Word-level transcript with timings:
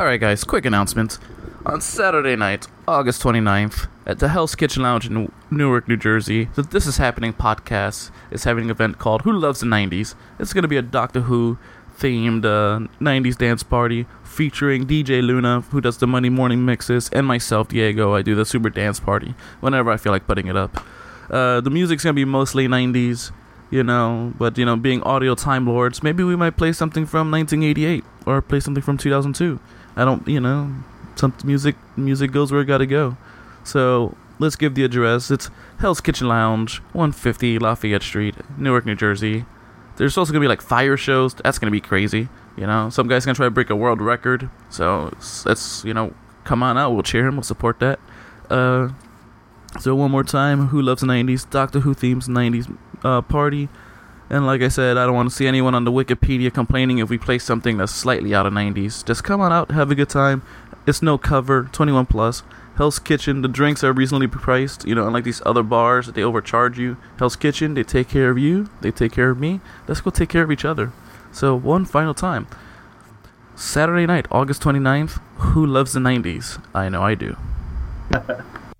Alright, 0.00 0.18
guys, 0.18 0.44
quick 0.44 0.64
announcement. 0.64 1.18
On 1.66 1.78
Saturday 1.78 2.34
night, 2.34 2.66
August 2.88 3.22
29th, 3.22 3.86
at 4.06 4.18
the 4.18 4.30
Hell's 4.30 4.54
Kitchen 4.54 4.82
Lounge 4.82 5.06
in 5.06 5.30
Newark, 5.50 5.88
New 5.88 5.98
Jersey, 5.98 6.44
the 6.54 6.62
This 6.62 6.86
Is 6.86 6.96
Happening 6.96 7.34
podcast 7.34 8.10
is 8.30 8.44
having 8.44 8.64
an 8.64 8.70
event 8.70 8.98
called 8.98 9.20
Who 9.22 9.32
Loves 9.32 9.60
the 9.60 9.66
90s. 9.66 10.14
It's 10.38 10.54
going 10.54 10.62
to 10.62 10.68
be 10.68 10.78
a 10.78 10.82
Doctor 10.82 11.20
Who 11.20 11.58
themed 11.98 12.46
uh, 12.46 12.88
90s 12.98 13.36
dance 13.36 13.62
party 13.62 14.06
featuring 14.24 14.86
DJ 14.86 15.22
Luna, 15.22 15.60
who 15.70 15.82
does 15.82 15.98
the 15.98 16.06
Monday 16.06 16.30
morning 16.30 16.64
mixes, 16.64 17.10
and 17.12 17.26
myself, 17.26 17.68
Diego. 17.68 18.14
I 18.14 18.22
do 18.22 18.34
the 18.34 18.46
super 18.46 18.70
dance 18.70 19.00
party 19.00 19.34
whenever 19.60 19.90
I 19.90 19.98
feel 19.98 20.12
like 20.12 20.26
putting 20.26 20.46
it 20.46 20.56
up. 20.56 20.82
Uh, 21.28 21.60
the 21.60 21.68
music's 21.68 22.04
going 22.04 22.14
to 22.14 22.18
be 22.18 22.24
mostly 22.24 22.66
90s, 22.66 23.32
you 23.70 23.84
know, 23.84 24.32
but, 24.38 24.56
you 24.56 24.64
know, 24.64 24.76
being 24.76 25.02
audio 25.02 25.34
time 25.34 25.66
lords, 25.66 26.02
maybe 26.02 26.24
we 26.24 26.36
might 26.36 26.56
play 26.56 26.72
something 26.72 27.04
from 27.04 27.30
1988 27.30 28.02
or 28.24 28.40
play 28.40 28.60
something 28.60 28.82
from 28.82 28.96
2002. 28.96 29.60
I 29.96 30.04
don't, 30.04 30.26
you 30.26 30.40
know, 30.40 30.74
some 31.16 31.34
music 31.44 31.76
music 31.96 32.32
goes 32.32 32.52
where 32.52 32.60
it 32.62 32.66
gotta 32.66 32.86
go. 32.86 33.16
So 33.64 34.16
let's 34.38 34.56
give 34.56 34.74
the 34.74 34.84
address. 34.84 35.30
It's 35.30 35.50
Hell's 35.78 36.00
Kitchen 36.00 36.28
Lounge, 36.28 36.78
150 36.92 37.58
Lafayette 37.58 38.02
Street, 38.02 38.34
Newark, 38.58 38.86
New 38.86 38.94
Jersey. 38.94 39.44
There's 39.96 40.16
also 40.16 40.32
gonna 40.32 40.40
be 40.40 40.48
like 40.48 40.62
fire 40.62 40.96
shows. 40.96 41.34
That's 41.34 41.58
gonna 41.58 41.70
be 41.70 41.80
crazy. 41.80 42.28
You 42.56 42.66
know, 42.66 42.90
some 42.90 43.08
guy's 43.08 43.24
gonna 43.24 43.34
try 43.34 43.46
to 43.46 43.50
break 43.50 43.70
a 43.70 43.76
world 43.76 44.00
record. 44.00 44.48
So 44.70 45.12
let's 45.44 45.84
you 45.84 45.94
know 45.94 46.14
come 46.44 46.62
on 46.62 46.78
out. 46.78 46.92
We'll 46.92 47.02
cheer 47.02 47.26
him. 47.26 47.36
We'll 47.36 47.42
support 47.42 47.80
that. 47.80 48.00
Uh, 48.48 48.90
so 49.78 49.94
one 49.94 50.10
more 50.10 50.24
time, 50.24 50.68
Who 50.68 50.82
loves 50.82 51.00
the 51.00 51.06
90s? 51.06 51.48
Doctor 51.48 51.80
Who 51.80 51.94
themes 51.94 52.26
90s 52.26 52.76
uh, 53.04 53.22
party. 53.22 53.68
And 54.30 54.46
like 54.46 54.62
I 54.62 54.68
said, 54.68 54.96
I 54.96 55.06
don't 55.06 55.16
want 55.16 55.28
to 55.28 55.34
see 55.34 55.48
anyone 55.48 55.74
on 55.74 55.84
the 55.84 55.90
Wikipedia 55.90 56.54
complaining 56.54 56.98
if 56.98 57.10
we 57.10 57.18
play 57.18 57.38
something 57.38 57.76
that's 57.78 57.92
slightly 57.92 58.32
out 58.32 58.46
of 58.46 58.52
90s. 58.52 59.04
Just 59.04 59.24
come 59.24 59.40
on 59.40 59.52
out, 59.52 59.72
have 59.72 59.90
a 59.90 59.96
good 59.96 60.08
time. 60.08 60.42
It's 60.86 61.02
no 61.02 61.18
cover, 61.18 61.68
21 61.72 62.06
plus. 62.06 62.44
Hell's 62.76 63.00
Kitchen, 63.00 63.42
the 63.42 63.48
drinks 63.48 63.82
are 63.82 63.92
reasonably 63.92 64.28
priced. 64.28 64.86
You 64.86 64.94
know, 64.94 65.06
unlike 65.06 65.24
these 65.24 65.42
other 65.44 65.64
bars, 65.64 66.06
that 66.06 66.14
they 66.14 66.22
overcharge 66.22 66.78
you. 66.78 66.96
Hell's 67.18 67.34
Kitchen, 67.34 67.74
they 67.74 67.82
take 67.82 68.08
care 68.08 68.30
of 68.30 68.38
you, 68.38 68.70
they 68.80 68.92
take 68.92 69.12
care 69.12 69.30
of 69.30 69.38
me. 69.38 69.60
Let's 69.88 70.00
go 70.00 70.10
take 70.10 70.28
care 70.28 70.44
of 70.44 70.52
each 70.52 70.64
other. 70.64 70.92
So, 71.32 71.56
one 71.56 71.84
final 71.84 72.14
time. 72.14 72.46
Saturday 73.56 74.06
night, 74.06 74.26
August 74.30 74.62
29th. 74.62 75.20
Who 75.38 75.66
loves 75.66 75.92
the 75.92 76.00
90s? 76.00 76.64
I 76.72 76.88
know 76.88 77.02
I 77.02 77.16
do. 77.16 77.36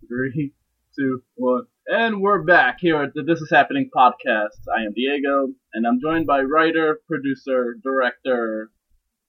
Three, 0.08 0.54
two, 0.96 1.22
one. 1.34 1.66
And 1.92 2.22
we're 2.22 2.44
back 2.44 2.76
here 2.78 3.02
at 3.02 3.14
the 3.14 3.24
This 3.24 3.40
Is 3.40 3.50
Happening 3.50 3.90
podcast. 3.92 4.62
I 4.72 4.84
am 4.84 4.92
Diego, 4.94 5.48
and 5.74 5.84
I'm 5.84 5.98
joined 6.00 6.24
by 6.24 6.42
writer, 6.42 7.00
producer, 7.08 7.78
director, 7.82 8.70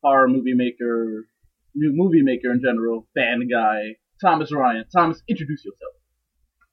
horror 0.04 0.28
movie 0.28 0.54
maker, 0.54 1.26
new 1.74 1.92
movie 1.92 2.22
maker 2.22 2.52
in 2.52 2.62
general, 2.62 3.08
fan 3.16 3.48
guy, 3.52 3.96
Thomas 4.24 4.54
Ryan. 4.54 4.86
Thomas, 4.96 5.24
introduce 5.28 5.66
yourself. 5.66 5.96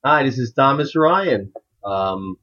Hi, 0.05 0.25
this 0.25 0.36
is 0.36 0.53
Thomas 0.53 0.94
Ryan, 0.94 1.55
um, 1.83 2.36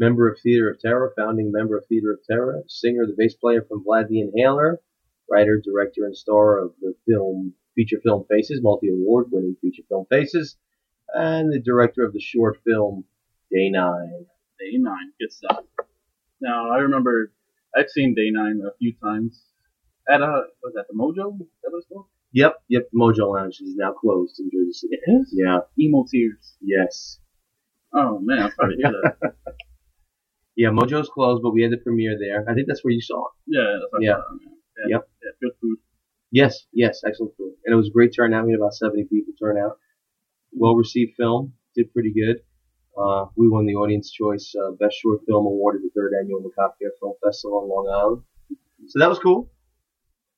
member 0.00 0.28
of 0.28 0.40
Theater 0.42 0.70
of 0.70 0.80
Terror, 0.80 1.12
founding 1.16 1.52
member 1.52 1.78
of 1.78 1.84
Theater 1.88 2.10
of 2.10 2.18
Terror, 2.28 2.64
singer, 2.66 3.06
the 3.06 3.14
bass 3.16 3.34
player 3.34 3.64
from 3.68 3.84
Vlad 3.84 4.08
the 4.08 4.22
Inhaler, 4.22 4.80
writer, 5.30 5.62
director, 5.64 6.04
and 6.04 6.16
star 6.16 6.58
of 6.58 6.72
the 6.80 6.94
film 7.06 7.54
feature 7.76 8.00
film 8.02 8.24
Faces, 8.28 8.60
multi-award 8.60 9.26
winning 9.30 9.54
feature 9.60 9.84
film 9.88 10.04
Faces, 10.10 10.56
and 11.14 11.52
the 11.52 11.60
director 11.60 12.04
of 12.04 12.12
the 12.12 12.20
short 12.20 12.58
film 12.66 13.04
Day 13.50 13.70
Nine. 13.70 14.26
Day 14.58 14.76
Nine, 14.78 15.12
good 15.20 15.32
stuff. 15.32 15.64
Now, 16.40 16.70
I 16.70 16.78
remember 16.78 17.32
I've 17.76 17.88
seen 17.90 18.14
Day 18.14 18.30
Nine 18.30 18.60
a 18.66 18.76
few 18.78 18.94
times 19.02 19.42
at 20.10 20.20
a 20.20 20.44
was 20.62 20.72
that 20.74 20.86
the 20.88 20.94
Mojo? 20.96 21.38
That 21.62 21.70
it's 21.76 21.86
called? 21.88 22.06
Yep, 22.32 22.56
yep. 22.68 22.82
The 22.92 22.98
Mojo 22.98 23.32
Lounge 23.34 23.58
is 23.60 23.74
now 23.76 23.92
closed 23.92 24.38
in 24.40 24.50
Jersey 24.52 24.72
City. 24.72 24.96
It 25.00 25.10
is. 25.10 25.32
Yeah. 25.36 25.58
Emo 25.78 26.04
tears. 26.10 26.54
Yes. 26.60 27.18
Oh 27.94 28.18
man, 28.20 28.42
I'm 28.42 28.50
sorry 28.52 28.76
to 28.76 28.82
hear 28.82 28.92
that. 29.20 29.32
Yeah, 30.56 30.70
Mojo's 30.70 31.08
closed, 31.08 31.40
but 31.44 31.52
we 31.52 31.62
had 31.62 31.70
the 31.70 31.76
premiere 31.76 32.18
there. 32.18 32.44
I 32.50 32.52
think 32.54 32.66
that's 32.66 32.82
where 32.82 32.90
you 32.92 33.00
saw 33.00 33.26
it. 33.26 33.32
yeah, 33.46 33.78
that's 33.80 34.02
Yeah. 34.02 34.16
yeah. 34.76 34.96
Yep. 34.96 35.08
Yeah, 35.22 35.30
good 35.40 35.52
food. 35.60 35.78
Yes, 36.32 36.66
yes, 36.72 37.00
excellent 37.06 37.36
food. 37.36 37.52
And 37.64 37.72
it 37.72 37.76
was 37.76 37.86
a 37.86 37.92
great 37.92 38.10
turnout. 38.12 38.44
We 38.44 38.50
had 38.52 38.58
about 38.58 38.74
70 38.74 39.04
people 39.04 39.34
turn 39.40 39.56
out. 39.56 39.78
Well 40.52 40.74
received 40.76 41.16
film. 41.16 41.54
Did 41.74 41.92
pretty 41.92 42.12
good. 42.12 42.42
Uh, 42.98 43.26
we 43.36 43.48
won 43.48 43.66
the 43.66 43.74
Audience 43.74 44.10
Choice 44.10 44.54
uh, 44.60 44.72
Best 44.72 44.96
Short 45.00 45.20
Film 45.26 45.46
Award 45.46 45.76
at 45.76 45.82
the 45.82 45.90
third 45.94 46.12
annual 46.20 46.42
Macafia 46.42 46.88
Film 46.98 47.14
Festival 47.24 47.62
in 47.62 47.68
Long 47.68 47.88
Island. 47.88 48.22
So 48.88 48.98
that 48.98 49.08
was 49.08 49.18
cool. 49.20 49.50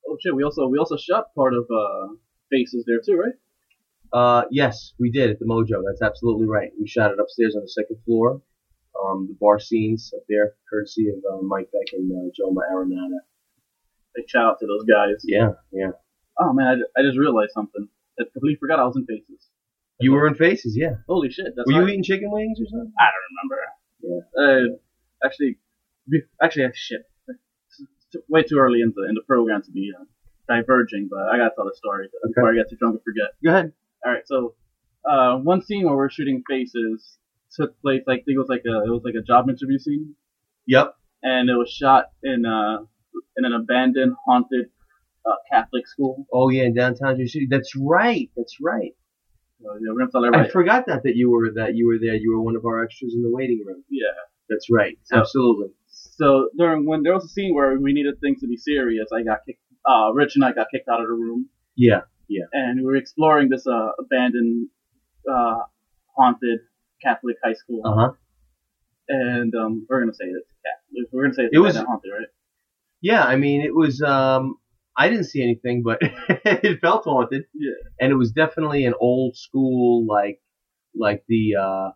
Oh 0.07 0.17
shit, 0.21 0.35
we 0.35 0.43
also 0.43 0.67
we 0.67 0.79
also 0.79 0.97
shot 0.97 1.35
part 1.35 1.55
of 1.55 1.65
uh 1.71 2.15
Faces 2.51 2.85
there 2.87 3.01
too, 3.01 3.17
right? 3.17 3.35
Uh, 4.13 4.45
yes, 4.51 4.93
we 4.99 5.11
did 5.11 5.31
at 5.31 5.39
the 5.39 5.45
Mojo. 5.45 5.83
That's 5.87 6.03
absolutely 6.03 6.47
right. 6.47 6.71
We 6.79 6.89
shot 6.89 7.13
it 7.13 7.21
upstairs 7.21 7.55
on 7.55 7.63
the 7.63 7.69
second 7.69 7.97
floor. 8.05 8.43
Um, 9.01 9.29
the 9.29 9.37
bar 9.41 9.61
scenes 9.61 10.13
up 10.17 10.25
there, 10.29 10.55
courtesy 10.69 11.09
of 11.11 11.19
uh, 11.33 11.43
Mike 11.43 11.71
Beck 11.73 11.93
and 11.93 12.11
uh, 12.11 12.31
Joma 12.35 12.63
Arenata. 12.73 13.21
Like 14.17 14.29
shout 14.29 14.47
out 14.47 14.59
to 14.61 14.67
those 14.67 14.83
guys. 14.85 15.23
Yeah, 15.25 15.51
yeah. 15.71 15.93
Oh 16.41 16.53
man, 16.53 16.83
I, 16.97 17.01
I 17.01 17.05
just 17.05 17.19
realized 17.19 17.53
something. 17.55 17.89
I 18.19 18.25
completely 18.33 18.59
forgot 18.59 18.81
I 18.81 18.85
was 18.85 18.97
in 18.97 19.07
Faces. 19.07 19.47
You 20.01 20.13
were 20.13 20.27
in 20.27 20.35
Faces, 20.35 20.77
yeah. 20.77 20.95
Holy 21.09 21.31
shit, 21.31 21.47
that's 21.57 21.67
were 21.67 21.73
you 21.73 21.87
eating 21.89 22.03
chicken 22.03 22.31
wings 22.31 22.59
or 22.61 22.67
something? 22.71 22.93
I 22.99 23.07
don't 23.13 23.27
remember. 23.31 23.59
Yeah. 24.03 24.43
Uh, 24.43 25.27
actually, 25.27 25.59
actually, 26.43 26.67
shit. 26.75 27.03
It's 27.29 28.17
way 28.29 28.43
too 28.43 28.59
early 28.59 28.81
in 28.81 28.93
the 28.97 29.09
in 29.09 29.15
the 29.15 29.23
program 29.27 29.63
to 29.63 29.71
be 29.71 29.93
uh, 29.99 30.05
diverging, 30.49 31.09
but 31.11 31.21
I 31.33 31.37
gotta 31.39 31.53
tell 31.55 31.65
the 31.67 31.75
story 31.77 32.09
before 32.27 32.51
I 32.51 32.55
get 32.55 32.69
too 32.71 32.77
drunk 32.77 32.95
and 32.95 33.03
forget. 33.05 33.31
Go 33.45 33.51
ahead. 33.51 33.73
All 34.05 34.13
right, 34.13 34.27
so 34.27 34.55
uh, 35.09 35.37
one 35.37 35.63
scene 35.63 35.85
where 35.87 35.97
we're 35.97 36.11
shooting 36.11 36.43
faces 36.49 37.19
took 37.55 37.81
place 37.83 38.03
like 38.07 38.21
I 38.21 38.25
think 38.25 38.37
it 38.37 38.39
was 38.39 38.49
like 38.49 38.63
a 38.67 38.79
it 38.85 38.91
was 38.91 39.03
like 39.05 39.15
a 39.15 39.23
job 39.23 39.49
interview 39.49 39.79
scene, 39.79 40.15
Yep. 40.67 40.95
and 41.23 41.49
it 41.51 41.55
was 41.57 41.71
shot 41.71 42.07
in 42.23 42.45
uh 42.47 42.79
in 43.37 43.45
an 43.45 43.53
abandoned 43.53 44.15
haunted 44.25 44.71
uh, 45.27 45.35
Catholic 45.53 45.87
school. 45.87 46.27
Oh 46.33 46.49
yeah, 46.49 46.65
in 46.65 46.75
downtown 46.75 47.17
Jersey 47.17 47.29
City. 47.29 47.49
That's 47.51 47.77
right. 47.77 48.31
That's 48.37 48.57
right. 48.61 48.95
Yeah, 49.63 49.71
we're 49.93 49.99
gonna 50.07 50.11
tell 50.11 50.25
I 50.43 50.49
forgot 50.49 50.87
that 50.87 51.03
that 51.05 51.17
you 51.17 51.31
were 51.31 51.51
that 51.55 51.75
you 51.77 51.87
were 51.87 51.99
there. 51.99 52.15
You 52.15 52.33
were 52.35 52.41
one 52.43 52.57
of 52.57 52.65
our 52.65 52.83
extras 52.83 53.15
in 53.15 53.23
the 53.23 53.31
waiting 53.31 53.63
room. 53.67 53.85
yeah. 53.91 54.07
That's 54.49 54.67
right. 54.71 54.99
So- 55.05 55.19
Absolutely. 55.19 55.69
So 55.89 56.49
during 56.59 56.87
when 56.87 57.03
there 57.03 57.15
was 57.15 57.25
a 57.25 57.29
scene 57.29 57.55
where 57.55 57.79
we 57.79 57.93
needed 57.93 58.15
things 58.21 58.41
to 58.41 58.47
be 58.49 58.57
serious, 58.57 59.07
I 59.15 59.23
got 59.23 59.39
kicked. 59.47 59.61
Uh, 59.85 60.11
Rich 60.13 60.37
and 60.37 60.45
I 60.45 60.53
got 60.53 60.67
kicked 60.73 60.89
out 60.89 61.01
of 61.01 61.07
the 61.07 61.13
room, 61.15 61.49
Yeah. 61.77 62.01
Yeah. 62.29 62.45
And 62.53 62.81
we 62.81 62.85
were 62.87 62.97
exploring 62.97 63.49
this 63.49 63.67
uh 63.67 63.91
abandoned, 63.99 64.69
uh, 65.31 65.61
haunted 66.17 66.61
Catholic 67.03 67.37
high 67.45 67.55
school. 67.55 67.83
Uh 67.85 67.95
huh. 67.95 68.13
and 69.09 69.55
um, 69.55 69.87
we're 69.89 70.01
gonna 70.01 70.15
say 70.15 70.27
it's 70.27 70.49
Catholic. 70.65 71.09
We're 71.13 71.23
gonna 71.25 71.35
say 71.35 71.45
it's 71.45 71.55
It 71.57 71.59
was- 71.59 71.77
haunted, 71.77 72.11
right? 72.13 72.29
Yeah. 73.03 73.25
I 73.25 73.37
mean, 73.37 73.63
it 73.63 73.75
was. 73.75 74.03
Um, 74.03 74.57
I 75.01 75.09
didn't 75.09 75.25
see 75.33 75.43
anything, 75.43 75.83
but 75.83 75.99
it 76.03 76.81
felt 76.81 77.05
haunted. 77.05 77.45
Yeah. 77.55 77.73
And 78.01 78.13
it 78.13 78.17
was 78.17 78.33
definitely 78.33 78.85
an 78.85 78.95
old 79.01 79.37
school, 79.37 80.07
like, 80.07 80.39
like 80.95 81.25
the 81.29 81.45
uh, 81.67 81.91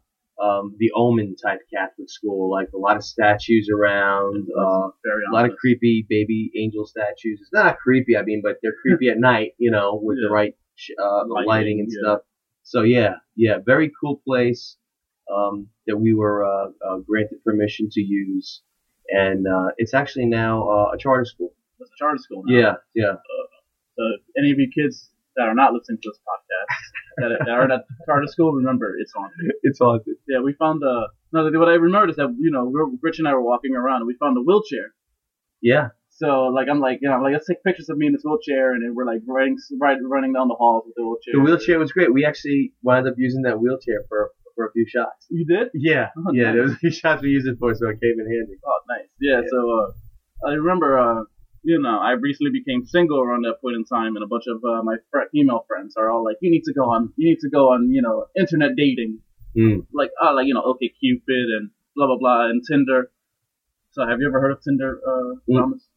um, 0.45 0.75
the 0.79 0.91
Omen 0.97 1.37
type 1.45 1.61
Catholic 1.73 2.09
school, 2.11 2.51
like 2.51 2.69
a 2.75 2.79
lot 2.79 2.97
of 2.97 3.05
statues 3.05 3.69
around. 3.77 4.49
Uh, 4.59 4.89
Very 5.05 5.23
a 5.31 5.35
lot 5.35 5.49
of 5.49 5.57
creepy 5.57 6.07
baby 6.09 6.51
angel 6.57 6.87
statues. 6.87 7.39
It's 7.41 7.53
not 7.53 7.79
creepy, 7.79 8.17
I 8.17 8.23
mean, 8.23 8.41
but 8.43 8.57
they're 8.63 8.75
creepy 8.83 9.09
at 9.11 9.19
night, 9.19 9.53
you 9.59 9.71
know, 9.71 10.01
with 10.03 10.19
Yeah. 10.19 10.29
the 10.29 10.33
right 10.33 10.55
uh, 11.01 11.25
the 11.25 11.35
Lighting, 11.35 11.49
lighting 11.49 11.81
and 11.81 11.89
yeah. 11.91 12.01
stuff. 12.01 12.21
So 12.65 12.83
yeah, 12.83 13.15
yeah, 13.37 13.59
very 13.65 13.93
cool 14.01 14.21
place 14.27 14.77
um, 15.33 15.69
that 15.87 15.97
we 15.99 16.15
were 16.15 16.45
uh, 16.45 16.69
uh, 16.87 16.99
granted 17.09 17.39
permission 17.45 17.89
to 17.93 18.01
use, 18.01 18.63
and 19.11 19.47
uh, 19.47 19.69
it's 19.79 19.95
actually 19.95 20.27
now 20.27 20.69
uh, 20.69 20.91
a 20.95 20.99
charter 20.99 21.25
school. 21.25 21.53
It's 21.85 21.93
a 21.93 21.99
charter 22.01 22.19
school. 22.19 22.43
Now. 22.47 22.57
Yeah, 22.57 22.75
yeah. 22.97 23.15
So 23.97 24.03
any 24.41 24.51
of 24.53 24.59
you 24.59 24.69
kids 24.75 25.11
that 25.37 25.47
are 25.49 25.55
not 25.55 25.73
listening 25.73 25.99
to 26.03 26.09
this 26.11 26.19
podcast 26.25 26.71
that, 27.19 27.31
that 27.47 27.51
are 27.53 27.69
not 27.69 27.81
at 27.81 28.07
charter 28.07 28.27
school, 28.27 28.53
remember 28.53 28.97
it's 28.99 29.13
haunted. 29.15 29.53
It's 29.63 29.79
haunted. 29.79 30.17
Yeah, 30.29 30.41
we 30.41 30.53
found 30.55 30.83
a. 30.83 31.09
No, 31.33 31.45
what 31.59 31.69
I 31.69 31.75
remembered 31.75 32.11
is 32.11 32.17
that 32.17 32.35
you 32.39 32.51
know 32.51 32.73
Rich 33.03 33.19
and 33.19 33.29
I 33.29 33.35
were 33.35 33.43
walking 33.43 33.75
around 33.77 33.99
and 34.03 34.07
we 34.07 34.17
found 34.19 34.37
a 34.39 34.41
wheelchair. 34.43 34.95
Yeah, 35.63 35.89
So 36.11 36.49
like 36.57 36.69
I'm 36.71 36.81
like 36.81 36.99
you 37.03 37.09
know 37.09 37.19
like 37.23 37.33
let's 37.33 37.47
take 37.47 37.63
pictures 37.65 37.89
of 37.89 37.97
me 37.97 38.07
in 38.07 38.13
this 38.13 38.23
wheelchair 38.25 38.73
and 38.75 38.95
we're 38.95 39.07
like 39.07 39.23
riding 39.27 39.57
right, 39.81 39.97
running 40.03 40.33
down 40.33 40.49
the 40.49 40.55
halls 40.55 40.85
with 40.87 40.95
the 40.97 41.03
wheelchair. 41.05 41.33
the 41.35 41.41
wheelchair 41.41 41.79
was 41.79 41.91
great. 41.93 42.13
We 42.13 42.25
actually 42.25 42.73
wound 42.83 43.09
up 43.09 43.15
using 43.17 43.43
that 43.43 43.59
wheelchair 43.61 44.01
for 44.09 44.31
for 44.55 44.67
a 44.67 44.73
few 44.73 44.87
shots. 44.87 45.27
You 45.31 45.45
did? 45.47 45.69
Yeah, 45.75 46.11
Oh, 46.17 46.33
yeah. 46.33 46.45
nice. 46.45 46.55
There 46.55 46.63
was 46.63 46.73
a 46.73 46.77
few 46.77 46.91
shots 46.93 47.23
we 47.23 47.31
used 47.31 47.49
it 47.49 47.57
for, 47.59 47.75
so 47.75 47.89
it 47.89 47.99
came 48.01 48.17
in 48.21 48.27
handy. 48.31 48.55
Oh, 48.65 48.81
nice. 48.89 49.09
Yeah. 49.21 49.41
Yeah. 49.43 49.49
So 49.51 49.59
uh, 49.81 50.49
I 50.49 50.53
remember, 50.53 50.97
uh, 50.99 51.23
you 51.65 51.81
know, 51.81 51.99
I 51.99 52.13
recently 52.13 52.53
became 52.53 52.85
single 52.85 53.21
around 53.21 53.43
that 53.43 53.61
point 53.61 53.77
in 53.77 53.85
time, 53.85 54.17
and 54.17 54.23
a 54.23 54.27
bunch 54.27 54.45
of 54.47 54.63
uh, 54.65 54.83
my 54.83 54.97
fr- 55.11 55.31
female 55.33 55.65
friends 55.67 55.97
are 55.97 56.11
all 56.11 56.23
like, 56.25 56.37
"You 56.41 56.51
need 56.51 56.65
to 56.65 56.73
go 56.75 56.85
on, 56.91 57.13
you 57.17 57.29
need 57.31 57.41
to 57.41 57.49
go 57.51 57.71
on, 57.73 57.91
you 57.91 58.03
know, 58.03 58.27
internet 58.39 58.77
dating, 58.77 59.21
Mm. 59.57 59.87
like, 59.93 60.11
uh, 60.23 60.35
like 60.35 60.47
you 60.49 60.55
know, 60.55 60.63
OK 60.63 60.89
Cupid 61.01 61.47
and 61.57 61.71
blah 61.97 62.07
blah 62.07 62.19
blah 62.19 62.49
and 62.51 62.63
Tinder." 62.69 63.11
So 63.93 64.07
have 64.07 64.21
you 64.21 64.27
ever 64.29 64.41
heard 64.41 64.53
of 64.53 64.61
Tinder, 64.63 65.01
uh, 65.07 65.35
Mm. 65.49 65.59
Thomas? 65.59 65.89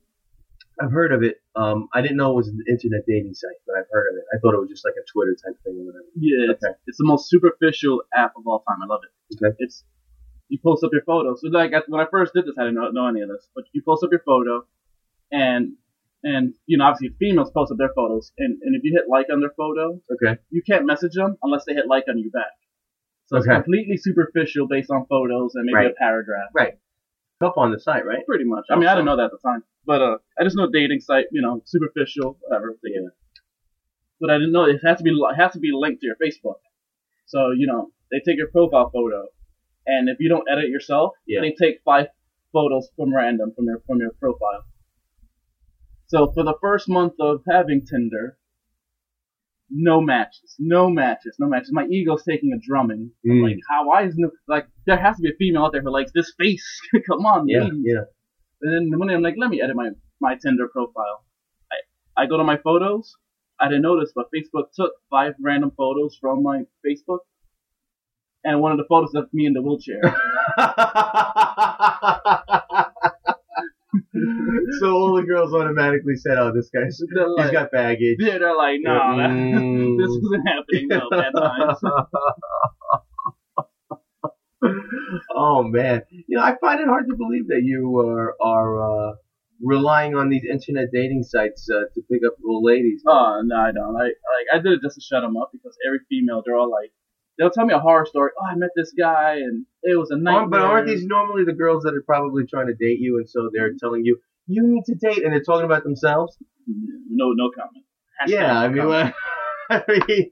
I've 0.80 0.92
heard 0.92 1.12
of 1.12 1.24
it. 1.24 1.42
Um, 1.56 1.90
I 1.94 2.02
didn't 2.04 2.18
know 2.18 2.32
it 2.34 2.36
was 2.36 2.50
an 2.50 2.60
internet 2.70 3.02
dating 3.08 3.34
site, 3.34 3.60
but 3.66 3.76
I've 3.78 3.90
heard 3.92 4.08
of 4.12 4.18
it. 4.20 4.26
I 4.32 4.38
thought 4.40 4.54
it 4.54 4.60
was 4.60 4.70
just 4.70 4.86
like 4.86 4.94
a 4.94 5.06
Twitter 5.12 5.36
type 5.44 5.58
thing 5.64 5.74
or 5.82 5.86
whatever. 5.88 6.06
Yeah, 6.16 6.52
it's, 6.54 6.64
Okay. 6.64 6.74
it's 6.86 7.00
the 7.00 7.04
most 7.14 7.30
superficial 7.30 8.04
app 8.14 8.34
of 8.38 8.46
all 8.46 8.60
time. 8.60 8.84
I 8.84 8.86
love 8.86 9.02
it. 9.04 9.44
Okay. 9.44 9.56
It's 9.60 9.84
you 10.50 10.60
post 10.64 10.84
up 10.84 10.92
your 10.94 11.02
photo. 11.02 11.36
So 11.36 11.48
like 11.50 11.72
when 11.88 12.00
I 12.00 12.06
first 12.06 12.34
did 12.36 12.46
this, 12.46 12.56
I 12.60 12.64
didn't 12.66 12.76
know, 12.76 12.90
know 12.92 13.08
any 13.08 13.22
of 13.22 13.30
this, 13.30 13.50
but 13.56 13.66
you 13.74 13.82
post 13.82 14.04
up 14.04 14.12
your 14.12 14.22
photo, 14.22 14.66
and 15.32 15.74
and 16.24 16.54
you 16.66 16.78
know 16.78 16.86
obviously 16.86 17.16
females 17.20 17.52
post 17.52 17.72
up 17.72 17.78
their 17.78 17.94
photos, 17.96 18.32
and, 18.38 18.58
and 18.64 18.76
if 18.76 18.84
you 18.84 18.92
hit 18.94 19.06
like 19.10 19.28
on 19.32 19.40
their 19.40 19.54
photo, 19.56 20.00
Okay. 20.14 20.40
you 20.50 20.62
can't 20.70 20.86
message 20.86 21.14
them 21.14 21.38
unless 21.44 21.64
they 21.66 21.74
hit 21.74 21.88
like 21.88 22.06
on 22.10 22.18
you 22.18 22.32
back. 22.32 22.52
So 23.28 23.38
it's 23.38 23.46
completely 23.46 23.98
superficial 23.98 24.68
based 24.68 24.90
on 24.90 25.06
photos 25.08 25.54
and 25.56 25.66
maybe 25.66 25.76
Right. 25.76 25.92
a 25.92 25.94
paragraph. 25.96 26.50
Right. 26.56 26.74
Up 27.42 27.56
on 27.58 27.72
the 27.72 27.80
site, 27.80 28.06
right? 28.06 28.26
Pretty 28.26 28.46
much. 28.46 28.66
I 28.72 28.76
mean, 28.78 28.88
I 28.88 28.94
didn't 28.96 29.06
know 29.06 29.18
that 29.18 29.26
at 29.26 29.32
the 29.32 29.38
time, 29.48 29.64
but 29.86 30.02
uh, 30.02 30.18
I 30.40 30.44
just 30.44 30.56
know 30.56 30.70
dating 30.72 31.02
site, 31.02 31.26
you 31.32 31.42
know, 31.42 31.62
superficial, 31.66 32.38
whatever. 32.42 32.76
Yeah. 32.84 33.10
But 34.20 34.32
I 34.32 34.36
didn't 34.36 34.54
know 34.54 34.64
it 34.66 34.80
has 34.84 34.98
to 34.98 35.04
be 35.04 35.12
it 35.12 35.36
has 35.36 35.52
to 35.54 35.60
be 35.60 35.72
linked 35.72 36.02
to 36.02 36.08
your 36.08 36.16
Facebook. 36.16 36.56
So 37.28 37.52
you 37.52 37.68
know, 37.68 37.92
they 38.12 38.18
take 38.26 38.38
your 38.38 38.48
profile 38.50 38.90
photo, 38.92 39.28
and 39.86 40.10
if 40.10 40.18
you 40.20 40.30
don't 40.30 40.48
edit 40.50 40.70
yourself, 40.70 41.12
Yeah. 41.28 41.42
they 41.42 41.52
take 41.52 41.82
five 41.86 42.08
photos 42.54 42.90
from 42.96 43.14
random 43.14 43.52
from 43.56 43.66
your 43.66 43.82
from 43.86 44.00
your 44.00 44.12
profile. 44.20 44.64
So 46.08 46.32
for 46.34 46.44
the 46.44 46.56
first 46.62 46.88
month 46.90 47.14
of 47.20 47.42
having 47.50 47.86
Tinder, 47.86 48.38
no 49.70 50.00
matches, 50.00 50.56
no 50.58 50.90
matches, 50.90 51.36
no 51.40 51.48
matches. 51.48 51.72
My 51.74 51.86
ego's 51.88 52.24
taking 52.24 52.54
a 52.54 52.60
drumming. 52.66 53.12
Mm. 53.28 53.44
Like 53.44 53.58
how? 53.70 53.86
Why 53.88 54.06
is 54.06 54.14
no 54.18 54.30
like 54.48 54.66
there 54.86 54.98
has 54.98 55.18
to 55.18 55.22
be 55.24 55.30
a 55.30 55.34
female 55.38 55.66
out 55.66 55.74
there 55.74 55.82
who 55.82 55.92
likes 55.92 56.12
this 56.16 56.32
face? 56.40 56.66
Come 57.10 57.26
on, 57.26 57.48
Yeah. 57.50 57.64
ladies. 57.64 57.82
Yeah. 57.84 58.02
And 58.62 58.92
then 58.92 58.98
one 59.00 59.10
day 59.10 59.14
I'm 59.16 59.22
like, 59.22 59.36
let 59.38 59.50
me 59.50 59.62
edit 59.62 59.76
my, 59.76 59.90
my 60.22 60.36
Tinder 60.42 60.68
profile. 60.72 61.26
I, 61.72 62.24
I 62.24 62.26
go 62.26 62.38
to 62.38 62.44
my 62.44 62.58
photos. 62.58 63.14
I 63.60 63.68
didn't 63.68 63.84
notice, 63.84 64.12
but 64.16 64.28
Facebook 64.34 64.66
took 64.76 64.92
five 65.10 65.34
random 65.44 65.72
photos 65.76 66.18
from 66.20 66.44
my 66.44 66.62
Facebook. 66.86 67.20
And 68.44 68.62
one 68.62 68.72
of 68.72 68.78
the 68.78 68.86
photos 68.88 69.14
of 69.16 69.26
me 69.34 69.46
in 69.46 69.54
the 69.54 69.62
wheelchair. 69.62 70.02
so 74.80 74.92
all 74.92 75.16
the 75.16 75.24
girls 75.24 75.54
automatically 75.54 76.16
said, 76.16 76.38
"Oh, 76.38 76.52
this 76.54 76.70
guy's 76.70 76.98
They're 77.14 77.26
he's 77.28 77.38
like, 77.38 77.52
got 77.54 77.72
baggage." 77.72 78.18
yeah, 78.20 78.38
they're 78.38 78.56
like, 78.56 78.80
no, 78.82 78.94
that, 79.18 79.30
Mm. 79.30 79.98
this 79.98 80.10
isn't 80.10 80.46
happening 80.48 80.88
no, 80.88 81.10
at 81.20 81.32
times. 81.34 81.80
oh 85.36 85.64
man, 85.64 86.02
you 86.28 86.38
know 86.38 86.44
I 86.44 86.56
find 86.60 86.80
it 86.80 86.88
hard 86.88 87.08
to 87.10 87.16
believe 87.16 87.48
that 87.48 87.62
you 87.64 87.98
are 88.00 88.36
are 88.42 89.10
uh, 89.12 89.16
relying 89.62 90.16
on 90.16 90.30
these 90.30 90.44
internet 90.50 90.88
dating 90.92 91.24
sites 91.24 91.70
uh, 91.70 91.86
to 91.94 92.02
pick 92.12 92.22
up 92.26 92.34
little 92.42 92.64
ladies. 92.64 93.02
Oh, 93.08 93.42
no, 93.44 93.56
I 93.56 93.72
don't. 93.72 93.96
I, 93.96 94.04
like, 94.04 94.48
I 94.54 94.58
did 94.60 94.74
it 94.74 94.82
just 94.82 94.96
to 94.96 95.02
shut 95.02 95.22
them 95.22 95.38
up 95.38 95.50
because 95.52 95.76
every 95.88 96.00
female, 96.10 96.42
they're 96.46 96.56
all 96.56 96.70
like, 96.70 96.92
they'll 97.38 97.50
tell 97.52 97.66
me 97.66 97.74
a 97.74 97.80
horror 97.80 98.06
story. 98.06 98.32
Oh, 98.40 98.46
I 98.46 98.56
met 98.56 98.70
this 98.76 98.92
guy 98.98 99.36
and 99.36 99.66
it 99.84 99.98
was 99.98 100.10
a 100.12 100.18
nightmare. 100.18 100.48
But 100.50 100.62
aren't 100.62 100.88
these 100.88 101.06
normally 101.06 101.44
the 101.46 101.54
girls 101.54 101.84
that 101.84 101.94
are 101.94 102.04
probably 102.06 102.46
trying 102.46 102.68
to 102.68 102.74
date 102.74 103.00
you, 103.00 103.18
and 103.18 103.30
so 103.30 103.50
they're 103.54 103.74
telling 103.80 104.04
you 104.06 104.18
you 104.48 104.64
need 104.66 104.86
to 104.86 104.96
date, 104.96 105.24
and 105.24 105.34
they're 105.34 105.44
talking 105.44 105.66
about 105.66 105.84
themselves? 105.84 106.38
No, 106.68 107.32
no 107.34 107.50
comment. 107.56 107.86
Hashtag 108.22 108.30
yeah, 108.34 108.60
I 108.60 108.68
mean, 108.68 108.82
comment. 108.84 109.14
what, 109.70 109.86
I 109.90 110.06
mean, 110.08 110.32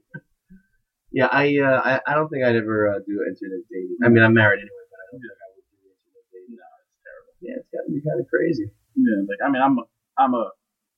yeah, 1.12 1.28
I, 1.30 1.56
uh, 1.58 1.80
I 1.84 2.00
I 2.06 2.14
don't 2.14 2.28
think 2.28 2.44
I'd 2.44 2.56
ever 2.56 2.88
uh, 2.88 2.98
do 3.06 3.14
internet 3.28 3.62
dating. 3.70 3.96
I 4.04 4.08
mean, 4.08 4.22
I'm 4.24 4.34
married 4.34 4.58
anyway, 4.60 4.84
but 4.90 4.98
I 5.00 5.04
don't 5.12 5.20
think 5.22 5.32
I 5.32 5.48
would 5.54 5.64
do 5.70 5.76
internet 5.86 6.24
dating. 6.32 6.56
No, 6.56 6.66
it's 6.82 6.96
terrible. 7.04 7.32
Yeah, 7.40 7.56
it's 7.60 7.70
got 7.72 7.82
to 7.86 7.90
be 7.92 8.00
kind 8.04 8.20
of 8.20 8.26
crazy. 8.28 8.66
Yeah, 8.96 9.20
like 9.28 9.40
I 9.44 9.48
mean, 9.52 9.62
I'm 9.62 9.78
a, 9.78 9.84
I'm 10.18 10.34
a, 10.34 10.44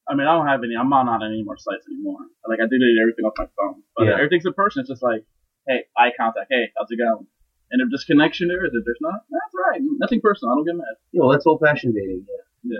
I 0.09 0.15
mean, 0.17 0.27
I 0.27 0.33
don't 0.39 0.47
have 0.49 0.63
any. 0.65 0.75
I'm 0.79 0.89
not 0.91 1.07
on 1.07 1.23
any 1.23 1.43
more 1.45 1.59
sites 1.59 1.85
anymore. 1.91 2.23
Like 2.49 2.59
I 2.63 2.67
deleted 2.67 2.99
everything 3.03 3.27
off 3.27 3.35
my 3.37 3.47
phone. 3.59 3.83
But 3.95 4.07
Yeah. 4.09 4.15
everything's 4.19 4.47
in 4.47 4.55
person. 4.55 4.81
It's 4.81 4.91
just 4.91 5.03
like, 5.03 5.23
hey, 5.69 5.85
eye 5.97 6.11
contact. 6.19 6.47
Hey, 6.51 6.71
how's 6.77 6.91
it 6.91 6.97
going? 6.99 7.27
And 7.71 7.83
if 7.83 7.89
there's 7.91 8.05
connection 8.05 8.49
there, 8.49 8.65
if 8.65 8.73
there's 8.73 8.99
not, 9.01 9.21
that's 9.31 9.55
right. 9.71 9.81
Nothing 9.83 10.21
personal. 10.23 10.53
I 10.53 10.57
don't 10.57 10.65
get 10.65 10.77
mad. 10.77 10.97
You 11.13 11.21
know, 11.21 11.31
that's 11.33 11.47
old-fashioned 11.47 11.95
dating. 11.95 12.25
Yeah. 12.65 12.79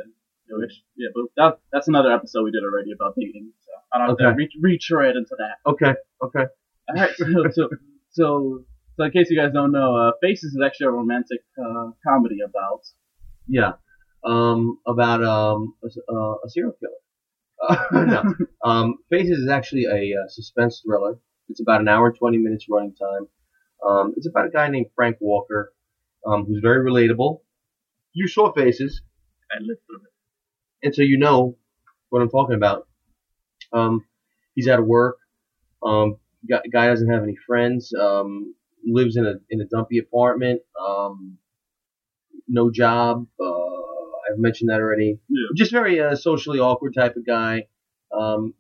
I 0.51 0.59
wish- 0.59 0.83
Yeah, 0.97 1.09
but 1.15 1.25
that, 1.37 1.59
that's 1.73 1.89
another 1.89 2.11
episode 2.11 2.45
we 2.45 2.51
did 2.51 2.65
already 2.65 2.93
about 2.93 3.15
dating. 3.21 3.53
So 3.67 3.71
I 3.93 3.99
don't 3.99 4.09
have 4.09 4.17
to 4.19 4.27
Okay. 4.29 4.37
re- 4.37 4.61
retread 4.63 5.17
into 5.17 5.37
that. 5.39 5.71
Okay. 5.71 5.93
Okay. 6.23 6.45
All 6.89 6.95
right. 6.95 7.11
So, 7.17 7.25
so, 7.53 7.69
so, 8.11 8.65
so 8.97 9.05
in 9.05 9.11
case 9.11 9.29
you 9.31 9.37
guys 9.39 9.53
don't 9.53 9.73
know, 9.73 9.95
uh, 9.95 10.13
Faces 10.23 10.55
is 10.55 10.63
actually 10.65 10.87
a 10.87 10.91
romantic 10.93 11.41
uh, 11.63 11.91
comedy 12.07 12.39
about. 12.41 12.81
Yeah. 13.47 13.73
Um, 14.25 14.79
about 14.87 15.23
um 15.23 15.75
a, 15.85 15.89
uh, 16.13 16.35
a 16.45 16.49
serial 16.49 16.73
killer. 16.81 16.99
Uh, 17.93 18.05
no. 18.07 18.35
Um, 18.65 18.95
Faces 19.11 19.39
is 19.41 19.49
actually 19.51 19.85
a 19.85 20.15
uh, 20.19 20.29
suspense 20.29 20.83
thriller. 20.85 21.19
It's 21.49 21.61
about 21.61 21.81
an 21.81 21.89
hour 21.89 22.09
and 22.09 22.17
twenty 22.19 22.39
minutes 22.39 22.67
running 22.71 22.95
time. 22.95 23.29
Um, 23.87 24.15
it's 24.17 24.27
about 24.29 24.47
a 24.47 24.51
guy 24.51 24.69
named 24.69 24.87
Frank 24.95 25.17
Walker, 25.21 25.73
um, 26.27 26.45
who's 26.47 26.61
very 26.63 26.85
relatable. 26.89 27.41
You 28.13 28.27
saw 28.29 28.53
Faces, 28.53 29.03
I 29.51 29.57
lived 29.61 29.81
through 29.87 29.99
it. 29.99 30.87
and 30.87 30.95
so 30.95 31.03
you 31.03 31.19
know 31.19 31.57
what 32.11 32.23
I'm 32.23 32.31
talking 32.31 32.57
about. 32.57 32.89
Um, 33.73 34.05
he's 34.55 34.69
out 34.69 34.79
of 34.81 34.87
work. 34.87 35.19
Um, 35.83 36.17
guy, 36.49 36.61
guy 36.73 36.89
doesn't 36.89 37.11
have 37.11 37.23
any 37.23 37.37
friends. 37.47 37.93
Um, 37.95 38.55
lives 38.85 39.17
in 39.17 39.27
a 39.27 39.35
in 39.51 39.61
a 39.61 39.65
dumpy 39.67 39.99
apartment. 39.99 40.63
Um, 40.81 41.39
no 42.49 42.71
job. 42.71 43.27
Uh, 43.41 44.33
I've 44.33 44.39
mentioned 44.39 44.71
that 44.71 44.81
already. 44.81 45.21
Yeah. 45.29 45.49
Just 45.55 45.71
very 45.71 46.01
uh, 46.01 46.17
socially 46.17 46.59
awkward 46.59 46.95
type 46.95 47.17
of 47.17 47.27
guy. 47.27 47.69
Um, 48.13 48.55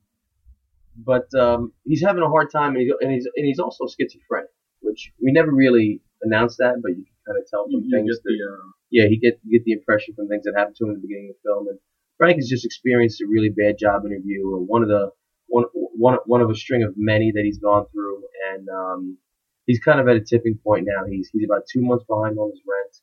but 1.04 1.26
um, 1.38 1.72
he's 1.84 2.02
having 2.02 2.22
a 2.22 2.28
hard 2.28 2.50
time, 2.50 2.74
and 2.74 2.82
he's, 2.82 2.92
and 3.00 3.12
he's 3.12 3.26
and 3.36 3.46
he's 3.46 3.58
also 3.58 3.86
schizophrenic, 3.86 4.50
which 4.80 5.12
we 5.22 5.32
never 5.32 5.52
really 5.52 6.00
announced 6.22 6.58
that, 6.58 6.80
but 6.82 6.90
you 6.90 7.04
can 7.04 7.16
kind 7.26 7.38
of 7.38 7.48
tell 7.48 7.64
from 7.64 7.84
you 7.84 7.90
things 7.90 8.10
that 8.10 8.22
the. 8.24 8.34
Uh, 8.34 8.70
yeah, 8.90 9.06
he 9.08 9.18
get 9.18 9.38
you 9.44 9.58
get 9.58 9.64
the 9.64 9.72
impression 9.72 10.14
from 10.14 10.28
things 10.28 10.44
that 10.44 10.54
happened 10.56 10.76
to 10.76 10.84
him 10.84 10.90
in 10.90 10.96
the 10.96 11.06
beginning 11.06 11.30
of 11.30 11.36
the 11.36 11.48
film. 11.48 11.68
And 11.68 11.78
Frank 12.16 12.36
has 12.36 12.48
just 12.48 12.64
experienced 12.64 13.20
a 13.20 13.26
really 13.28 13.50
bad 13.50 13.76
job 13.78 14.04
interview, 14.06 14.48
or 14.48 14.58
one 14.58 14.82
of 14.82 14.88
the 14.88 15.10
one 15.46 15.64
one 15.74 16.18
one 16.26 16.40
of 16.40 16.50
a 16.50 16.54
string 16.54 16.82
of 16.82 16.94
many 16.96 17.32
that 17.34 17.44
he's 17.44 17.58
gone 17.58 17.86
through, 17.92 18.24
and 18.52 18.68
um, 18.68 19.18
he's 19.66 19.80
kind 19.80 20.00
of 20.00 20.08
at 20.08 20.16
a 20.16 20.24
tipping 20.24 20.58
point 20.64 20.86
now. 20.86 21.04
He's 21.08 21.28
he's 21.32 21.44
about 21.44 21.64
two 21.70 21.82
months 21.82 22.04
behind 22.08 22.38
on 22.38 22.50
his 22.50 22.62
rent. 22.66 22.94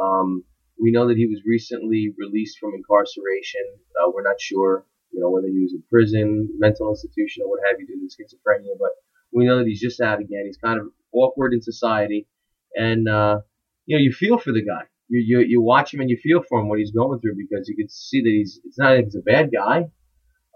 Um, 0.00 0.44
we 0.80 0.90
know 0.90 1.08
that 1.08 1.16
he 1.16 1.26
was 1.26 1.42
recently 1.46 2.12
released 2.18 2.58
from 2.58 2.74
incarceration. 2.74 3.62
Uh, 3.94 4.10
we're 4.12 4.22
not 4.22 4.40
sure, 4.40 4.86
you 5.12 5.20
know, 5.20 5.30
whether 5.30 5.46
he 5.46 5.60
was 5.60 5.72
in 5.72 5.82
prison, 5.90 6.48
mental 6.58 6.90
institution, 6.90 7.44
or 7.44 7.50
what 7.50 7.60
have 7.66 7.78
you 7.78 7.86
due 7.86 8.00
to 8.00 8.08
schizophrenia, 8.08 8.76
but 8.78 8.90
we 9.32 9.46
know 9.46 9.58
that 9.58 9.66
he's 9.66 9.80
just 9.80 10.00
out 10.00 10.20
again. 10.20 10.44
He's 10.46 10.56
kind 10.56 10.80
of 10.80 10.88
awkward 11.12 11.52
in 11.52 11.60
society, 11.60 12.26
and 12.74 13.08
uh, 13.08 13.40
you 13.86 13.96
know, 13.96 14.02
you 14.02 14.12
feel 14.12 14.38
for 14.38 14.52
the 14.52 14.64
guy. 14.64 14.82
You, 15.08 15.20
you 15.20 15.46
you 15.46 15.62
watch 15.62 15.92
him 15.92 16.00
and 16.00 16.10
you 16.10 16.16
feel 16.16 16.42
for 16.48 16.60
him 16.60 16.68
what 16.68 16.78
he's 16.78 16.92
going 16.92 17.20
through 17.20 17.36
because 17.36 17.68
you 17.68 17.76
can 17.76 17.88
see 17.88 18.22
that 18.22 18.28
he's 18.28 18.60
it's 18.64 18.78
not 18.78 18.98
he's 18.98 19.14
a 19.14 19.20
bad 19.20 19.50
guy. 19.52 19.90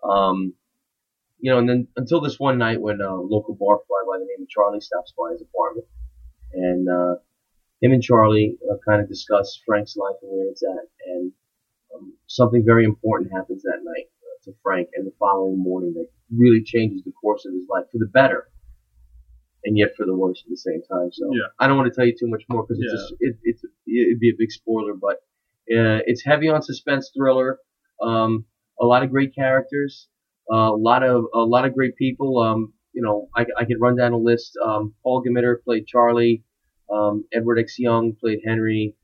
Um, 0.03 0.55
you 1.39 1.51
know, 1.51 1.59
and 1.59 1.69
then 1.69 1.89
until 1.97 2.21
this 2.21 2.39
one 2.39 2.57
night 2.57 2.81
when 2.81 3.01
a 3.03 3.15
local 3.15 3.55
barfly 3.55 4.07
by 4.09 4.19
the 4.19 4.25
name 4.25 4.43
of 4.43 4.49
Charlie 4.49 4.81
stops 4.81 5.13
by 5.19 5.33
his 5.33 5.43
apartment, 5.43 5.87
and 6.55 6.89
uh, 6.89 7.17
him 7.83 7.93
and 7.93 8.03
Charlie 8.03 8.57
uh, 8.71 8.77
kind 8.89 9.03
of 9.03 9.09
discuss 9.09 9.61
Frank's 9.67 9.97
life 9.97 10.17
and 10.23 10.31
where 10.33 10.49
it's 10.49 10.63
at, 10.63 10.89
and 11.07 11.33
um, 11.95 12.15
something 12.27 12.65
very 12.65 12.85
important 12.85 13.33
happens 13.33 13.63
that 13.63 13.81
night 13.85 14.09
uh, 14.16 14.16
to 14.47 14.53
Frank, 14.63 14.89
and 14.95 15.07
the 15.07 15.13
following 15.19 15.59
morning 15.63 15.93
that 15.95 16.09
really 16.35 16.63
changes 16.65 17.03
the 17.05 17.13
course 17.13 17.45
of 17.47 17.53
his 17.55 17.67
life 17.69 17.85
for 17.93 17.99
the 17.99 18.07
better, 18.13 18.49
and 19.65 19.77
yet 19.77 19.91
for 19.97 20.07
the 20.07 20.15
worse 20.17 20.43
at 20.45 20.51
the 20.51 20.57
same 20.57 20.83
time. 20.91 21.11
So 21.13 21.31
Yeah. 21.33 21.49
I 21.59 21.67
don't 21.67 21.77
want 21.77 21.93
to 21.93 21.95
tell 21.97 22.07
you 22.07 22.15
too 22.19 22.29
much 22.29 22.45
more 22.49 22.63
because 22.65 22.81
it's 22.83 23.13
Yeah. 23.21 23.29
it, 23.29 23.37
it's 23.45 23.65
it'd 23.87 24.21
be 24.21 24.31
a 24.31 24.37
big 24.39 24.51
spoiler, 24.51 24.95
but 24.95 25.17
uh, 25.77 26.01
it's 26.07 26.25
heavy 26.25 26.49
on 26.49 26.63
suspense 26.63 27.11
thriller. 27.17 27.59
Um, 28.01 28.45
a 28.81 28.87
lot 28.87 29.03
of 29.03 29.11
great 29.11 29.35
characters, 29.35 30.09
uh, 30.53 30.71
a 30.73 30.77
lot 30.77 31.03
of 31.03 31.25
a 31.35 31.41
lot 31.41 31.65
of 31.67 31.75
great 31.75 31.97
people. 31.97 32.39
Um, 32.39 32.73
you 32.93 33.03
know, 33.03 33.29
I, 33.37 33.45
I 33.59 33.65
could 33.65 33.81
run 33.81 33.97
down 33.97 34.13
a 34.13 34.17
list. 34.19 34.57
Um, 34.65 34.95
Paul 35.03 35.23
Gamitter 35.25 35.57
played 35.63 35.87
Charlie. 35.87 36.45
Um, 36.91 37.25
Edward 37.33 37.59
X. 37.59 37.79
Young 37.79 38.15
played 38.15 38.39
Henry. 38.47 38.95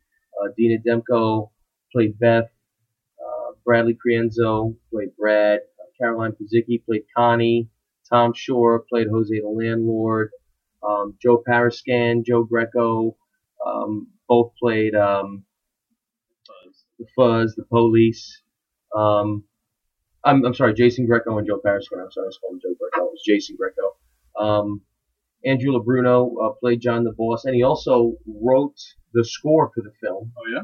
Uh, 0.41 0.49
Dina 0.57 0.79
Demko 0.87 1.51
played 1.93 2.19
Beth. 2.19 2.49
Bradley 3.65 3.97
Crienzo 3.97 4.77
played 4.91 5.17
Brad. 5.19 5.61
Uh, 5.79 5.85
Caroline 5.99 6.33
Pazicki 6.33 6.85
played 6.85 7.03
Connie. 7.17 7.69
Tom 8.11 8.33
Shore 8.35 8.85
played 8.89 9.07
Jose 9.11 9.41
the 9.41 9.49
landlord. 9.49 10.31
Um, 10.87 11.15
Joe 11.23 11.43
Parascan, 11.49 12.25
Joe 12.25 12.43
Greco, 12.45 13.17
um, 13.65 14.09
both 14.29 14.53
played 14.61 14.95
um, 14.95 15.45
the 16.99 17.07
Fuzz, 17.17 17.55
the 17.55 17.65
Police. 17.65 18.43
Um, 18.95 19.45
I'm, 20.25 20.45
I'm 20.45 20.55
sorry, 20.55 20.75
Jason 20.75 21.07
Greco 21.07 21.39
and 21.39 21.47
Joe 21.47 21.61
Parascan. 21.65 22.03
I'm 22.03 22.11
sorry, 22.11 22.27
I 22.27 22.29
was 22.29 22.39
calling 22.41 22.61
Joe 22.63 22.75
Greco. 22.79 23.07
It 23.07 23.13
was 23.13 23.23
Jason 23.27 23.57
Greco. 23.57 23.97
Um, 24.39 24.83
Andrew 25.45 25.73
LeBruno 25.73 26.33
uh, 26.45 26.53
played 26.61 26.81
John 26.81 27.05
the 27.05 27.13
Boss, 27.13 27.45
and 27.45 27.55
he 27.55 27.63
also 27.63 28.15
wrote 28.27 28.77
the 29.15 29.25
score 29.25 29.71
for 29.75 29.83
the 29.83 29.93
film. 30.01 30.33
oh 30.37 30.51
yeah. 30.53 30.63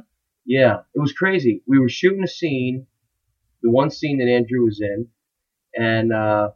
Yeah, 0.48 0.78
it 0.94 0.98
was 0.98 1.12
crazy. 1.12 1.62
We 1.66 1.78
were 1.78 1.90
shooting 1.90 2.24
a 2.24 2.26
scene, 2.26 2.86
the 3.62 3.70
one 3.70 3.90
scene 3.90 4.16
that 4.18 4.28
Andrew 4.28 4.64
was 4.64 4.80
in, 4.80 5.08
and 5.76 6.10
uh, 6.12 6.50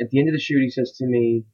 at 0.00 0.10
the 0.10 0.18
end 0.20 0.28
of 0.28 0.34
the 0.34 0.40
shoot, 0.40 0.60
he 0.62 0.68
says 0.70 0.92
to 0.98 1.06
me, 1.06 1.44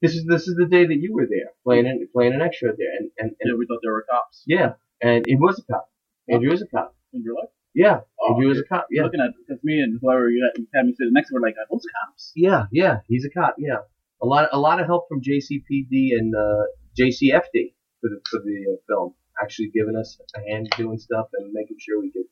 "This 0.00 0.14
is 0.14 0.24
this 0.26 0.46
is 0.46 0.54
the 0.56 0.66
day 0.66 0.86
that 0.86 1.00
you 1.00 1.12
were 1.12 1.26
there 1.26 1.50
playing 1.64 1.86
an, 1.88 2.08
playing 2.14 2.32
an 2.34 2.42
extra 2.42 2.68
there." 2.76 2.92
And 2.98 3.10
and, 3.18 3.30
and 3.40 3.50
Yeah, 3.50 3.58
we 3.58 3.66
thought 3.66 3.80
there 3.82 3.92
were 3.92 4.06
cops. 4.08 4.44
yeah, 4.46 4.74
and 5.02 5.24
it 5.26 5.36
was 5.40 5.58
a 5.58 5.72
cop. 5.72 5.90
Andrew 6.28 6.52
is 6.52 6.62
a 6.62 6.66
cop. 6.68 6.94
In 7.12 7.22
real 7.24 7.34
life? 7.34 7.50
Yeah, 7.74 8.00
Oh, 8.20 8.34
Andrew 8.34 8.52
is 8.52 8.60
a 8.60 8.64
cop. 8.64 8.86
Yeah, 8.90 9.02
Looking 9.02 9.20
at 9.20 9.30
because 9.36 9.62
me 9.64 9.80
and 9.80 9.98
whoever 10.00 10.30
you 10.30 10.44
had, 10.46 10.60
you 10.60 10.66
had 10.72 10.86
me 10.86 10.94
sitting 10.96 11.12
next 11.12 11.30
to 11.30 11.34
were 11.34 11.40
like, 11.40 11.54
are 11.54 11.66
those 11.70 11.82
cops? 12.06 12.32
yeah, 12.36 12.66
yeah. 12.70 12.98
He's 13.08 13.24
a 13.24 13.30
cop. 13.30 13.56
Yeah, 13.58 13.78
a 14.22 14.26
lot 14.26 14.48
a 14.52 14.58
lot 14.60 14.78
of 14.80 14.86
help 14.86 15.08
from 15.08 15.20
JCPD 15.22 16.14
and 16.18 16.34
uh, 16.36 16.64
JCFD 16.98 17.74
for 18.00 18.08
the 18.10 18.20
for 18.30 18.38
the 18.44 18.74
uh, 18.74 18.76
film. 18.86 19.14
Actually, 19.42 19.70
giving 19.70 19.96
us 19.96 20.18
a 20.36 20.40
hand 20.50 20.68
doing 20.76 20.98
stuff 20.98 21.28
and 21.34 21.52
making 21.52 21.76
sure 21.80 22.00
we 22.00 22.10
could. 22.10 22.24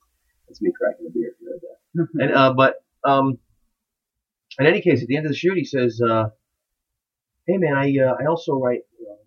That's 0.46 0.60
me 0.62 0.72
cracking 0.78 1.06
a 1.06 1.10
beer. 1.10 1.32
if 1.40 1.40
You 1.40 1.58
know. 1.94 2.06
And 2.24 2.34
uh, 2.34 2.52
but 2.54 2.76
um, 3.04 3.38
in 4.58 4.66
any 4.66 4.80
case, 4.80 5.02
at 5.02 5.08
the 5.08 5.16
end 5.16 5.26
of 5.26 5.32
the 5.32 5.36
shoot, 5.36 5.56
he 5.56 5.64
says, 5.64 6.00
uh, 6.00 6.30
"Hey 7.46 7.58
man, 7.58 7.74
I 7.74 7.94
uh, 8.02 8.14
I 8.20 8.26
also 8.26 8.58
write 8.58 8.80
you 8.98 9.06
know, 9.06 9.18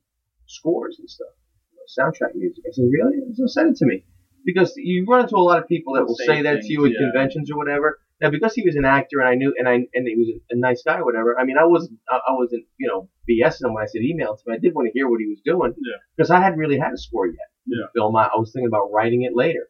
scores 0.48 0.98
and 1.00 1.10
stuff, 1.10 1.28
you 1.72 1.78
know, 1.78 1.86
soundtrack 2.06 2.36
music." 2.36 2.64
I 2.68 2.72
said, 2.72 2.86
"Really?" 2.92 3.18
He 3.28 3.36
said, 3.36 3.50
"Send 3.50 3.70
it 3.72 3.78
to 3.78 3.86
me." 3.86 4.06
Because 4.44 4.74
you 4.76 5.06
run 5.08 5.22
into 5.22 5.36
a 5.36 5.38
lot 5.38 5.60
of 5.60 5.68
people 5.68 5.94
that 5.94 6.06
will 6.06 6.16
Say 6.16 6.26
say 6.26 6.42
that 6.42 6.54
things, 6.56 6.68
to 6.68 6.74
you 6.74 6.86
at 6.86 6.92
yeah. 6.94 6.98
conventions 7.12 7.52
or 7.52 7.58
whatever. 7.58 8.00
Now, 8.20 8.32
because 8.32 8.56
he 8.56 8.64
was 8.64 8.76
an 8.76 8.86
actor 8.86 9.20
and 9.20 9.30
I 9.30 9.36
knew 9.36 9.54
and 9.58 9.68
I 9.70 9.74
and 9.94 10.08
he 10.08 10.16
was 10.16 10.30
a, 10.30 10.56
a 10.56 10.58
nice 10.60 10.82
guy 10.84 10.98
or 10.98 11.06
whatever. 11.06 11.40
I 11.40 11.44
mean, 11.46 11.58
I 11.60 11.66
wasn't 11.66 12.00
I, 12.10 12.16
I 12.30 12.32
wasn't 12.34 12.66
you 12.80 12.88
know 12.88 13.08
BSing 13.30 13.66
him 13.66 13.74
when 13.76 13.84
I 13.84 13.88
said 13.88 14.02
email 14.02 14.36
to 14.36 14.42
him. 14.48 14.56
I 14.56 14.58
did 14.58 14.74
want 14.74 14.88
to 14.88 14.92
hear 14.94 15.08
what 15.08 15.20
he 15.20 15.28
was 15.28 15.42
doing 15.46 15.74
Yeah. 15.78 15.98
because 16.18 16.32
I 16.32 16.40
hadn't 16.42 16.58
really 16.58 16.80
had 16.80 16.92
a 16.94 16.98
score 16.98 17.28
yet. 17.28 17.50
Yeah. 17.66 17.86
Film. 17.94 18.16
I, 18.16 18.26
I 18.26 18.38
was 18.38 18.52
thinking 18.52 18.68
about 18.68 18.92
writing 18.92 19.24
it 19.24 19.36
later. 19.36 19.70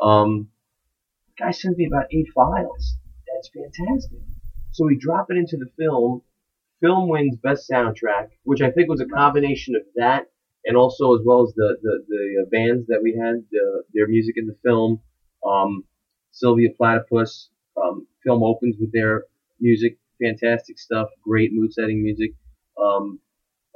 Um, 0.00 0.48
guy 1.38 1.50
sent 1.50 1.78
me 1.78 1.86
about 1.86 2.06
eight 2.12 2.28
files. 2.34 2.96
That's 3.32 3.48
fantastic. 3.48 4.18
So 4.72 4.86
we 4.86 4.98
drop 4.98 5.30
it 5.30 5.36
into 5.36 5.56
the 5.56 5.70
film. 5.78 6.22
Film 6.80 7.08
wins 7.08 7.36
best 7.36 7.70
soundtrack, 7.70 8.28
which 8.44 8.60
I 8.60 8.70
think 8.70 8.88
was 8.88 9.00
a 9.00 9.06
combination 9.06 9.74
of 9.76 9.82
that 9.96 10.26
and 10.66 10.76
also 10.76 11.14
as 11.14 11.20
well 11.24 11.42
as 11.42 11.54
the 11.54 11.76
the, 11.80 12.04
the 12.08 12.42
uh, 12.42 12.50
bands 12.50 12.86
that 12.88 13.00
we 13.02 13.16
had, 13.16 13.42
the, 13.50 13.84
their 13.94 14.08
music 14.08 14.34
in 14.36 14.46
the 14.46 14.56
film. 14.62 15.00
Um, 15.46 15.84
Sylvia 16.32 16.68
Platypus. 16.76 17.48
Um, 17.82 18.06
film 18.24 18.42
opens 18.42 18.76
with 18.80 18.92
their 18.92 19.24
music, 19.60 19.98
fantastic 20.20 20.78
stuff, 20.78 21.08
great 21.22 21.50
mood 21.52 21.72
setting 21.72 22.02
music. 22.02 22.32
Um, 22.82 23.20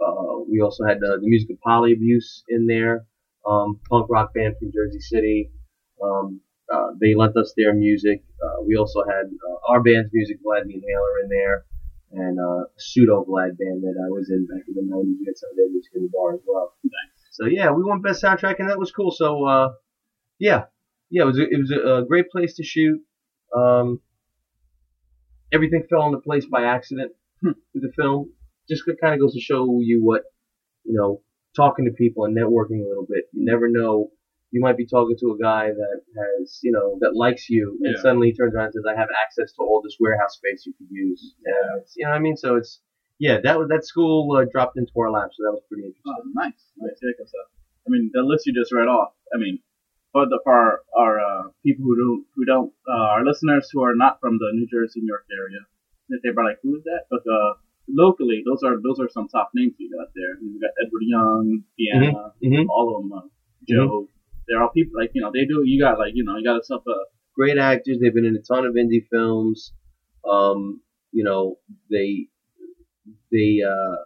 uh, 0.05 0.41
we 0.51 0.61
also 0.61 0.85
had 0.85 1.01
the, 1.01 1.19
the 1.21 1.29
music 1.29 1.51
of 1.51 1.59
Polyabuse 1.65 2.43
in 2.49 2.67
there, 2.67 3.07
um, 3.47 3.79
punk 3.89 4.07
rock 4.11 4.33
band 4.35 4.55
from 4.59 4.71
Jersey 4.73 5.01
City. 5.01 5.51
Um, 6.03 6.41
uh, 6.73 6.89
they 7.01 7.15
lent 7.15 7.37
us 7.37 7.53
their 7.57 7.75
music. 7.75 8.23
Uh, 8.43 8.63
we 8.67 8.77
also 8.77 9.03
had 9.05 9.27
uh, 9.27 9.73
our 9.73 9.81
band's 9.83 10.11
music, 10.13 10.39
Vlad 10.45 10.67
the 10.67 10.75
Inhaler, 10.75 11.21
in 11.25 11.29
there, 11.29 11.65
and 12.13 12.39
uh, 12.39 12.65
pseudo 12.79 13.25
Vlad 13.25 13.59
band 13.59 13.83
that 13.83 13.97
I 13.99 14.09
was 14.11 14.31
in 14.31 14.47
back 14.47 14.63
in 14.69 14.75
the 14.75 14.83
'90s. 14.83 15.17
We 15.21 15.27
had 15.27 15.37
some 15.37 15.51
of 15.51 15.57
their 15.57 15.69
music 15.69 15.93
in 15.95 16.03
the 16.03 16.11
bar 16.13 16.35
as 16.35 16.41
well. 16.47 16.75
So 17.33 17.47
yeah, 17.47 17.71
we 17.73 17.83
won 17.83 18.03
best 18.03 18.23
soundtrack, 18.23 18.57
and 18.59 18.69
that 18.71 18.79
was 18.79 18.91
cool. 18.93 19.11
So 19.11 19.45
uh, 19.47 19.69
yeah, 20.39 20.65
yeah, 21.11 21.23
it 21.23 21.27
was 21.27 21.39
a, 21.39 21.43
it 21.43 21.59
was 21.59 21.71
a, 21.73 21.95
a 22.03 22.05
great 22.07 22.31
place 22.31 22.55
to 22.57 22.65
shoot. 22.65 23.01
Um, 23.57 24.01
everything 25.53 25.85
fell 25.91 26.07
into 26.07 26.19
place 26.19 26.47
by 26.47 26.65
accident 26.65 27.13
Hmm. 27.43 27.53
with 27.73 27.83
the 27.83 27.93
film. 27.97 28.33
Just 28.69 28.85
kind 29.01 29.15
of 29.15 29.21
goes 29.21 29.33
to 29.35 29.41
show 29.41 29.81
you 29.81 30.05
what 30.05 30.23
you 30.85 30.95
know, 30.95 31.23
talking 31.57 31.85
to 31.85 31.90
people 31.92 32.25
and 32.25 32.37
networking 32.37 32.85
a 32.85 32.88
little 32.88 33.07
bit. 33.09 33.25
You 33.33 33.45
never 33.45 33.69
know. 33.69 34.11
You 34.52 34.61
might 34.61 34.76
be 34.76 34.87
talking 34.87 35.16
to 35.21 35.37
a 35.38 35.38
guy 35.40 35.69
that 35.71 36.00
has, 36.19 36.59
you 36.62 36.73
know, 36.73 36.99
that 37.00 37.14
likes 37.14 37.49
you, 37.49 37.78
and 37.83 37.95
Yeah. 37.95 38.02
suddenly 38.02 38.28
he 38.30 38.35
turns 38.35 38.54
around 38.54 38.66
and 38.66 38.75
says, 38.75 38.85
"I 38.87 38.97
have 38.99 39.09
access 39.25 39.52
to 39.52 39.62
all 39.62 39.80
this 39.80 39.97
warehouse 40.00 40.35
space 40.37 40.66
you 40.66 40.73
could 40.75 40.90
use." 40.90 41.35
Yeah, 41.47 41.78
it's, 41.78 41.95
you 41.97 42.04
know 42.04 42.11
what 42.11 42.16
I 42.16 42.21
mean. 42.21 42.37
So 42.37 42.57
it's, 42.57 42.80
yeah, 43.21 43.40
that 43.42 43.59
was 43.59 43.69
that 43.69 43.85
school 43.85 44.35
uh, 44.37 44.45
dropped 44.50 44.76
into 44.76 44.90
our 44.99 45.11
lap, 45.11 45.30
so 45.35 45.45
that 45.45 45.52
was 45.52 45.62
pretty 45.69 45.85
interesting. 45.87 46.14
Oh, 46.16 46.23
nice, 46.35 46.66
nice. 46.78 46.99
I 47.87 47.90
mean, 47.90 48.11
the 48.12 48.23
list 48.23 48.47
you 48.47 48.52
just 48.52 48.73
read 48.73 48.88
off. 48.88 49.12
I 49.33 49.38
mean, 49.38 49.61
for 50.12 50.26
the 50.26 50.40
for 50.42 50.52
our, 50.52 50.83
our 50.99 51.21
uh, 51.21 51.42
people 51.62 51.85
who 51.85 51.97
don't 51.97 52.26
who 52.35 52.45
don't 52.45 52.73
uh, 52.88 53.07
our 53.14 53.25
listeners 53.25 53.71
who 53.73 53.83
are 53.83 53.95
not 53.95 54.19
from 54.21 54.38
the 54.38 54.50
New 54.52 54.66
Jersey, 54.66 55.00
New 55.00 55.07
York 55.09 55.26
area, 55.30 55.61
that 56.09 56.21
they're 56.23 56.35
probably 56.35 56.52
like, 56.52 56.61
who 56.62 56.76
is 56.76 56.83
that? 56.85 57.04
But 57.09 57.23
uh, 57.30 57.54
locally, 57.95 58.43
those 58.47 58.63
are 58.63 58.77
those 58.83 58.99
are 59.01 59.09
some 59.11 59.29
top 59.29 59.51
names 59.55 59.75
you 59.79 59.91
got 59.97 60.09
there. 60.15 60.39
You 60.43 60.61
got 60.61 60.71
Edward 60.85 61.03
Young, 61.03 61.65
Deanna, 61.79 62.33
Mhm. 62.45 62.67
all 62.69 62.97
of 62.97 63.03
them. 63.03 63.13
Uh, 63.13 63.29
Joe. 63.69 64.09
They're 64.49 64.61
all 64.63 64.71
people 64.71 64.95
like 64.99 65.11
you 65.15 65.21
know 65.23 65.31
they 65.33 65.45
do. 65.47 65.63
You 65.65 65.81
got 65.81 65.99
like 65.99 66.13
you 66.15 66.25
know 66.25 66.37
you 66.37 66.45
got 66.45 66.57
yourself 66.57 66.83
a 66.89 66.95
great 67.35 67.59
actors. 67.59 67.99
They've 68.01 68.15
been 68.15 68.25
in 68.25 68.37
a 68.37 68.43
ton 68.43 68.65
of 68.67 68.75
indie 68.75 69.07
films. 69.11 69.73
Um, 70.29 70.81
you 71.13 71.23
know, 71.25 71.59
they 71.91 72.27
they 73.31 73.61
uh, 73.67 73.97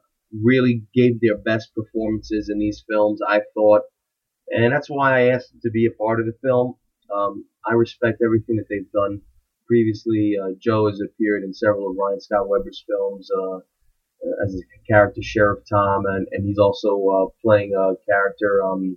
really 0.43 0.83
gave 0.95 1.21
their 1.21 1.39
best 1.39 1.75
performances 1.75 2.49
in 2.53 2.59
these 2.59 2.85
films. 2.89 3.21
I 3.27 3.41
thought, 3.55 3.83
and 4.51 4.73
that's 4.73 4.89
why 4.91 5.19
I 5.19 5.29
asked 5.29 5.51
them 5.53 5.61
to 5.63 5.71
be 5.71 5.87
a 5.87 5.91
part 6.03 6.21
of 6.21 6.27
the 6.27 6.35
film. 6.43 6.75
Um, 7.15 7.45
I 7.67 7.73
respect 7.75 8.21
everything 8.25 8.57
that 8.57 8.67
they've 8.69 8.91
done 8.93 9.21
previously. 9.67 10.35
Uh, 10.43 10.51
Joe 10.61 10.89
has 10.89 11.01
appeared 11.01 11.43
in 11.45 11.55
several 11.55 11.91
of 11.91 11.97
Ryan 11.99 12.21
Scott 12.21 12.49
Weber's 12.49 12.85
films 12.87 13.31
uh, 13.31 13.59
as 14.45 14.55
a 14.55 14.63
character 14.93 15.21
Sheriff 15.23 15.61
Tom, 15.71 16.05
and, 16.07 16.27
and 16.33 16.47
he's 16.47 16.59
also 16.59 16.89
uh, 17.09 17.27
playing 17.43 17.73
a 17.75 17.95
character. 18.11 18.63
Um, 18.65 18.97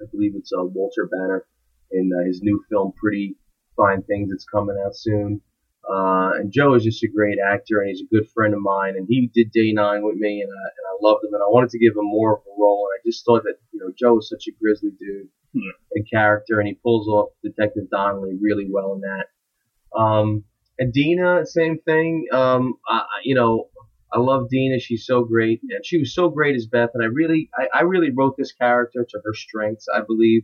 I 0.00 0.04
believe 0.10 0.32
it's 0.34 0.52
uh, 0.52 0.64
Walter 0.64 1.08
Banner 1.10 1.46
in 1.90 2.10
uh, 2.18 2.24
his 2.26 2.40
new 2.42 2.62
film 2.70 2.92
Pretty 2.96 3.36
Fine 3.76 4.02
Things 4.02 4.30
that's 4.30 4.44
coming 4.46 4.76
out 4.84 4.96
soon. 4.96 5.40
Uh, 5.88 6.32
and 6.36 6.52
Joe 6.52 6.74
is 6.74 6.84
just 6.84 7.02
a 7.02 7.08
great 7.08 7.38
actor 7.38 7.80
and 7.80 7.88
he's 7.88 8.02
a 8.02 8.14
good 8.14 8.28
friend 8.34 8.52
of 8.54 8.60
mine. 8.60 8.94
And 8.96 9.06
he 9.08 9.30
did 9.34 9.50
Day 9.50 9.72
Nine 9.72 10.02
with 10.04 10.16
me 10.16 10.42
and 10.42 10.50
I, 10.50 10.64
and 10.68 10.86
I 10.88 10.94
loved 11.00 11.24
him 11.24 11.32
and 11.34 11.42
I 11.42 11.46
wanted 11.46 11.70
to 11.70 11.78
give 11.78 11.92
him 11.96 12.04
more 12.04 12.34
of 12.36 12.40
a 12.42 12.54
role. 12.60 12.86
And 12.92 13.00
I 13.00 13.08
just 13.08 13.24
thought 13.24 13.42
that 13.44 13.54
you 13.72 13.80
know 13.80 13.90
Joe 13.98 14.18
is 14.18 14.28
such 14.28 14.44
a 14.46 14.52
grizzly 14.62 14.90
dude 14.98 15.28
Yeah. 15.54 15.72
and 15.94 16.06
character 16.08 16.60
and 16.60 16.68
he 16.68 16.74
pulls 16.74 17.08
off 17.08 17.30
Detective 17.42 17.88
Donnelly 17.90 18.38
really 18.40 18.68
well 18.70 18.92
in 18.94 19.00
that. 19.00 19.98
Um, 19.98 20.44
and 20.78 20.92
Dina, 20.92 21.44
same 21.46 21.78
thing. 21.78 22.26
Um, 22.32 22.74
I, 22.88 22.98
I- 22.98 23.06
you 23.24 23.34
know, 23.34 23.68
I 24.12 24.18
love 24.18 24.48
Dina. 24.50 24.78
She's 24.78 25.06
so 25.06 25.24
great, 25.24 25.60
and 25.62 25.84
she 25.84 25.98
was 25.98 26.14
so 26.14 26.30
great 26.30 26.56
as 26.56 26.66
Beth. 26.66 26.90
And 26.94 27.02
I 27.02 27.06
really, 27.06 27.48
I, 27.56 27.78
I 27.78 27.82
really 27.82 28.10
wrote 28.10 28.36
this 28.36 28.52
character 28.52 29.06
to 29.08 29.20
her 29.24 29.34
strengths. 29.34 29.86
I 29.94 30.00
believe 30.06 30.42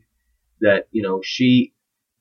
that 0.60 0.88
you 0.92 1.02
know 1.02 1.20
she, 1.22 1.74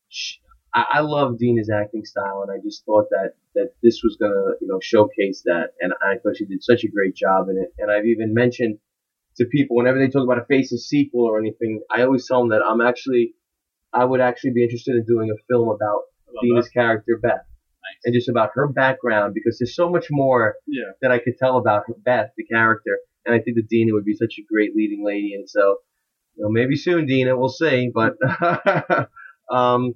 she 0.10 0.40
I, 0.74 0.86
I 0.94 1.00
love 1.02 1.38
Dina's 1.38 1.70
acting 1.70 2.04
style, 2.04 2.44
and 2.48 2.52
I 2.52 2.62
just 2.64 2.86
thought 2.86 3.08
that 3.12 3.34
that 3.54 3.74
this 3.84 4.02
was 4.04 4.18
gonna 4.20 4.56
you 4.60 4.68
know 4.68 4.80
showcase 4.82 5.44
that, 5.46 5.70
and 5.80 5.94
I 6.02 6.18
thought 6.18 6.38
she 6.38 6.46
did 6.46 6.64
such 6.64 6.84
a 6.84 6.90
great 6.90 7.16
job 7.16 7.48
in 7.50 7.58
it. 7.58 7.74
And 7.78 7.92
I've 7.92 8.06
even 8.06 8.34
mentioned 8.34 8.80
to 9.38 9.46
people 9.46 9.76
whenever 9.76 10.00
they 10.00 10.10
talk 10.10 10.24
about 10.24 10.40
a 10.40 10.46
Faces 10.46 10.88
sequel 10.88 11.26
or 11.26 11.40
anything, 11.40 11.82
I 11.92 12.04
always 12.04 12.28
tell 12.28 12.40
them 12.40 12.50
that 12.50 12.62
I'm 12.62 12.82
actually, 12.82 13.34
I 13.94 14.06
would 14.06 14.22
actually 14.22 14.52
be 14.52 14.64
interested 14.64 14.96
in 14.96 15.06
doing 15.06 15.30
a 15.30 15.38
film 15.48 15.70
about 15.70 16.02
Dina's 16.42 16.66
that. 16.66 16.74
character 16.74 17.20
Beth. 17.22 17.46
And 18.04 18.14
just 18.14 18.30
about 18.30 18.52
her 18.54 18.68
background 18.68 19.34
because 19.34 19.58
there's 19.60 19.76
so 19.76 19.90
much 19.90 20.08
more 20.12 20.56
Yeah. 20.68 20.92
that 21.02 21.12
I 21.12 21.20
could 21.20 21.38
tell 21.38 21.58
about 21.58 21.84
her, 21.88 21.94
Beth, 22.04 22.32
the 22.38 22.44
character, 22.46 23.00
and 23.26 23.34
I 23.36 23.40
think 23.40 23.58
that 23.58 23.68
Dina 23.70 23.94
would 23.94 24.06
be 24.06 24.14
such 24.16 24.36
a 24.40 24.44
great 24.52 24.76
leading 24.76 25.04
lady, 25.06 25.34
and 25.34 25.50
so, 25.50 25.78
you 26.36 26.44
know, 26.44 26.50
maybe 26.50 26.76
soon, 26.76 27.06
Dina, 27.06 27.38
we'll 27.38 27.50
see, 27.50 27.92
but, 27.94 28.16
um, 29.52 29.94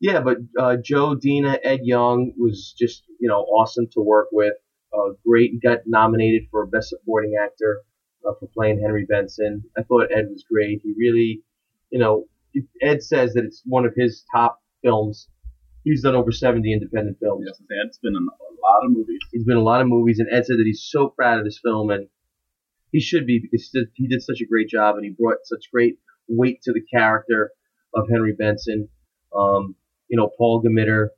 yeah, 0.00 0.20
but 0.20 0.38
uh, 0.58 0.76
Joe, 0.82 1.14
Dina, 1.14 1.58
Ed 1.62 1.80
Young 1.82 2.32
was 2.38 2.74
just, 2.78 3.04
you 3.20 3.28
know, 3.28 3.40
awesome 3.40 3.86
to 3.92 4.00
work 4.00 4.28
with. 4.32 4.54
Uh, 4.92 5.12
great, 5.24 5.62
got 5.62 5.78
nominated 5.86 6.48
for 6.50 6.66
Best 6.66 6.88
Supporting 6.88 7.34
Actor 7.40 7.82
uh, 8.26 8.32
for 8.40 8.48
playing 8.48 8.80
Henry 8.80 9.06
Benson. 9.08 9.62
I 9.76 9.82
thought 9.82 10.10
Ed 10.10 10.26
was 10.30 10.44
great. 10.50 10.80
He 10.82 10.94
really, 10.98 11.42
you 11.90 11.98
know, 11.98 12.24
Ed 12.82 13.02
says 13.02 13.34
that 13.34 13.44
it's 13.44 13.62
one 13.66 13.84
of 13.84 13.92
his 13.94 14.24
top 14.34 14.58
films. 14.82 15.28
He's 15.84 16.02
done 16.02 16.14
over 16.14 16.30
70 16.30 16.72
independent 16.72 17.18
films. 17.20 17.44
Yes, 17.46 17.60
it's 17.86 17.98
been 17.98 18.14
in 18.14 18.26
a 18.28 18.60
lot 18.62 18.84
of 18.84 18.90
movies. 18.90 19.20
He's 19.32 19.44
been 19.44 19.56
in 19.56 19.62
a 19.62 19.64
lot 19.64 19.80
of 19.80 19.88
movies, 19.88 20.18
and 20.18 20.28
Ed 20.30 20.46
said 20.46 20.58
that 20.58 20.66
he's 20.66 20.86
so 20.90 21.08
proud 21.08 21.38
of 21.38 21.44
this 21.44 21.60
film, 21.62 21.90
and 21.90 22.08
he 22.92 23.00
should 23.00 23.26
be 23.26 23.40
because 23.40 23.70
he 23.94 24.08
did, 24.08 24.22
such 24.22 24.40
a 24.40 24.46
great 24.46 24.68
job, 24.68 24.96
and 24.96 25.04
he 25.04 25.10
brought 25.10 25.38
such 25.44 25.70
great 25.72 25.98
weight 26.28 26.60
to 26.62 26.72
the 26.72 26.82
character 26.92 27.52
of 27.94 28.08
Henry 28.10 28.34
Benson. 28.38 28.88
Um, 29.34 29.76
you 30.08 30.16
know, 30.16 30.30
Paul 30.36 30.62
Gamitter. 30.62 31.08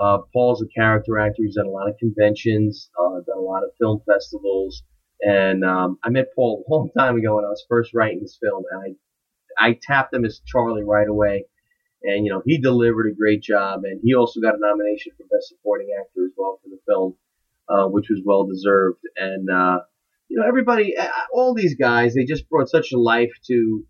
Uh, 0.00 0.18
Paul's 0.32 0.62
a 0.62 0.66
character 0.68 1.18
actor. 1.18 1.42
He's 1.42 1.56
done 1.56 1.66
a 1.66 1.70
lot 1.70 1.88
of 1.88 1.98
conventions, 1.98 2.90
uh, 2.98 3.20
done 3.26 3.36
a 3.36 3.40
lot 3.40 3.62
of 3.62 3.70
film 3.78 4.00
festivals, 4.06 4.82
and 5.20 5.64
um, 5.64 5.98
I 6.02 6.08
met 6.08 6.28
Paul 6.34 6.64
a 6.66 6.72
long 6.72 6.90
time 6.98 7.16
ago 7.16 7.36
when 7.36 7.44
I 7.44 7.48
was 7.48 7.64
first 7.68 7.92
writing 7.92 8.20
this 8.20 8.38
film, 8.40 8.64
and 8.70 8.82
I 8.82 8.96
I 9.58 9.78
tapped 9.82 10.14
him 10.14 10.24
as 10.24 10.40
Charlie 10.46 10.84
right 10.84 11.08
away. 11.08 11.44
And, 12.04 12.24
you 12.24 12.32
know, 12.32 12.42
he 12.44 12.58
delivered 12.58 13.06
a 13.10 13.14
great 13.14 13.42
job. 13.42 13.80
And 13.84 14.00
he 14.02 14.14
also 14.14 14.40
got 14.40 14.54
a 14.54 14.58
nomination 14.58 15.12
for 15.16 15.24
Best 15.24 15.48
Supporting 15.48 15.88
Actor 16.00 16.24
as 16.24 16.32
well 16.36 16.58
for 16.62 16.68
the 16.68 16.78
film, 16.86 17.14
uh, 17.68 17.86
which 17.88 18.06
was 18.10 18.20
well 18.24 18.44
deserved. 18.44 18.98
And, 19.16 19.48
uh, 19.50 19.80
you 20.28 20.38
know, 20.40 20.46
everybody, 20.46 20.94
all 21.32 21.54
these 21.54 21.74
guys, 21.76 22.14
they 22.14 22.24
just 22.24 22.48
brought 22.48 22.68
such 22.68 22.92
a 22.92 22.98
life 22.98 23.32
to 23.48 23.84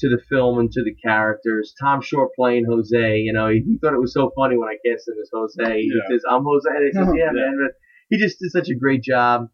to 0.00 0.10
the 0.10 0.20
film 0.28 0.58
and 0.58 0.70
to 0.70 0.82
the 0.84 0.94
characters. 0.94 1.74
Tom 1.80 2.02
Short 2.02 2.28
playing 2.36 2.66
Jose, 2.68 3.16
you 3.16 3.32
know, 3.32 3.48
he, 3.48 3.62
he 3.66 3.78
thought 3.78 3.94
it 3.94 3.98
was 4.00 4.12
so 4.12 4.30
funny 4.36 4.58
when 4.58 4.68
I 4.68 4.76
cast 4.86 5.08
him 5.08 5.14
as 5.22 5.30
Jose. 5.32 5.80
He 5.80 5.90
Yeah. 5.90 6.14
says, 6.14 6.22
"I'm 6.28 6.44
Jose." 6.44 6.68
And 6.68 6.84
he 6.84 6.92
says, 6.92 7.08
"Yeah, 7.16 7.24
Yeah. 7.26 7.32
man." 7.32 7.58
But 7.64 7.72
he 8.10 8.18
just 8.18 8.38
did 8.38 8.50
such 8.50 8.68
a 8.68 8.74
great 8.74 9.02
job, 9.02 9.48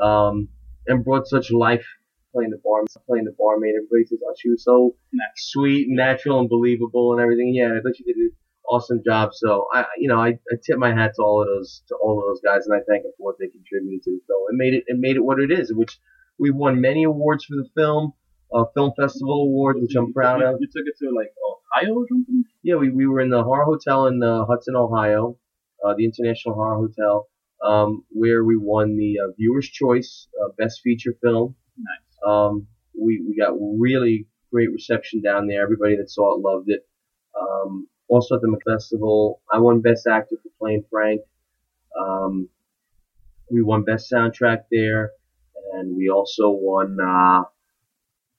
um, 0.00 0.48
and 0.86 1.04
brought 1.04 1.26
such 1.26 1.52
life 1.52 1.84
playing 2.32 2.50
the 2.50 2.60
bar, 2.64 2.84
playing 3.06 3.24
the 3.24 3.34
barmaid. 3.38 3.74
Everybody 3.76 4.06
says, 4.06 4.20
"Oh, 4.26 4.34
she 4.38 4.50
was 4.50 4.64
so 4.64 4.96
sweet, 5.36 5.88
and 5.88 5.96
natural, 5.96 6.40
and 6.40 6.48
believable, 6.48 7.12
and 7.12 7.20
everything." 7.20 7.54
Yeah, 7.54 7.68
I 7.76 7.80
thought 7.80 7.96
she 7.96 8.04
did 8.04 8.16
an 8.16 8.32
awesome 8.68 9.02
job. 9.04 9.30
So 9.34 9.66
I, 9.72 9.86
you 9.98 10.08
know, 10.08 10.18
I, 10.18 10.38
I 10.50 10.54
tip 10.64 10.78
my 10.78 10.92
hat 10.94 11.12
to 11.16 11.22
all 11.22 11.42
of 11.42 11.48
those 11.48 11.82
to 11.88 11.94
all 11.96 12.18
of 12.18 12.24
those 12.26 12.40
guys, 12.40 12.66
and 12.66 12.74
I 12.74 12.82
thank 12.88 13.02
them 13.04 13.12
for 13.18 13.24
what 13.24 13.36
they 13.38 13.48
contributed 13.48 14.02
to 14.04 14.10
the 14.10 14.20
film. 14.26 14.42
It 14.50 14.56
made 14.56 14.74
it 14.74 14.84
it 14.86 14.98
made 14.98 15.16
it 15.16 15.24
what 15.24 15.40
it 15.40 15.50
is, 15.50 15.72
which 15.72 15.98
we 16.38 16.50
won 16.50 16.80
many 16.80 17.04
awards 17.04 17.44
for 17.44 17.56
the 17.56 17.68
film, 17.76 18.12
uh, 18.52 18.64
film 18.74 18.92
festival 18.96 19.42
awards, 19.42 19.80
which 19.80 19.94
I'm 19.96 20.12
proud 20.12 20.40
you, 20.40 20.46
of. 20.46 20.56
You 20.60 20.66
took 20.66 20.86
it 20.86 20.94
to 20.98 21.10
like 21.14 21.32
Ohio 21.38 21.94
or 21.94 22.06
something? 22.08 22.44
Yeah, 22.62 22.76
we, 22.76 22.90
we 22.90 23.06
were 23.06 23.20
in 23.20 23.30
the 23.30 23.42
Horror 23.42 23.64
Hotel 23.64 24.06
in 24.06 24.22
uh, 24.22 24.44
Hudson, 24.46 24.76
Ohio, 24.76 25.38
uh, 25.84 25.94
the 25.96 26.04
International 26.04 26.54
Horror 26.54 26.76
Hotel, 26.76 27.28
um, 27.64 28.04
where 28.10 28.44
we 28.44 28.56
won 28.56 28.96
the 28.96 29.16
uh, 29.20 29.32
Viewer's 29.38 29.68
Choice 29.68 30.28
uh, 30.42 30.48
Best 30.58 30.80
Feature 30.82 31.14
Film. 31.22 31.54
Nice. 31.78 32.11
Um, 32.26 32.66
we, 32.98 33.22
we 33.26 33.36
got 33.36 33.54
really 33.58 34.26
great 34.52 34.70
reception 34.72 35.22
down 35.22 35.46
there. 35.46 35.62
Everybody 35.62 35.96
that 35.96 36.10
saw 36.10 36.36
it 36.36 36.40
loved 36.40 36.68
it. 36.68 36.86
Um, 37.38 37.88
also 38.08 38.34
at 38.36 38.42
the 38.42 38.58
Festival, 38.66 39.40
I 39.50 39.58
won 39.58 39.80
Best 39.80 40.06
Actor 40.06 40.36
for 40.42 40.50
playing 40.58 40.84
Frank. 40.90 41.22
Um, 41.98 42.48
we 43.50 43.62
won 43.62 43.84
Best 43.84 44.10
Soundtrack 44.10 44.64
there, 44.70 45.12
and 45.74 45.96
we 45.96 46.08
also 46.08 46.50
won. 46.50 46.98
Uh, 47.00 47.44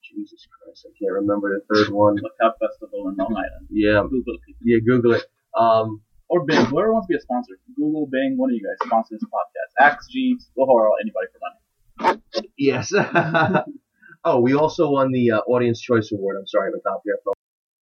Jesus 0.02 0.46
Christ, 0.46 0.86
I 0.86 0.92
can't 0.98 1.12
remember 1.12 1.58
the 1.58 1.74
third 1.74 1.92
one. 1.92 2.14
Lookout 2.16 2.56
Festival 2.60 3.08
in 3.08 3.16
Long 3.16 3.34
Island. 3.34 3.66
Yeah, 3.70 4.02
Google 4.08 4.34
it, 4.34 4.56
yeah, 4.62 4.78
Google 4.86 5.14
it. 5.14 5.24
Um, 5.58 6.02
Or 6.28 6.44
Bing. 6.44 6.64
Whoever 6.66 6.92
wants 6.92 7.06
to 7.08 7.12
be 7.12 7.16
a 7.16 7.20
sponsor. 7.20 7.54
Google, 7.76 8.06
Bing, 8.06 8.36
one 8.36 8.50
of 8.50 8.54
you 8.54 8.62
guys 8.62 8.86
sponsor 8.86 9.14
this 9.14 9.24
podcast. 9.24 9.70
Ask, 9.80 10.10
Jeeves, 10.10 10.50
Lahora, 10.58 10.90
anybody 11.00 11.26
for 11.32 11.38
money. 11.40 11.56
Yes. 12.58 12.92
oh, 14.24 14.40
we 14.40 14.54
also 14.54 14.90
won 14.90 15.12
the 15.12 15.32
uh, 15.32 15.38
Audience 15.40 15.80
Choice 15.80 16.10
Award. 16.12 16.36
I'm 16.38 16.46
sorry, 16.46 16.68
I'm 16.68 16.78
a 16.78 16.82
top 16.82 17.02
here. 17.04 17.16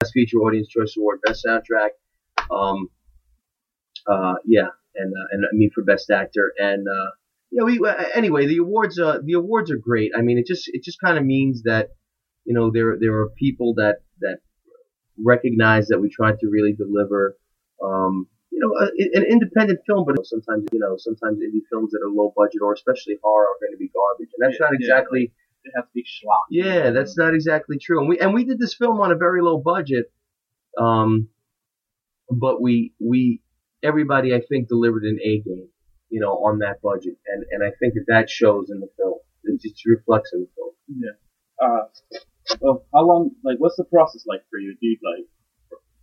Best 0.01 0.13
Feature 0.13 0.39
Audience 0.39 0.69
Choice 0.69 0.95
Award, 0.97 1.21
Best 1.25 1.45
Soundtrack. 1.47 1.91
Um, 2.51 2.89
uh, 4.07 4.35
yeah, 4.45 4.69
and 4.95 5.13
uh, 5.13 5.27
and 5.31 5.45
me 5.59 5.71
for 5.75 5.85
Best 5.85 6.11
Actor. 6.11 6.53
And 6.59 6.87
uh, 6.89 7.11
yeah, 7.51 7.65
we 7.65 7.81
uh, 7.87 7.95
anyway 8.15 8.47
the 8.47 8.59
awards. 8.59 8.99
Uh, 8.99 9.19
the 9.23 9.35
awards 9.35 9.71
are 9.71 9.79
great. 9.79 10.13
I 10.17 10.23
mean, 10.23 10.39
it 10.39 10.47
just 10.47 10.69
it 10.73 10.83
just 10.83 10.99
kind 11.01 11.19
of 11.19 11.25
means 11.25 11.63
that 11.65 11.91
you 12.45 12.55
know 12.55 12.71
there 12.73 12.97
there 12.99 13.15
are 13.15 13.29
people 13.39 13.75
that 13.75 13.97
that 14.21 14.39
recognize 15.23 15.89
that 15.89 16.01
we 16.01 16.09
tried 16.09 16.39
to 16.41 16.49
really 16.49 16.73
deliver. 16.73 17.37
Um, 17.83 18.27
you 18.53 18.61
know, 18.61 18.71
a, 18.85 18.87
an 19.19 19.25
independent 19.25 19.81
film, 19.87 20.05
but 20.07 20.15
sometimes, 20.27 20.69
you 20.73 20.79
know, 20.79 20.95
sometimes 20.99 21.39
indie 21.39 21.65
films 21.71 21.91
that 21.93 22.01
are 22.05 22.11
low 22.11 22.33
budget 22.37 22.61
or 22.63 22.73
especially 22.75 23.17
horror 23.23 23.47
are 23.47 23.59
going 23.61 23.73
to 23.73 23.79
be 23.79 23.91
garbage, 23.97 24.31
and 24.35 24.41
that's 24.45 24.59
Yeah, 24.61 24.67
not 24.67 24.73
yeah, 24.73 24.81
exactly. 24.81 25.23
It 25.65 25.73
has 25.77 25.85
to 25.85 25.95
be 25.95 26.05
schlock. 26.05 26.47
Yeah, 26.51 26.91
that's 26.91 27.17
not 27.17 27.35
exactly 27.35 27.79
true. 27.79 28.01
And 28.01 28.09
we 28.09 28.19
and 28.19 28.35
we 28.35 28.45
did 28.45 28.59
this 28.59 28.75
film 28.75 29.01
on 29.01 29.11
a 29.13 29.17
very 29.17 29.41
low 29.43 29.59
budget, 29.59 30.13
um, 30.77 31.29
but 32.31 32.61
we 32.61 32.95
we 33.01 33.41
everybody 33.83 34.35
I 34.35 34.41
think 34.49 34.69
delivered 34.69 35.05
an 35.05 35.19
A 35.23 35.41
game, 35.41 35.69
you 36.11 36.21
know, 36.21 36.35
on 36.47 36.59
that 36.59 36.83
budget, 36.83 37.17
and 37.27 37.45
and 37.53 37.65
I 37.65 37.71
think 37.79 37.95
that 37.95 38.07
that 38.09 38.29
shows 38.29 38.71
in 38.71 38.81
the 38.81 38.89
film. 38.97 39.19
It 39.45 39.61
just 39.61 39.85
reflects 39.87 40.31
in 40.33 40.41
the 40.41 40.49
film. 40.55 40.73
Yeah. 40.89 41.17
Uh, 41.65 41.85
well, 42.61 42.85
how 42.95 43.07
long, 43.07 43.31
like, 43.45 43.59
what's 43.59 43.77
the 43.77 43.85
process 43.85 44.25
like 44.27 44.43
for 44.51 44.59
you? 44.59 44.77
Do 44.81 44.87
you, 44.87 44.99
like, 45.03 45.27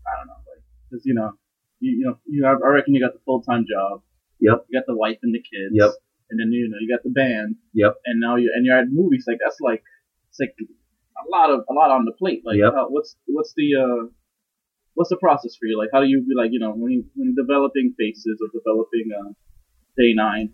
I 0.08 0.12
don't 0.20 0.28
know, 0.28 0.40
like, 0.48 0.64
cause, 0.92 1.04
you 1.06 1.14
know, 1.14 1.32
you, 1.80 1.92
you 2.00 2.06
know, 2.06 2.20
you 2.26 2.46
have, 2.46 2.58
I 2.64 2.70
reckon 2.70 2.94
you 2.94 3.02
got 3.02 3.14
the 3.14 3.24
full-time 3.26 3.66
job. 3.70 4.02
Yep. 4.40 4.66
You 4.70 4.80
got 4.80 4.86
the 4.88 4.96
wife 4.96 5.18
and 5.24 5.34
the 5.34 5.40
kids. 5.40 5.74
Yep. 5.74 5.92
And 6.30 6.40
then, 6.40 6.52
you 6.52 6.70
know, 6.70 6.78
you 6.80 6.88
got 6.88 7.04
the 7.04 7.10
band. 7.10 7.56
Yep. 7.74 7.96
And 8.06 8.20
now 8.20 8.36
you, 8.36 8.52
and 8.56 8.66
you're 8.66 8.78
at 8.78 8.88
movies, 8.90 9.26
like, 9.28 9.38
that's 9.44 9.60
like, 9.60 9.84
it's 10.30 10.40
like 10.40 10.56
a 10.60 11.30
lot 11.30 11.50
of, 11.50 11.66
a 11.70 11.74
lot 11.74 11.92
on 11.92 12.06
the 12.06 12.14
plate. 12.14 12.44
Like, 12.46 12.58
Yep. 12.58 12.74
how, 12.74 12.88
what's, 12.90 13.16
what's 13.28 13.54
the, 13.56 13.76
uh, 13.76 14.08
what's 14.94 15.10
the 15.10 15.18
process 15.18 15.56
for 15.60 15.66
you? 15.66 15.78
Like, 15.78 15.90
how 15.92 16.00
do 16.02 16.08
you, 16.08 16.22
be 16.22 16.36
like, 16.36 16.52
you 16.52 16.60
know, 16.60 16.72
when 16.72 16.92
you, 16.92 17.06
when 17.16 17.34
you're 17.34 17.46
developing 17.46 17.96
faces 17.98 18.40
or 18.42 18.48
developing, 18.54 19.10
uh, 19.12 19.34
day 19.98 20.14
nine? 20.14 20.54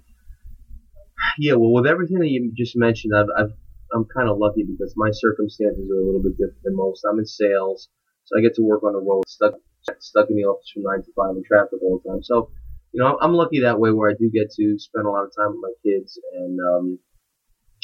Yeah, 1.37 1.53
well, 1.53 1.71
with 1.71 1.87
everything 1.87 2.19
that 2.19 2.27
you 2.27 2.51
just 2.55 2.75
mentioned, 2.75 3.13
I've, 3.15 3.27
I've 3.37 3.53
I'm 3.93 4.05
kind 4.05 4.27
of 4.29 4.37
lucky 4.37 4.63
because 4.63 4.93
my 4.97 5.09
circumstances 5.13 5.89
are 5.89 6.01
a 6.01 6.05
little 6.05 6.21
bit 6.21 6.33
different 6.37 6.63
than 6.63 6.75
most. 6.75 7.05
I'm 7.09 7.19
in 7.19 7.25
sales, 7.25 7.87
so 8.25 8.37
I 8.37 8.41
get 8.41 8.55
to 8.55 8.63
work 8.63 8.83
on 8.83 8.93
the 8.93 8.99
road, 8.99 9.23
stuck 9.27 9.53
stuck 9.99 10.29
in 10.29 10.35
the 10.35 10.43
office 10.43 10.69
from 10.73 10.83
nine 10.83 11.03
to 11.03 11.11
five 11.15 11.35
in 11.35 11.43
traffic 11.43 11.79
all 11.81 12.01
the 12.03 12.09
time. 12.09 12.23
So, 12.23 12.49
you 12.91 13.01
know, 13.01 13.17
I'm 13.21 13.33
lucky 13.33 13.61
that 13.61 13.79
way 13.79 13.91
where 13.91 14.09
I 14.09 14.13
do 14.17 14.29
get 14.29 14.51
to 14.51 14.79
spend 14.79 15.05
a 15.05 15.09
lot 15.09 15.25
of 15.25 15.31
time 15.35 15.51
with 15.51 15.61
my 15.61 15.73
kids 15.83 16.19
and 16.33 16.59
um, 16.59 16.99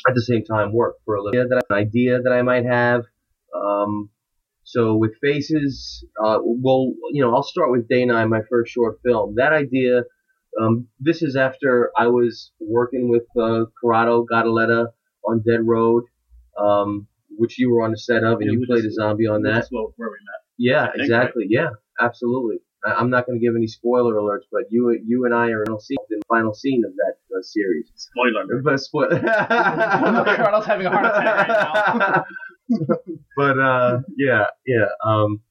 at 0.08 0.16
the 0.16 0.22
same 0.22 0.44
time 0.44 0.74
work 0.74 0.96
for 1.06 1.16
a 1.16 1.24
little 1.24 1.44
bit. 1.44 1.50
That 1.50 1.64
an 1.70 1.76
idea 1.76 2.22
that 2.22 2.32
I 2.32 2.42
might 2.42 2.66
have. 2.66 3.04
Um, 3.56 4.10
so 4.64 4.96
with 4.96 5.12
faces, 5.22 6.06
uh, 6.24 6.40
well, 6.42 6.94
you 7.12 7.22
know, 7.22 7.36
I'll 7.36 7.44
start 7.44 7.72
with 7.72 7.88
Day 7.90 8.06
Nine, 8.06 8.30
my 8.30 8.42
first 8.50 8.72
short 8.72 9.00
film. 9.04 9.36
That 9.36 9.54
idea. 9.54 10.04
Um, 10.62 10.88
this 11.00 11.22
is 11.22 11.36
after 11.38 11.92
I 11.98 12.08
was 12.08 12.52
working 12.60 13.10
with 13.10 13.24
uh, 13.40 13.66
Corrado 13.80 14.26
Gadaletta 14.32 14.88
on 15.26 15.44
Dead 15.48 15.62
Road, 15.64 16.04
um, 16.60 17.08
which 17.38 17.58
you 17.58 17.72
were 17.72 17.84
on 17.84 17.92
the 17.92 17.98
set 17.98 18.24
of, 18.24 18.40
and 18.42 18.52
Yeah, 18.52 18.60
you 18.60 18.66
played 18.66 18.86
a 18.86 18.92
zombie 18.92 19.28
on 19.28 19.44
that. 19.44 19.54
That's 19.54 19.72
where 19.72 19.86
we 19.98 20.06
met. 20.06 20.42
Yeah, 20.58 20.92
think, 20.92 21.04
exactly. 21.04 21.46
Yeah, 21.50 21.70
absolutely. 22.02 22.58
I, 22.86 22.94
I'm 22.94 23.10
not 23.10 23.26
going 23.26 23.40
to 23.40 23.46
give 23.46 23.56
any 23.56 23.68
spoiler 23.68 24.16
alerts, 24.16 24.46
but 24.52 24.64
you 24.70 24.98
you 25.06 25.26
and 25.26 25.34
I 25.34 25.50
are 25.52 25.64
in 25.64 25.74
the 25.74 25.80
scene- 25.80 25.98
final 26.28 26.54
scene 26.54 26.84
of 26.86 26.94
that 26.96 27.16
uh, 27.36 27.42
series. 27.42 27.92
Spoiler 27.96 28.42
alert. 28.44 28.64
But 28.64 28.80
spoil- 28.80 29.10
Carlos 29.20 30.66
having 30.66 30.88
a 30.88 30.90
heart 30.90 31.06
attack 31.06 31.48
right 31.48 31.98
now. 32.00 32.26
but 33.38 33.60
uh, 33.60 34.00
yeah, 34.18 34.46
yeah. 34.66 34.86
Um, 35.06 35.42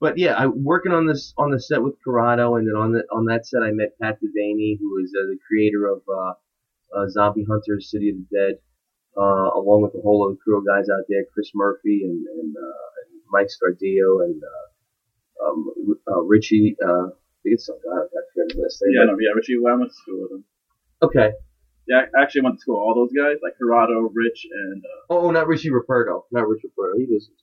but 0.00 0.18
yeah, 0.18 0.34
I 0.34 0.46
working 0.46 0.92
on 0.92 1.06
this 1.06 1.32
on 1.38 1.50
the 1.50 1.60
set 1.60 1.82
with 1.82 1.94
Corrado, 2.04 2.56
and 2.56 2.68
then 2.68 2.76
on 2.76 2.92
the 2.92 3.04
on 3.12 3.24
that 3.26 3.46
set 3.46 3.62
I 3.62 3.70
met 3.70 3.98
Pat 4.00 4.18
Devaney, 4.20 4.76
who 4.78 5.02
is 5.02 5.12
uh, 5.16 5.26
the 5.28 5.38
creator 5.46 5.86
of 5.86 6.02
uh, 6.08 6.32
uh, 6.98 7.08
Zombie 7.08 7.46
Hunters, 7.48 7.90
City 7.90 8.10
of 8.10 8.16
the 8.16 8.26
Dead, 8.36 8.54
uh, 9.16 9.50
along 9.56 9.82
with 9.82 9.94
a 9.94 10.02
whole 10.02 10.26
other 10.28 10.36
crew 10.42 10.58
of 10.58 10.66
guys 10.66 10.88
out 10.90 11.04
there, 11.08 11.24
Chris 11.32 11.50
Murphy 11.54 12.02
and 12.04 12.26
and, 12.26 12.54
uh, 12.56 12.86
and 13.00 13.20
Mike 13.30 13.48
Scardio 13.48 14.24
and 14.24 14.42
uh, 14.42 14.66
um, 15.44 15.74
uh, 16.10 16.20
Richie. 16.22 16.76
Uh, 16.84 17.06
I 17.08 17.42
think 17.42 17.54
it's 17.54 17.66
some 17.66 17.76
guy. 17.84 17.96
I 17.98 18.20
forget 18.32 18.50
his 18.52 18.60
last 18.60 18.82
name. 18.82 18.94
Yeah, 18.96 19.04
no, 19.04 19.16
yeah, 19.20 19.30
Richie, 19.34 19.58
well, 19.58 19.74
I 19.74 19.76
went 19.78 19.90
to 19.90 19.94
school 19.96 20.20
with 20.22 20.30
him. 20.32 20.44
Okay. 21.02 21.32
Yeah, 21.86 22.02
I 22.16 22.22
actually 22.22 22.42
went 22.42 22.56
to 22.56 22.60
school 22.60 22.76
with 22.76 22.82
all 22.82 22.94
those 22.94 23.12
guys, 23.12 23.36
like 23.42 23.52
Corrado, 23.60 24.08
Rich, 24.14 24.46
and 24.50 24.82
uh, 24.82 25.04
Oh, 25.14 25.30
not 25.30 25.46
Richie 25.46 25.70
Roberto, 25.70 26.24
Not 26.32 26.48
Rich 26.48 26.62
Roberto. 26.64 26.98
He 26.98 27.04
doesn't. 27.06 27.34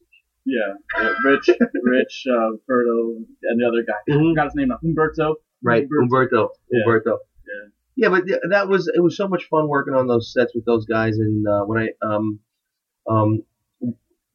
yeah, 0.46 0.74
uh, 0.98 1.14
Rich, 1.24 1.50
Rich, 1.84 2.26
uh, 2.28 2.58
Berto, 2.68 3.18
and 3.44 3.60
the 3.62 3.66
other 3.68 3.84
guy. 3.86 3.94
I 4.10 4.18
Mhm. 4.18 4.32
forgot 4.32 4.46
his 4.46 4.56
name 4.56 4.70
now. 4.70 4.80
Humberto. 4.84 5.36
Right, 5.62 5.84
Humberto. 5.84 6.02
Umberto. 6.02 6.50
Yeah. 6.72 6.80
Umberto. 6.86 7.20
Yeah. 7.46 7.70
Yeah, 7.98 8.10
but 8.10 8.26
th- 8.26 8.40
that 8.50 8.68
was 8.68 8.88
it 8.88 9.02
was 9.02 9.16
so 9.16 9.28
much 9.28 9.44
fun 9.50 9.68
working 9.68 9.94
on 9.94 10.08
those 10.08 10.34
sets 10.34 10.56
with 10.56 10.66
those 10.66 10.86
guys. 10.86 11.18
And 11.20 11.46
uh, 11.48 11.66
when 11.66 11.78
I 11.84 11.90
um 12.04 12.40
um 13.08 13.44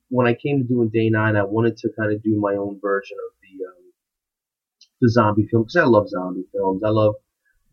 when 0.08 0.28
I 0.28 0.34
came 0.34 0.58
to 0.58 0.64
doing 0.68 0.90
Day 0.92 1.08
Nine, 1.10 1.34
I 1.36 1.42
wanted 1.42 1.76
to 1.78 1.88
kind 1.98 2.12
of 2.12 2.22
do 2.22 2.38
my 2.38 2.54
own 2.54 2.78
version 2.80 3.16
of 3.26 3.34
the 5.00 5.10
zombie 5.10 5.46
film 5.50 5.64
because 5.64 5.76
I 5.76 5.84
love 5.84 6.08
zombie 6.08 6.46
films. 6.52 6.82
I 6.84 6.90
love 6.90 7.14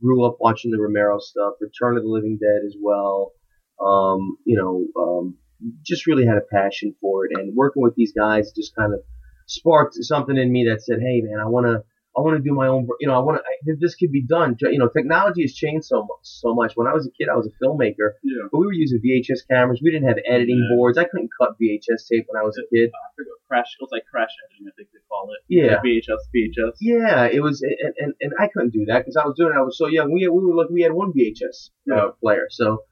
grew 0.02 0.26
up 0.26 0.38
watching 0.40 0.72
the 0.72 0.80
Romero 0.80 1.20
stuff, 1.20 1.54
Return 1.62 1.98
of 1.98 2.04
the 2.04 2.10
Living 2.10 2.38
Dead 2.38 2.66
as 2.66 2.76
well. 2.82 3.32
Um, 3.80 4.38
you 4.46 4.58
know, 4.58 4.86
um, 5.02 5.38
just 5.84 6.08
really 6.08 6.26
had 6.26 6.38
a 6.38 6.42
passion 6.54 6.94
for 7.00 7.26
it, 7.26 7.32
and 7.36 7.56
working 7.56 7.82
with 7.82 7.96
these 7.96 8.14
guys 8.14 8.52
just 8.52 8.76
kind 8.76 8.94
of 8.94 9.00
sparked 9.48 9.96
something 9.96 10.38
in 10.38 10.52
me 10.52 10.68
that 10.70 10.82
said, 10.82 11.00
"Hey, 11.00 11.22
man, 11.22 11.40
I 11.40 11.48
want 11.48 11.66
to." 11.66 11.84
I 12.16 12.22
want 12.22 12.38
to 12.38 12.44
do 12.48 12.54
my 12.54 12.68
own, 12.68 12.88
you 13.00 13.08
know, 13.08 13.16
I 13.16 13.20
want 13.26 13.42
to, 13.42 13.76
this 13.80 13.96
could 13.96 14.12
be 14.12 14.22
done. 14.22 14.56
You 14.62 14.78
know, 14.78 14.88
technology 14.88 15.42
has 15.42 15.54
changed 15.56 15.86
so 15.86 16.02
much, 16.04 16.22
so 16.22 16.54
much. 16.54 16.74
When 16.76 16.86
I 16.86 16.94
was 16.94 17.08
a 17.08 17.12
kid, 17.12 17.28
I 17.28 17.36
was 17.36 17.48
a 17.50 17.56
filmmaker, 17.64 18.14
Yeah. 18.24 18.46
but 18.52 18.60
we 18.60 18.68
were 18.68 18.74
using 18.74 19.00
VHS 19.02 19.48
cameras. 19.50 19.82
We 19.84 19.90
didn't 19.90 20.08
have 20.08 20.18
editing 20.28 20.60
Yeah. 20.62 20.76
boards. 20.76 20.98
I 21.00 21.06
couldn't 21.06 21.32
cut 21.40 21.56
VHS 21.60 22.08
tape 22.08 22.26
when 22.28 22.40
I 22.40 22.46
was 22.46 22.56
a 22.60 22.66
kid. 22.74 22.92
I 22.94 23.08
forgot, 23.16 23.34
crash. 23.48 23.76
It 23.80 23.84
was 23.84 23.90
like 23.92 24.04
crash 24.12 24.30
editing, 24.46 24.68
I 24.68 24.72
think 24.78 24.90
they 24.94 25.00
call 25.10 25.30
it. 25.34 25.42
Yeah. 25.50 25.74
Like 25.76 25.84
VHS, 25.86 26.22
VHS. 26.36 26.78
Yeah, 26.82 27.26
it 27.26 27.42
was, 27.42 27.62
and, 27.64 27.94
and, 27.98 28.14
and 28.22 28.32
I 28.40 28.48
couldn't 28.54 28.74
do 28.74 28.86
that 28.90 29.00
because 29.00 29.18
I 29.18 29.26
was 29.26 29.36
doing 29.36 29.54
it. 29.56 29.58
I 29.58 29.62
was 29.64 29.78
so 29.78 29.88
young. 29.88 30.12
We, 30.14 30.28
we 30.28 30.46
were 30.46 30.54
like, 30.56 30.70
we 30.70 30.84
had 30.84 30.94
one 30.94 31.14
VHS 31.14 31.72
uh, 31.92 31.96
Yeah. 31.96 32.08
player. 32.22 32.46
So, 32.52 32.84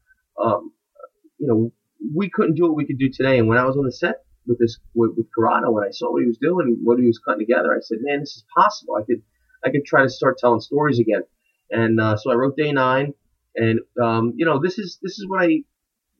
um, 0.43 0.73
you 1.37 1.45
know, 1.47 1.71
we 2.15 2.31
couldn't 2.31 2.55
do 2.55 2.63
what 2.63 2.75
we 2.75 2.87
could 2.87 2.97
do 2.97 3.09
today. 3.11 3.37
And 3.37 3.47
when 3.47 3.59
I 3.59 3.65
was 3.65 3.77
on 3.77 3.85
the 3.85 3.91
set 3.91 4.15
with 4.47 4.59
this, 4.59 4.79
with, 4.93 5.11
with 5.15 5.27
Corrado, 5.33 5.71
when 5.71 5.83
I 5.83 5.91
saw 5.91 6.11
what 6.11 6.21
he 6.21 6.27
was 6.27 6.37
doing, 6.37 6.79
what 6.83 6.99
he 6.99 7.05
was 7.05 7.19
cutting 7.19 7.39
together, 7.39 7.73
I 7.73 7.81
said, 7.81 7.99
man, 8.01 8.21
this 8.21 8.37
is 8.37 8.45
possible. 8.55 8.95
I 8.95 9.03
could, 9.03 9.21
I 9.63 9.69
could 9.69 9.85
try 9.85 10.03
to 10.03 10.09
start 10.09 10.37
telling 10.37 10.61
stories 10.61 10.99
again. 10.99 11.23
And, 11.69 11.99
uh, 11.99 12.17
so 12.17 12.31
I 12.31 12.35
wrote 12.35 12.57
Day 12.57 12.71
Nine. 12.71 13.13
And, 13.55 13.81
um, 14.01 14.33
you 14.35 14.45
know, 14.45 14.59
this 14.61 14.79
is, 14.79 14.97
this 15.01 15.19
is 15.19 15.27
what 15.27 15.43
I, 15.43 15.63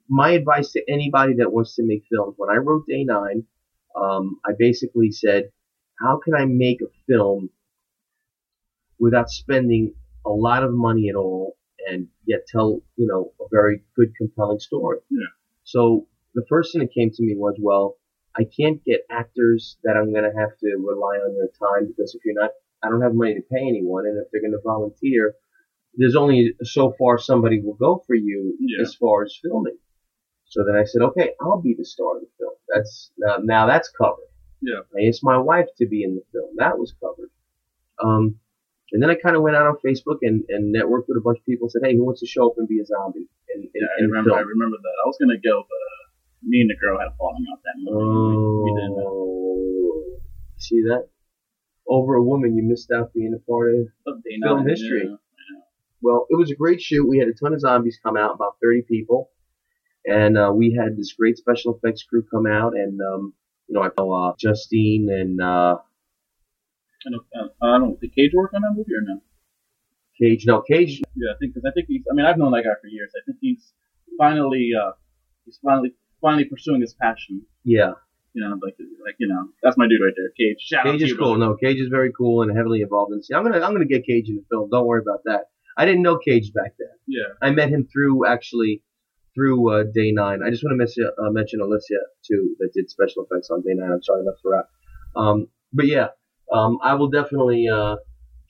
my 0.09 0.31
advice 0.31 0.73
to 0.73 0.83
anybody 0.89 1.35
that 1.37 1.51
wants 1.51 1.75
to 1.75 1.83
make 1.83 2.03
films. 2.11 2.35
When 2.37 2.49
I 2.49 2.57
wrote 2.57 2.85
Day 2.87 3.03
Nine, 3.03 3.45
um, 3.95 4.39
I 4.45 4.51
basically 4.57 5.11
said, 5.11 5.51
how 5.99 6.19
can 6.23 6.33
I 6.35 6.45
make 6.45 6.81
a 6.81 6.91
film 7.07 7.49
without 8.99 9.29
spending 9.29 9.93
a 10.25 10.29
lot 10.29 10.63
of 10.63 10.71
money 10.73 11.09
at 11.09 11.15
all 11.15 11.57
and 11.89 12.07
yet 12.25 12.41
tell, 12.47 12.81
you 12.95 13.07
know, 13.07 13.31
a 13.39 13.45
very 13.51 13.83
good, 13.95 14.13
compelling 14.17 14.59
story? 14.59 14.99
Yeah. 15.09 15.27
So 15.63 16.07
the 16.33 16.45
first 16.49 16.73
thing 16.73 16.81
that 16.81 16.93
came 16.93 17.11
to 17.11 17.23
me 17.23 17.35
was, 17.35 17.55
well, 17.59 17.97
I 18.37 18.43
can't 18.45 18.83
get 18.85 19.01
actors 19.09 19.77
that 19.83 19.97
I'm 19.97 20.11
going 20.13 20.23
to 20.23 20.37
have 20.39 20.57
to 20.59 20.67
rely 20.79 21.17
on 21.17 21.35
their 21.35 21.49
time 21.59 21.87
because 21.87 22.15
if 22.15 22.21
you're 22.25 22.39
not, 22.39 22.51
I 22.83 22.89
don't 22.89 23.01
have 23.01 23.13
money 23.13 23.35
to 23.35 23.41
pay 23.41 23.59
anyone, 23.61 24.05
and 24.05 24.17
if 24.17 24.27
they're 24.31 24.41
going 24.41 24.53
to 24.53 24.61
volunteer, 24.63 25.35
there's 25.95 26.15
only 26.15 26.53
so 26.63 26.93
far 26.97 27.17
somebody 27.19 27.61
will 27.61 27.75
go 27.75 28.03
for 28.07 28.15
you 28.15 28.55
Yeah. 28.59 28.81
as 28.83 28.95
far 28.95 29.23
as 29.23 29.37
filming. 29.41 29.77
So 30.45 30.63
then 30.65 30.75
I 30.75 30.85
said, 30.85 31.01
okay, 31.01 31.31
I'll 31.41 31.61
be 31.61 31.75
the 31.77 31.85
star 31.85 32.15
of 32.17 32.21
the 32.23 32.27
film. 32.39 32.53
That's 32.73 33.11
now, 33.17 33.37
now 33.43 33.65
that's 33.67 33.89
covered. 33.89 34.27
Yeah. 34.61 34.81
I 34.97 35.07
asked 35.07 35.23
my 35.23 35.37
wife 35.37 35.67
to 35.79 35.85
be 35.87 36.03
in 36.03 36.15
the 36.15 36.23
film. 36.31 36.51
That 36.57 36.77
was 36.77 36.93
covered. 36.99 37.29
Um, 38.03 38.35
and 38.91 39.01
then 39.01 39.09
I 39.09 39.15
kind 39.15 39.35
of 39.35 39.41
went 39.41 39.55
out 39.55 39.67
on 39.67 39.75
Facebook 39.85 40.19
and, 40.21 40.43
and 40.49 40.75
networked 40.75 41.07
with 41.07 41.17
a 41.17 41.21
bunch 41.23 41.39
of 41.39 41.45
people. 41.45 41.65
and 41.65 41.71
Said, 41.71 41.81
hey, 41.85 41.95
who 41.95 42.03
wants 42.03 42.19
to 42.21 42.27
show 42.27 42.47
up 42.47 42.55
and 42.57 42.67
be 42.67 42.79
a 42.79 42.85
zombie 42.85 43.27
in, 43.55 43.61
in, 43.63 43.69
Yeah, 43.75 43.87
I 43.99 44.01
remember. 44.03 44.33
I 44.35 44.41
remember 44.41 44.77
that. 44.81 44.95
I 45.03 45.07
was 45.07 45.17
gonna 45.19 45.39
go, 45.39 45.63
but 45.63 45.79
me 46.43 46.61
and 46.61 46.69
the 46.69 46.75
girl 46.81 46.99
had 46.99 47.07
a 47.07 47.15
falling 47.17 47.45
out 47.51 47.59
that 47.63 47.73
movie. 47.77 48.37
we, 48.37 48.63
we 48.63 48.79
didn't. 48.79 48.97
Oh, 48.99 50.19
see 50.57 50.81
that? 50.83 51.07
Over 51.87 52.15
a 52.15 52.23
woman, 52.23 52.55
you 52.55 52.63
missed 52.63 52.91
out 52.91 53.13
being 53.13 53.33
a 53.35 53.49
part 53.49 53.73
of. 53.75 53.87
of 54.07 54.21
Film 54.43 54.67
history. 54.67 55.03
yeah. 55.09 55.15
Well, 56.01 56.25
it 56.29 56.35
was 56.37 56.51
a 56.51 56.55
great 56.55 56.81
shoot. 56.81 57.07
We 57.07 57.19
had 57.19 57.27
a 57.27 57.33
ton 57.33 57.53
of 57.53 57.59
zombies 57.61 57.99
come 58.01 58.17
out, 58.17 58.35
about 58.35 58.55
30 58.61 58.83
people, 58.87 59.29
and 60.05 60.37
uh, 60.37 60.51
we 60.53 60.73
had 60.79 60.97
this 60.97 61.13
great 61.13 61.37
special 61.37 61.75
effects 61.75 62.03
crew 62.03 62.23
come 62.31 62.47
out, 62.47 62.73
and 62.73 62.99
um, 63.01 63.33
you 63.67 63.75
know, 63.75 63.83
I 63.83 63.89
know 63.97 64.11
uh, 64.11 64.33
Justine 64.37 65.09
and 65.09 65.41
uh, 65.41 65.77
I 67.05 67.09
don't, 67.09 67.25
uh, 67.35 67.65
I 67.65 67.77
don't. 67.79 67.99
Did 67.99 68.15
Cage 68.15 68.31
work 68.33 68.51
on 68.53 68.61
that 68.61 68.73
movie 68.75 68.93
or 68.93 69.01
no? 69.01 69.21
Cage. 70.19 70.43
No, 70.45 70.61
Cage. 70.61 71.01
Yeah, 71.15 71.31
I 71.33 71.37
think 71.39 71.53
because 71.53 71.69
I 71.69 71.73
think 71.73 71.87
he's. 71.87 72.03
I 72.11 72.13
mean, 72.15 72.25
I've 72.25 72.37
known 72.37 72.51
that 72.51 72.63
guy 72.63 72.73
for 72.81 72.87
years. 72.87 73.11
I 73.15 73.21
think 73.25 73.37
he's 73.41 73.73
finally. 74.17 74.71
Uh, 74.79 74.91
he's 75.45 75.59
finally 75.63 75.93
finally 76.21 76.45
pursuing 76.45 76.81
his 76.81 76.93
passion. 76.93 77.41
Yeah, 77.63 77.93
You 78.33 78.43
know, 78.43 78.57
like 78.63 78.75
like 79.05 79.15
you 79.19 79.27
know, 79.27 79.49
that's 79.63 79.77
my 79.77 79.87
dude 79.87 80.01
right 80.03 80.13
there, 80.15 80.29
Cage. 80.37 80.57
Shout 80.61 80.85
Cage 80.85 81.01
is 81.03 81.13
cool. 81.13 81.35
brother. 81.37 81.51
No, 81.51 81.55
Cage 81.55 81.79
is 81.79 81.89
very 81.89 82.11
cool 82.17 82.41
and 82.41 82.55
heavily 82.55 82.81
involved 82.81 83.11
in 83.11 83.19
the 83.19 83.23
scene. 83.23 83.37
I'm 83.37 83.43
gonna 83.43 83.59
I'm 83.65 83.73
gonna 83.73 83.85
get 83.85 84.05
Cage 84.05 84.29
in 84.29 84.35
the 84.35 84.45
film. 84.49 84.69
Don't 84.69 84.85
worry 84.85 85.01
about 85.01 85.23
that. 85.25 85.45
I 85.77 85.85
didn't 85.85 86.01
know 86.01 86.17
Cage 86.17 86.53
back 86.53 86.73
then. 86.79 86.95
Yeah, 87.07 87.27
I 87.41 87.51
met 87.51 87.69
him 87.69 87.87
through 87.91 88.25
actually 88.27 88.83
through 89.33 89.71
uh, 89.73 89.83
Day 89.93 90.11
Nine. 90.11 90.41
I 90.45 90.49
just 90.49 90.63
want 90.63 90.73
to 90.73 90.77
mention, 90.77 91.09
uh, 91.17 91.29
mention 91.31 91.61
Alicia 91.61 91.99
too 92.27 92.55
that 92.59 92.71
did 92.73 92.89
special 92.89 93.23
effects 93.25 93.49
on 93.49 93.61
Day 93.61 93.73
Nine. 93.73 93.91
I'm 93.91 94.03
sorry, 94.03 94.23
left 94.25 94.39
her 94.43 94.57
out. 94.57 94.65
Um, 95.15 95.47
but 95.73 95.87
yeah, 95.87 96.07
um, 96.51 96.79
I 96.83 96.95
will 96.95 97.09
definitely. 97.09 97.67
Uh, 97.67 97.95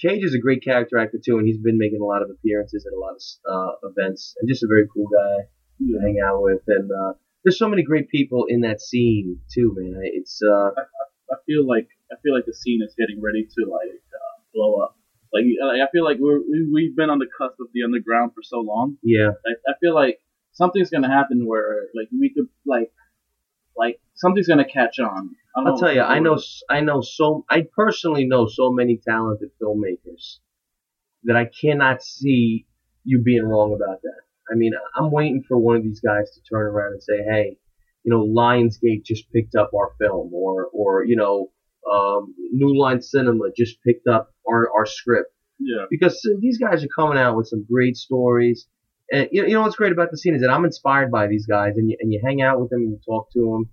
Cage 0.02 0.24
is 0.24 0.34
a 0.34 0.40
great 0.40 0.64
character 0.64 0.98
actor 0.98 1.20
too, 1.24 1.38
and 1.38 1.46
he's 1.48 1.60
been 1.60 1.78
making 1.78 2.02
a 2.02 2.06
lot 2.06 2.24
of 2.24 2.30
appearances 2.32 2.88
at 2.88 2.94
a 2.94 3.00
lot 3.00 3.14
of 3.14 3.22
uh, 3.54 3.88
events, 3.90 4.34
and 4.40 4.50
just 4.50 4.64
a 4.64 4.68
very 4.68 4.88
cool 4.92 5.06
guy 5.08 5.46
to 5.86 6.00
hang 6.02 6.18
out 6.26 6.42
with. 6.42 6.62
And 6.68 6.90
uh, 6.92 7.14
there's 7.44 7.58
so 7.58 7.68
many 7.68 7.84
great 7.84 8.10
people 8.10 8.46
in 8.48 8.62
that 8.62 8.82
scene 8.82 9.40
too, 9.54 9.74
man. 9.76 10.00
It's 10.04 10.42
uh, 10.44 10.72
I 11.32 11.36
feel 11.46 11.68
like 11.68 11.88
I 12.12 12.16
feel 12.22 12.34
like 12.34 12.46
the 12.46 12.54
scene 12.54 12.82
is 12.84 12.94
getting 12.98 13.22
ready 13.22 13.44
to 13.44 13.70
like 13.70 14.02
uh, 14.14 14.42
blow 14.54 14.82
up. 14.82 14.98
Like 15.34 15.46
I 15.64 15.84
I 15.84 15.88
feel 15.92 16.04
like 16.04 16.18
we're, 16.20 16.40
we 16.40 16.70
we've 16.72 16.96
been 16.96 17.10
on 17.10 17.20
the 17.20 17.28
cusp 17.38 17.60
of 17.60 17.68
the 17.74 17.84
underground 17.84 18.32
for 18.34 18.44
so 18.44 18.60
long. 18.60 18.98
yeah, 19.04 19.30
I, 19.46 19.72
I 19.72 19.74
feel 19.80 19.96
like 19.96 20.20
something's 20.54 20.90
gonna 20.90 21.12
happen 21.12 21.46
where 21.46 21.88
like 21.96 22.10
we 22.12 22.34
could 22.34 22.48
like 22.66 22.92
like 23.76 24.00
something's 24.16 24.48
gonna 24.48 24.66
catch 24.66 25.00
on. 25.00 25.36
I 25.56 25.62
I'll 25.62 25.78
tell 25.78 25.94
you, 25.94 26.02
I 26.02 26.20
know, 26.20 26.40
I 26.70 26.80
know 26.80 27.02
so, 27.02 27.46
I 27.50 27.66
personally 27.76 28.26
know 28.26 28.48
so 28.48 28.72
many 28.72 28.98
talented 28.98 29.50
filmmakers 29.62 30.40
that 31.24 31.36
I 31.36 31.46
cannot 31.46 32.02
see 32.02 32.66
you 33.04 33.22
being 33.22 33.44
wrong 33.44 33.74
about 33.74 34.02
that. 34.02 34.22
I 34.50 34.56
mean, 34.56 34.72
I'm 34.96 35.12
waiting 35.12 35.44
for 35.48 35.58
one 35.58 35.76
of 35.78 35.84
these 35.84 36.00
guys 36.00 36.32
to 36.32 36.42
turn 36.50 36.68
around 36.68 36.94
and 36.94 37.04
say, 37.04 37.24
hey, 37.30 37.58
you 38.04 38.12
know, 38.12 38.26
Lionsgate 38.26 39.06
just 39.06 39.32
picked 39.32 39.56
up 39.56 39.72
our 39.76 39.92
film, 40.00 40.34
or, 40.34 40.68
or 40.74 41.06
you 41.06 41.16
know, 41.16 41.52
um, 41.92 42.34
New 42.52 42.80
Line 42.80 43.02
Cinema 43.02 43.46
just 43.56 43.82
picked 43.86 44.08
up 44.08 44.34
our, 44.50 44.70
our 44.76 44.86
script 44.86 45.32
Yeah, 45.60 45.86
because 45.90 46.20
these 46.40 46.58
guys 46.58 46.84
are 46.84 46.90
coming 46.96 47.18
out 47.18 47.36
with 47.36 47.48
some 47.48 47.66
great 47.70 47.98
stories. 47.98 48.68
And 49.12 49.28
you 49.32 49.42
know, 49.42 49.48
you 49.48 49.54
know 49.56 49.62
what's 49.62 49.76
great 49.76 49.92
about 49.92 50.10
the 50.12 50.18
scene 50.18 50.36
is 50.36 50.42
that 50.42 50.50
I'm 50.50 50.66
inspired 50.66 51.12
by 51.12 51.28
these 51.28 51.46
guys, 51.46 51.74
and 51.76 51.90
you, 51.90 51.98
and 52.00 52.12
you 52.12 52.22
hang 52.24 52.42
out 52.42 52.60
with 52.60 52.70
them 52.70 52.82
and 52.82 52.92
you 52.92 53.00
talk 53.06 53.32
to 53.34 53.40
them, 53.40 53.70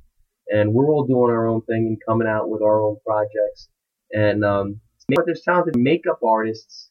and 0.48 0.72
we're 0.74 0.90
all 0.90 1.07
doing 1.07 1.31
our 1.31 1.46
own 1.46 1.62
thing 1.62 1.87
and 1.87 1.98
coming 2.07 2.26
out 2.26 2.50
with 2.50 2.61
our 2.62 2.83
own 2.83 2.96
projects. 3.07 3.68
And 4.12 4.44
um, 4.44 4.81
but 5.09 5.24
there's 5.26 5.42
talented 5.42 5.76
makeup 5.76 6.20
artists 6.26 6.90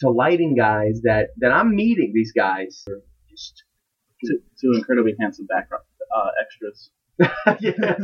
to 0.00 0.10
lighting 0.10 0.54
guys 0.56 1.00
that 1.02 1.28
that 1.38 1.52
I'm 1.52 1.74
meeting. 1.74 2.12
These 2.14 2.32
guys 2.32 2.84
just 3.30 3.64
two, 4.24 4.40
two 4.60 4.72
incredibly 4.74 5.14
handsome 5.20 5.46
background 5.46 5.84
uh, 6.14 6.30
extras. 6.42 6.90
yeah. 7.60 7.94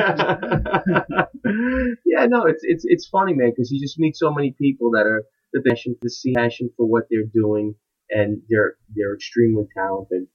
yeah, 2.04 2.26
no, 2.26 2.46
it's 2.46 2.62
it's 2.62 2.84
it's 2.86 3.06
funny, 3.06 3.32
man, 3.32 3.50
because 3.50 3.70
you 3.70 3.80
just 3.80 3.98
meet 3.98 4.16
so 4.16 4.32
many 4.32 4.52
people 4.52 4.90
that 4.92 5.06
are 5.06 5.24
that 5.52 5.62
they 5.64 5.70
passion 5.70 5.96
to 6.02 6.10
see 6.10 6.32
passion 6.34 6.70
for 6.76 6.86
what 6.86 7.04
they're 7.10 7.30
doing, 7.32 7.74
and 8.10 8.42
they're 8.48 8.74
they're 8.94 9.14
extremely 9.14 9.66
talented. 9.76 10.26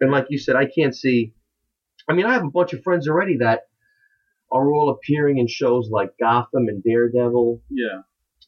And 0.00 0.10
like 0.10 0.26
you 0.30 0.38
said, 0.38 0.56
I 0.56 0.66
can't 0.66 0.96
see. 0.96 1.34
I 2.08 2.14
mean, 2.14 2.26
I 2.26 2.32
have 2.34 2.44
a 2.44 2.50
bunch 2.50 2.72
of 2.72 2.82
friends 2.82 3.08
already 3.08 3.38
that 3.38 3.62
are 4.52 4.72
all 4.72 4.90
appearing 4.90 5.38
in 5.38 5.48
shows 5.48 5.88
like 5.90 6.10
Gotham 6.20 6.68
and 6.68 6.82
Daredevil, 6.82 7.62
Yeah, 7.70 8.02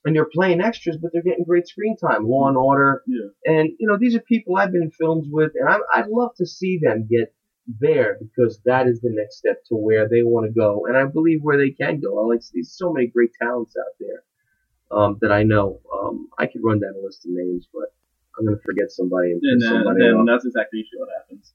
and 0.04 0.14
they're 0.14 0.28
playing 0.32 0.60
extras, 0.60 0.96
but 0.96 1.10
they're 1.12 1.22
getting 1.22 1.44
great 1.44 1.66
screen 1.66 1.96
time. 1.96 2.26
Law 2.26 2.48
and 2.48 2.56
Order, 2.56 3.02
yeah, 3.06 3.28
and 3.44 3.70
you 3.78 3.86
know, 3.86 3.96
these 3.98 4.14
are 4.14 4.20
people 4.20 4.56
I've 4.56 4.72
been 4.72 4.82
in 4.82 4.90
films 4.90 5.26
with, 5.30 5.52
and 5.54 5.68
I, 5.68 5.78
I'd 5.94 6.08
love 6.08 6.30
to 6.36 6.46
see 6.46 6.78
them 6.82 7.06
get 7.10 7.34
there 7.80 8.16
because 8.20 8.60
that 8.64 8.86
is 8.86 9.00
the 9.00 9.10
next 9.12 9.38
step 9.38 9.62
to 9.68 9.74
where 9.74 10.08
they 10.08 10.22
want 10.22 10.46
to 10.46 10.52
go, 10.52 10.86
and 10.86 10.96
I 10.96 11.04
believe 11.04 11.40
where 11.42 11.58
they 11.58 11.70
can 11.70 12.00
go. 12.00 12.22
I 12.22 12.26
like 12.26 12.40
there's 12.52 12.76
so 12.76 12.92
many 12.92 13.08
great 13.08 13.30
talents 13.40 13.74
out 13.78 13.94
there 14.00 14.98
um, 14.98 15.18
that 15.20 15.32
I 15.32 15.42
know. 15.42 15.80
Um, 15.92 16.28
I 16.38 16.46
could 16.46 16.62
run 16.62 16.80
down 16.80 16.94
a 17.00 17.04
list 17.04 17.26
of 17.26 17.32
names, 17.32 17.68
but 17.72 17.92
I'm 18.38 18.46
gonna 18.46 18.58
forget 18.64 18.90
somebody 18.90 19.32
and 19.32 19.40
and 19.42 19.60
then, 19.60 19.68
somebody 19.68 20.00
then 20.00 20.24
that's 20.24 20.46
exactly 20.46 20.86
what 20.96 21.08
happens. 21.18 21.52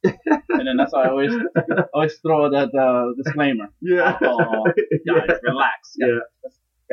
and 0.49 0.67
then 0.67 0.77
that's 0.77 0.91
why 0.91 1.03
I 1.03 1.09
always 1.09 1.31
always 1.93 2.15
throw 2.19 2.49
that 2.49 2.75
uh, 2.75 3.13
disclaimer. 3.23 3.69
Yeah, 3.81 4.17
Alcohol. 4.21 4.65
Guys, 5.07 5.39
relax. 5.43 5.95
Yeah. 5.97 6.19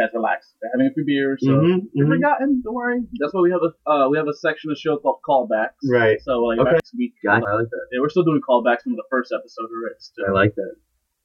Guys, 0.01 0.09
relax. 0.15 0.55
They're 0.61 0.71
having 0.73 0.87
a 0.89 0.95
few 0.95 1.05
beers, 1.05 1.41
so 1.45 1.51
Mhm, 1.53 1.91
You've 1.93 2.09
mhm. 2.09 2.15
forgotten. 2.17 2.63
Don't 2.65 2.75
worry. 2.75 3.01
That's 3.21 3.35
why 3.35 3.43
we 3.43 3.51
have 3.51 3.61
a 3.63 3.91
uh, 3.91 4.09
we 4.09 4.17
have 4.17 4.29
a 4.29 4.33
section 4.33 4.71
of 4.71 4.77
the 4.77 4.81
show 4.81 4.97
called 4.97 5.21
callbacks. 5.29 5.77
Right. 5.91 6.19
So 6.23 6.41
like 6.45 6.59
Okay. 6.61 6.73
next 6.73 6.95
week, 6.97 7.15
I 7.29 7.39
like 7.41 7.45
that. 7.69 7.87
yeah, 7.93 8.01
we're 8.01 8.09
still 8.09 8.25
doing 8.25 8.41
callbacks 8.49 8.83
from 8.83 8.95
the 8.97 9.05
first 9.11 9.31
episode 9.39 9.69
already. 9.69 9.97
Still. 9.99 10.25
I 10.29 10.33
like 10.33 10.55
that. 10.55 10.75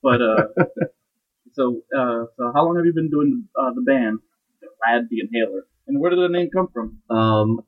But 0.03 0.21
uh, 0.21 0.47
so 1.53 1.81
uh, 1.95 2.25
so 2.35 2.51
how 2.53 2.65
long 2.65 2.75
have 2.75 2.85
you 2.85 2.93
been 2.93 3.09
doing 3.09 3.47
uh, 3.57 3.71
the 3.73 3.81
band, 3.81 4.19
Vlad 4.63 5.07
the 5.09 5.19
Inhaler, 5.21 5.65
and 5.87 5.99
where 5.99 6.09
did 6.09 6.19
the 6.19 6.29
name 6.29 6.49
come 6.53 6.67
from? 6.73 6.99
Um, 7.09 7.61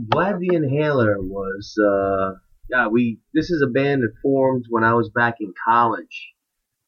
Vlad 0.00 0.38
the 0.38 0.54
Inhaler 0.54 1.16
was, 1.20 1.76
uh, 1.78 2.38
yeah, 2.70 2.86
we, 2.88 3.20
this 3.34 3.50
is 3.50 3.62
a 3.62 3.70
band 3.70 4.02
that 4.02 4.12
formed 4.22 4.64
when 4.70 4.84
I 4.84 4.94
was 4.94 5.10
back 5.10 5.36
in 5.40 5.52
college. 5.68 6.32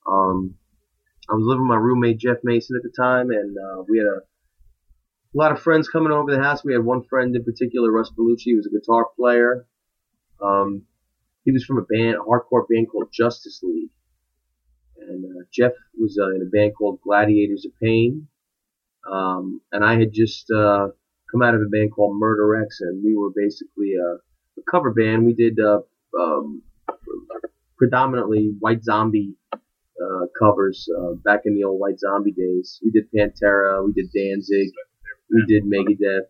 Um, 0.07 0.55
I 1.31 1.35
was 1.35 1.45
living 1.47 1.63
with 1.63 1.77
my 1.77 1.77
roommate 1.77 2.19
Jeff 2.19 2.39
Mason 2.45 2.77
at 2.77 2.83
the 2.83 2.91
time, 2.91 3.31
and, 3.31 3.57
uh, 3.57 3.83
we 3.89 3.99
had 3.99 4.07
a, 4.07 4.19
a 4.19 5.37
lot 5.37 5.53
of 5.53 5.61
friends 5.61 5.89
coming 5.89 6.13
over 6.13 6.31
the 6.31 6.43
house. 6.43 6.65
We 6.65 6.75
had 6.75 6.85
one 6.85 7.03
friend 7.05 7.35
in 7.35 7.45
particular, 7.45 7.91
Russ 7.91 8.11
Bellucci, 8.11 8.51
who 8.51 8.57
was 8.57 8.67
a 8.67 8.79
guitar 8.79 9.07
player. 9.17 9.67
Um, 10.43 10.83
he 11.45 11.53
was 11.53 11.65
from 11.65 11.79
a 11.79 11.83
band, 11.83 12.17
a 12.17 12.19
hardcore 12.19 12.69
band 12.69 12.89
called 12.91 13.09
Justice 13.13 13.61
League. 13.63 13.91
And, 14.97 15.25
uh, 15.25 15.45
Jeff 15.53 15.73
was, 15.99 16.19
uh, 16.21 16.35
in 16.35 16.43
a 16.43 16.51
band 16.51 16.73
called 16.77 17.01
Gladiators 17.03 17.65
of 17.65 17.73
Pain. 17.83 18.29
Um, 19.11 19.61
and 19.73 19.85
I 19.85 19.99
had 19.99 20.13
just, 20.13 20.51
uh, 20.51 20.89
come 21.31 21.43
out 21.43 21.55
of 21.55 21.63
a 21.63 21.69
band 21.69 21.91
called 21.93 22.17
Murder 22.17 22.63
X, 22.63 22.81
and 22.81 23.03
we 23.03 23.17
were 23.17 23.31
basically 23.35 23.95
a, 23.95 24.15
a 24.61 24.63
cover 24.71 24.93
band. 24.93 25.27
We 25.27 25.35
did 25.35 25.59
uh, 25.59 25.81
um, 26.19 26.63
predominantly 27.77 28.55
White 28.61 28.85
Zombie 28.85 29.35
uh, 30.03 30.27
covers 30.39 30.89
uh, 30.99 31.15
back 31.25 31.43
in 31.45 31.55
the 31.55 31.65
old 31.65 31.81
White 31.81 31.99
Zombie 31.99 32.33
days. 32.33 32.81
We 32.83 32.91
did 32.91 33.11
Pantera, 33.13 33.85
we 33.85 33.93
did 33.93 34.11
Danzig, 34.13 34.71
we 35.31 35.45
did 35.47 35.65
Megadeth. 35.65 36.27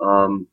Um, 0.00 0.48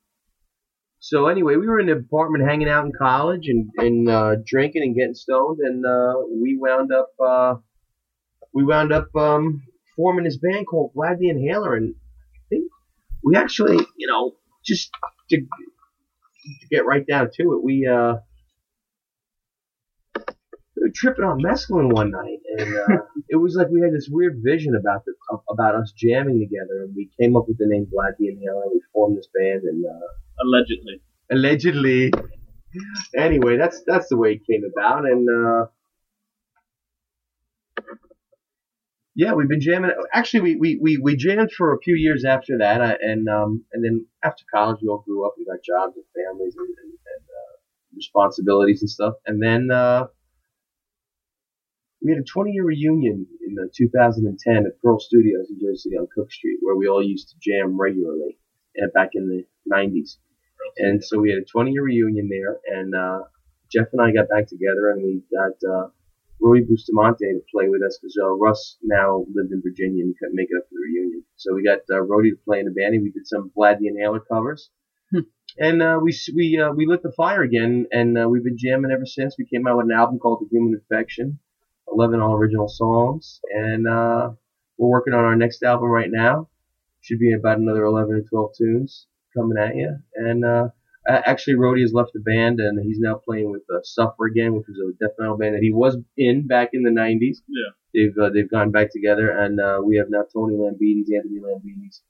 so 0.99 1.27
anyway, 1.27 1.57
we 1.57 1.67
were 1.67 1.79
in 1.79 1.87
the 1.87 1.93
apartment 1.93 2.47
hanging 2.47 2.69
out 2.69 2.85
in 2.85 2.93
college 2.97 3.47
and, 3.47 3.69
and 3.77 4.09
uh, 4.09 4.35
drinking 4.45 4.83
and 4.83 4.95
getting 4.95 5.15
stoned, 5.15 5.59
and 5.59 5.85
uh, 5.85 6.13
we 6.31 6.57
wound 6.57 6.91
up 6.93 7.09
uh, 7.19 7.55
we 8.53 8.63
wound 8.63 8.93
up 8.93 9.13
um, 9.15 9.63
forming 9.95 10.23
this 10.23 10.37
band 10.37 10.65
called 10.65 10.93
Vlad 10.95 11.19
the 11.19 11.29
Inhaler, 11.29 11.75
and 11.75 11.93
I 11.93 12.39
think 12.49 12.71
we 13.23 13.35
actually, 13.35 13.85
you 13.97 14.07
know, 14.07 14.35
just 14.63 14.91
to, 15.29 15.37
to 15.37 16.67
get 16.69 16.85
right 16.85 17.05
down 17.05 17.29
to 17.33 17.53
it, 17.53 17.63
we 17.63 17.85
uh, 17.85 18.15
we 20.83 20.89
were 20.89 20.93
tripping 20.93 21.23
on 21.23 21.39
mescaline 21.41 21.93
one 21.93 22.11
night, 22.11 22.39
and 22.57 22.75
uh, 22.75 23.03
it 23.29 23.37
was 23.37 23.55
like 23.55 23.67
we 23.69 23.81
had 23.81 23.93
this 23.93 24.09
weird 24.11 24.41
vision 24.43 24.75
about 24.75 25.05
the 25.05 25.13
about 25.49 25.75
us 25.75 25.93
jamming 25.97 26.39
together, 26.39 26.83
and 26.83 26.93
we 26.95 27.09
came 27.19 27.35
up 27.37 27.45
with 27.47 27.57
the 27.57 27.65
name 27.67 27.85
Vlad 27.85 28.13
the 28.19 28.27
Inhaler. 28.27 28.65
We 28.71 28.81
formed 28.91 29.17
this 29.17 29.27
band, 29.33 29.63
and 29.63 29.85
uh, 29.85 30.43
Allegedly. 30.43 31.01
allegedly. 31.31 32.11
Anyway, 33.15 33.57
that's 33.57 33.81
that's 33.87 34.09
the 34.09 34.17
way 34.17 34.33
it 34.33 34.41
came 34.49 34.63
about, 34.75 35.05
and 35.05 35.27
uh, 35.29 35.65
yeah, 39.15 39.33
we've 39.33 39.47
been 39.47 39.61
jamming. 39.61 39.91
Actually, 40.11 40.41
we, 40.41 40.55
we, 40.55 40.79
we, 40.81 40.97
we 40.97 41.15
jammed 41.15 41.51
for 41.51 41.73
a 41.73 41.79
few 41.79 41.95
years 41.95 42.25
after 42.25 42.57
that, 42.57 42.81
uh, 42.81 42.97
and 42.99 43.29
um, 43.29 43.63
and 43.71 43.85
then 43.85 44.05
after 44.23 44.43
college, 44.53 44.79
we 44.81 44.89
all 44.89 45.03
grew 45.07 45.25
up. 45.25 45.35
We 45.37 45.45
got 45.45 45.63
jobs 45.63 45.95
and 45.95 46.05
families 46.13 46.55
and, 46.57 46.67
and, 46.67 46.91
and 46.91 47.23
uh, 47.23 47.57
responsibilities 47.95 48.81
and 48.81 48.89
stuff, 48.89 49.13
and 49.27 49.41
then 49.41 49.69
uh, 49.71 50.07
we 52.03 52.11
had 52.11 52.19
a 52.19 52.23
20 52.23 52.51
year 52.51 52.65
reunion 52.65 53.25
in 53.47 53.57
uh, 53.57 53.67
2010 53.75 54.65
at 54.65 54.81
Pearl 54.81 54.99
Studios 54.99 55.49
in 55.49 55.59
Jersey 55.59 55.89
City 55.89 55.97
on 55.97 56.07
Cook 56.13 56.31
Street, 56.31 56.57
where 56.61 56.75
we 56.75 56.87
all 56.87 57.01
used 57.01 57.29
to 57.29 57.35
jam 57.41 57.79
regularly 57.79 58.37
uh, 58.81 58.87
back 58.93 59.11
in 59.13 59.29
the 59.29 59.45
90s. 59.73 60.17
And 60.77 61.03
so 61.03 61.19
we 61.19 61.29
had 61.29 61.39
a 61.39 61.45
20 61.45 61.71
year 61.71 61.83
reunion 61.83 62.29
there, 62.29 62.59
and 62.77 62.93
uh, 62.93 63.23
Jeff 63.71 63.87
and 63.93 64.01
I 64.01 64.11
got 64.11 64.29
back 64.29 64.47
together, 64.47 64.91
and 64.91 65.03
we 65.03 65.21
got 65.31 65.55
uh, 65.63 65.87
Roy 66.41 66.59
Bustamante 66.67 67.25
to 67.25 67.41
play 67.51 67.69
with 67.69 67.81
us 67.83 67.97
because 68.01 68.17
uh, 68.21 68.29
Russ 68.31 68.77
now 68.83 69.25
lived 69.33 69.51
in 69.51 69.61
Virginia 69.61 70.03
and 70.03 70.15
couldn't 70.17 70.35
make 70.35 70.49
it 70.49 70.57
up 70.57 70.67
for 70.67 70.75
the 70.75 70.81
reunion. 70.83 71.23
So 71.37 71.53
we 71.53 71.63
got 71.63 71.79
uh, 71.89 72.01
Rody 72.01 72.31
to 72.31 72.37
play 72.43 72.59
in 72.59 72.65
the 72.65 72.71
band, 72.71 72.95
and 72.95 73.03
we 73.03 73.11
did 73.11 73.27
some 73.27 73.51
Vlad 73.55 73.79
the 73.79 73.87
Inhaler 73.87 74.19
covers. 74.19 74.69
Hmm. 75.11 75.29
And 75.57 75.81
uh, 75.81 75.99
we 76.01 76.17
we 76.35 76.59
uh, 76.59 76.73
we 76.73 76.85
lit 76.85 77.03
the 77.03 77.13
fire 77.15 77.43
again, 77.43 77.87
and 77.91 78.17
uh, 78.17 78.27
we've 78.27 78.43
been 78.43 78.57
jamming 78.57 78.91
ever 78.91 79.05
since. 79.05 79.35
We 79.37 79.45
came 79.45 79.67
out 79.67 79.77
with 79.77 79.85
an 79.85 79.97
album 79.97 80.19
called 80.19 80.41
The 80.41 80.49
Human 80.49 80.73
Infection, 80.73 81.39
11 81.93 82.19
all 82.21 82.33
original 82.33 82.67
songs, 82.67 83.39
and 83.51 83.87
uh, 83.87 84.31
we're 84.77 84.89
working 84.89 85.13
on 85.13 85.23
our 85.23 85.35
next 85.35 85.63
album 85.63 85.89
right 85.89 86.09
now. 86.11 86.49
Should 87.01 87.19
be 87.19 87.33
about 87.33 87.59
another 87.59 87.83
11 87.83 88.13
or 88.15 88.21
12 88.21 88.51
tunes 88.57 89.07
coming 89.35 89.57
at 89.57 89.75
you. 89.75 89.97
And 90.15 90.45
uh, 90.45 90.69
actually, 91.07 91.55
Rody 91.55 91.81
has 91.81 91.93
left 91.93 92.11
the 92.13 92.21
band, 92.21 92.59
and 92.59 92.79
he's 92.83 92.99
now 92.99 93.15
playing 93.15 93.51
with 93.51 93.63
uh, 93.73 93.79
Suffer 93.83 94.25
again, 94.25 94.53
which 94.53 94.65
was 94.67 94.77
a 94.77 95.03
death 95.03 95.15
metal 95.19 95.37
band 95.37 95.55
that 95.55 95.61
he 95.61 95.73
was 95.73 95.97
in 96.17 96.47
back 96.47 96.69
in 96.73 96.83
the 96.83 96.89
90s. 96.89 97.37
Yeah. 97.47 97.71
They've 97.93 98.17
uh, 98.17 98.29
they've 98.33 98.49
gone 98.49 98.71
back 98.71 98.91
together, 98.91 99.29
and 99.29 99.59
uh, 99.59 99.79
we 99.83 99.97
have 99.97 100.07
now 100.09 100.23
Tony 100.33 100.55
Lambides, 100.55 101.13
Anthony 101.15 101.39
Lambides, 101.39 102.01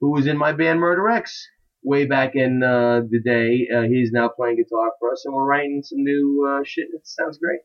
who 0.00 0.10
was 0.10 0.26
in 0.26 0.36
my 0.36 0.52
band 0.52 0.80
Murder 0.80 1.08
X 1.08 1.48
way 1.82 2.04
back 2.04 2.34
in 2.34 2.62
uh, 2.62 3.00
the 3.08 3.20
day. 3.24 3.66
Uh, 3.74 3.82
he's 3.82 4.12
now 4.12 4.28
playing 4.28 4.56
guitar 4.56 4.92
for 4.98 5.12
us, 5.12 5.22
and 5.24 5.34
we're 5.34 5.46
writing 5.46 5.82
some 5.82 6.02
new 6.02 6.46
uh, 6.46 6.62
shit. 6.64 6.88
It 6.92 7.06
sounds 7.06 7.38
great. 7.38 7.60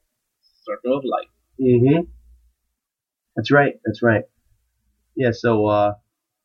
Circle 0.63 0.97
of 0.97 1.03
Life. 1.03 1.34
Mm-hmm. 1.59 2.05
That's 3.35 3.51
right. 3.51 3.73
That's 3.85 4.01
right. 4.01 4.23
Yeah. 5.15 5.31
So, 5.33 5.67
uh, 5.67 5.93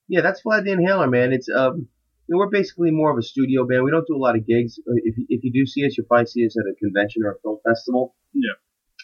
yeah, 0.09 0.23
that's 0.23 0.43
Vlad 0.43 0.65
the 0.65 0.73
Inhaler, 0.73 1.09
man. 1.09 1.33
It's 1.33 1.49
um, 1.51 1.89
you 2.29 2.35
know, 2.35 2.39
we're 2.39 2.51
basically 2.51 2.91
more 2.91 3.11
of 3.13 3.19
a 3.19 3.23
studio 3.23 3.67
band. 3.67 3.85
We 3.85 3.91
don't 3.91 4.07
do 4.07 4.17
a 4.17 4.19
lot 4.25 4.37
of 4.37 4.47
gigs. 4.47 4.79
Uh, 4.81 4.95
If 5.05 5.19
you- 5.19 5.27
if 5.31 5.45
you 5.45 5.53
do 5.53 5.67
see 5.67 5.87
us, 5.87 5.97
you'll 5.99 6.07
probably 6.07 6.27
see 6.27 6.47
us 6.47 6.57
at 6.59 6.67
a 6.71 6.75
convention 6.77 7.25
or 7.25 7.33
a 7.33 7.41
film 7.41 7.59
festival. 7.67 8.15
Yeah. 8.35 8.55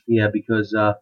Yeah, 0.08 0.28
because 0.32 0.74
uh, 0.74 0.94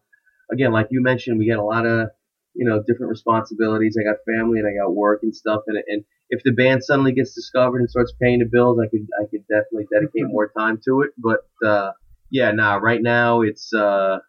again, 0.51 0.71
like 0.73 0.87
you 0.91 1.01
mentioned, 1.03 1.39
we 1.39 1.49
got 1.49 1.59
a 1.59 1.63
lot 1.63 1.85
of 1.87 2.09
you 2.55 2.65
know 2.67 2.83
different 2.87 3.09
responsibilities. 3.11 3.97
I 3.99 4.03
got 4.03 4.17
family 4.25 4.59
and 4.59 4.67
I 4.67 4.73
got 4.83 4.95
work 4.95 5.21
and 5.23 5.35
stuff, 5.35 5.63
and 5.67 5.77
and 5.87 6.05
if 6.29 6.43
the 6.43 6.51
band 6.53 6.83
suddenly 6.83 7.13
gets 7.13 7.35
discovered 7.35 7.79
and 7.79 7.89
starts 7.89 8.13
paying 8.21 8.39
the 8.39 8.45
bills, 8.51 8.79
I 8.79 8.87
could 8.89 9.07
I 9.21 9.25
could 9.31 9.45
definitely 9.47 9.87
dedicate 9.91 10.27
more 10.37 10.51
time 10.57 10.79
to 10.85 11.01
it. 11.03 11.11
But 11.17 11.41
uh, 11.65 11.91
yeah, 12.31 12.51
nah, 12.51 12.75
right 12.77 13.01
now 13.01 13.41
it's 13.41 13.73
uh, 13.73 14.19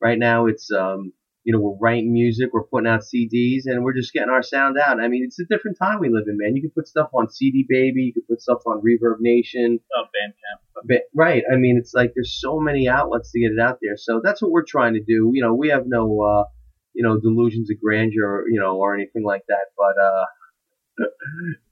right 0.00 0.18
now 0.18 0.46
it's 0.46 0.70
um, 0.70 1.12
you 1.44 1.52
know, 1.54 1.60
we're 1.60 1.78
writing 1.80 2.12
music, 2.12 2.50
we're 2.52 2.64
putting 2.64 2.86
out 2.88 3.00
CDs, 3.00 3.62
and 3.64 3.82
we're 3.82 3.94
just 3.94 4.12
getting 4.12 4.28
our 4.28 4.42
sound 4.42 4.76
out. 4.78 5.00
I 5.00 5.08
mean, 5.08 5.24
it's 5.24 5.38
a 5.40 5.44
different 5.46 5.78
time 5.78 5.98
we 5.98 6.10
live 6.10 6.24
in, 6.28 6.36
man. 6.36 6.54
You 6.54 6.60
can 6.60 6.70
put 6.72 6.86
stuff 6.86 7.08
on 7.14 7.30
CD 7.30 7.64
Baby, 7.66 8.02
you 8.02 8.12
can 8.12 8.22
put 8.28 8.42
stuff 8.42 8.58
on 8.66 8.82
Reverb 8.82 9.16
Nation, 9.20 9.80
Oh, 9.96 10.02
Bandcamp. 10.04 10.82
but, 10.86 11.02
right? 11.14 11.42
I 11.50 11.56
mean, 11.56 11.78
it's 11.78 11.94
like 11.94 12.12
there's 12.14 12.38
so 12.38 12.60
many 12.60 12.86
outlets 12.86 13.32
to 13.32 13.40
get 13.40 13.52
it 13.52 13.58
out 13.60 13.78
there. 13.80 13.96
So 13.96 14.20
that's 14.22 14.42
what 14.42 14.50
we're 14.50 14.64
trying 14.64 14.92
to 14.94 15.00
do. 15.00 15.30
You 15.32 15.40
know, 15.42 15.54
we 15.54 15.68
have 15.68 15.84
no, 15.86 16.20
uh, 16.20 16.44
you 16.92 17.02
know, 17.02 17.18
delusions 17.18 17.70
of 17.70 17.80
grandeur, 17.80 18.44
you 18.50 18.60
know, 18.60 18.76
or 18.76 18.94
anything 18.94 19.24
like 19.24 19.44
that. 19.48 19.68
But 19.78 19.98
uh, 19.98 20.24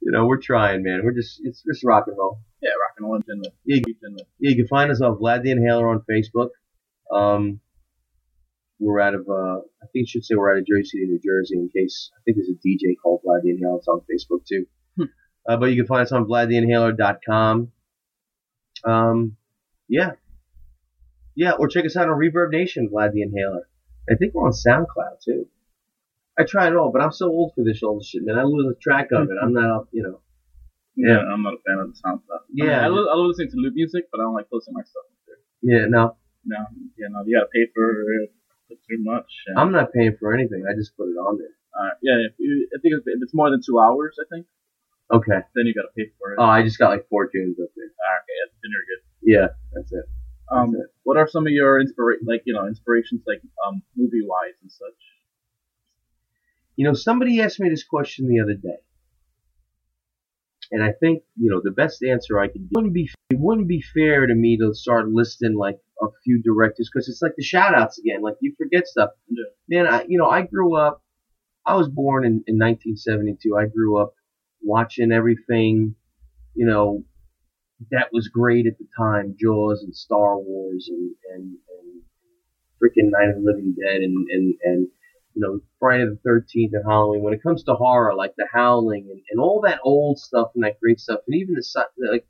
you 0.00 0.12
know, 0.12 0.24
we're 0.26 0.40
trying, 0.40 0.82
man. 0.84 1.02
We're 1.04 1.12
just 1.12 1.40
it's 1.44 1.62
just 1.62 1.84
rock 1.84 2.04
and 2.06 2.16
roll. 2.16 2.38
Yeah, 2.62 2.70
rock 2.70 2.94
and 2.96 3.06
roll 3.06 3.16
in 3.16 3.40
the 3.40 3.50
Yeah. 3.64 3.82
in 3.86 4.16
Yeah, 4.16 4.50
you 4.50 4.56
can 4.56 4.68
find 4.68 4.90
us 4.90 5.00
on 5.02 5.16
Vlad 5.16 5.42
the 5.42 5.50
Inhaler 5.50 5.88
on 5.88 6.02
Facebook. 6.10 6.48
Um, 7.12 7.60
we're 8.78 9.00
out 9.00 9.14
of, 9.14 9.26
uh, 9.28 9.58
I 9.82 9.86
think 9.92 10.04
it 10.04 10.08
should 10.08 10.24
say 10.24 10.34
we're 10.34 10.52
out 10.52 10.58
of 10.58 10.66
Jersey 10.66 10.84
City, 10.84 11.04
New 11.06 11.20
Jersey, 11.24 11.54
in 11.56 11.68
case, 11.74 12.10
I 12.16 12.20
think 12.24 12.36
there's 12.36 12.48
a 12.48 12.58
DJ 12.66 12.94
called 13.02 13.22
Vlad 13.26 13.42
the 13.42 13.50
Inhaler. 13.50 13.78
It's 13.78 13.88
on 13.88 14.00
Facebook 14.00 14.44
too. 14.46 14.66
Hmm. 14.96 15.04
Uh, 15.48 15.56
but 15.56 15.66
you 15.70 15.76
can 15.76 15.86
find 15.86 16.02
us 16.02 16.12
on 16.12 16.24
VladTheInhaler.com. 16.26 17.72
Um, 18.84 19.36
yeah. 19.88 20.12
Yeah, 21.34 21.52
or 21.52 21.68
check 21.68 21.84
us 21.84 21.96
out 21.96 22.08
on 22.08 22.18
Reverb 22.18 22.50
Nation, 22.50 22.88
Vlad 22.92 23.12
the 23.12 23.22
Inhaler. 23.22 23.68
I 24.10 24.14
think 24.16 24.34
we're 24.34 24.46
on 24.46 24.52
SoundCloud 24.52 25.20
too. 25.24 25.46
I 26.38 26.44
try 26.44 26.66
it 26.68 26.76
all, 26.76 26.92
but 26.92 27.00
I'm 27.02 27.12
so 27.12 27.26
old 27.28 27.52
for 27.54 27.64
this 27.64 27.82
old 27.82 28.04
shit, 28.04 28.22
man. 28.24 28.38
I 28.38 28.42
lose 28.42 28.74
track 28.82 29.08
of 29.12 29.22
it. 29.30 29.36
I'm 29.42 29.52
not 29.54 29.70
up, 29.74 29.88
you 29.92 30.02
know. 30.02 30.20
yeah. 30.96 31.18
I'm 31.18 31.42
not 31.42 31.54
a 31.54 31.58
fan 31.66 31.78
of 31.78 31.88
the 31.90 31.96
sound 31.96 32.20
stuff. 32.26 32.42
I 32.44 32.52
mean, 32.52 32.66
Yeah. 32.68 32.84
I, 32.84 32.88
lo- 32.88 33.08
I 33.10 33.16
love 33.16 33.28
listening 33.28 33.50
to 33.52 33.56
loop 33.56 33.74
music, 33.74 34.04
but 34.12 34.20
I 34.20 34.24
don't 34.24 34.34
like 34.34 34.50
posting 34.50 34.74
my 34.74 34.82
stuff. 34.82 35.04
Yeah, 35.62 35.86
no. 35.88 36.16
No, 36.44 36.58
yeah, 36.96 37.08
no, 37.10 37.24
you 37.26 37.36
gotta 37.36 37.48
pay 37.52 37.66
for 37.74 38.04
it 38.70 38.79
too 38.88 38.98
much. 39.00 39.31
And, 39.46 39.59
I'm 39.59 39.72
not 39.72 39.92
paying 39.92 40.16
for 40.18 40.35
anything. 40.35 40.64
I 40.68 40.74
just 40.74 40.96
put 40.96 41.09
it 41.09 41.16
on 41.18 41.38
there. 41.38 41.55
uh, 41.79 41.90
yeah, 42.02 42.16
if 42.26 42.33
you, 42.38 42.68
I 42.74 42.79
think 42.81 42.94
if 42.96 43.22
it's 43.22 43.35
more 43.35 43.50
than 43.50 43.61
two 43.64 43.79
hours, 43.79 44.16
I 44.20 44.24
think, 44.35 44.46
Okay. 45.12 45.38
then 45.55 45.66
you 45.66 45.74
gotta 45.74 45.92
pay 45.96 46.11
for 46.18 46.33
it. 46.33 46.37
Oh, 46.38 46.44
I 46.44 46.62
just 46.62 46.79
got 46.79 46.90
like 46.90 47.09
four 47.09 47.29
tunes 47.29 47.59
up 47.62 47.68
there. 47.76 47.87
Ah, 47.87 48.22
okay, 48.22 48.35
yeah, 48.38 48.48
then 48.62 48.70
you're 48.74 48.88
good. 48.90 49.02
Yeah, 49.22 49.48
that's 49.74 49.92
it. 49.92 50.05
Um, 50.50 50.74
it. 50.74 50.87
what 51.05 51.16
are 51.16 51.29
some 51.29 51.46
of 51.46 51.52
your 51.52 51.83
inspira- 51.83 52.22
like 52.24 52.42
you 52.44 52.55
know 52.55 52.66
inspirations 52.66 53.22
like 53.26 53.40
um 53.66 53.83
movie 53.96 54.22
wise 54.26 54.55
and 54.62 54.70
such? 54.70 55.00
You 56.76 56.85
know, 56.87 56.94
somebody 56.94 57.40
asked 57.40 57.59
me 57.61 57.68
this 57.68 57.85
question 57.85 58.29
the 58.29 58.40
other 58.40 58.55
day, 58.55 58.79
and 60.72 60.83
I 60.83 60.92
think 61.00 61.22
you 61.37 61.50
know 61.50 61.61
the 61.62 61.70
best 61.70 62.02
answer 62.02 62.38
I 62.38 62.48
could 62.48 62.62
give 62.62 62.70
wouldn't 62.72 62.94
be 62.94 63.09
it 63.31 63.38
wouldn't 63.38 63.68
be 63.68 63.83
fair 63.94 64.26
to 64.26 64.35
me 64.35 64.57
to 64.59 64.74
start 64.74 65.09
listing 65.09 65.57
like 65.57 65.76
a 66.02 66.07
few 66.24 66.42
directors 66.42 66.90
because 66.92 67.09
it's 67.09 67.22
like 67.22 67.35
the 67.37 67.42
shout 67.42 67.74
outs 67.74 67.98
again. 67.98 68.22
Like 68.22 68.35
you 68.40 68.55
forget 68.59 68.87
stuff. 68.87 69.11
Yeah. 69.29 69.44
Man, 69.68 69.87
I 69.92 70.05
you 70.09 70.18
know 70.18 70.29
I 70.29 70.42
grew 70.42 70.76
up. 70.76 71.02
I 71.64 71.74
was 71.74 71.88
born 71.88 72.24
in, 72.24 72.44
in 72.46 72.59
1972. 72.59 73.57
I 73.57 73.66
grew 73.66 74.00
up 74.00 74.14
watching 74.62 75.11
everything, 75.11 75.96
you 76.55 76.64
know, 76.66 77.02
that 77.90 78.09
was 78.12 78.29
great 78.29 78.66
at 78.66 78.79
the 78.79 78.87
time. 78.96 79.37
Jaws 79.40 79.83
and 79.83 79.94
Star 79.94 80.38
Wars 80.38 80.88
and 80.88 81.14
and, 81.35 81.44
and 81.44 82.02
freaking 82.83 83.11
Night 83.11 83.31
of 83.31 83.37
the 83.37 83.42
Living 83.44 83.74
Dead 83.74 84.00
and 84.02 84.26
and 84.31 84.55
and 84.62 84.88
you 85.37 85.42
know 85.42 85.61
Friday 85.79 86.05
the 86.05 86.18
Thirteenth 86.25 86.72
and 86.75 86.85
Halloween. 86.85 87.22
When 87.22 87.35
it 87.35 87.42
comes 87.42 87.62
to 87.64 87.75
horror, 87.75 88.14
like 88.14 88.35
The 88.37 88.49
Howling 88.53 89.09
and, 89.11 89.20
and 89.31 89.38
all 89.38 89.61
that 89.64 89.81
old 89.85 90.18
stuff 90.18 90.49
and 90.55 90.64
that 90.64 90.81
great 90.81 90.99
stuff, 90.99 91.20
and 91.27 91.37
even 91.37 91.55
the 91.55 91.87
like. 92.11 92.27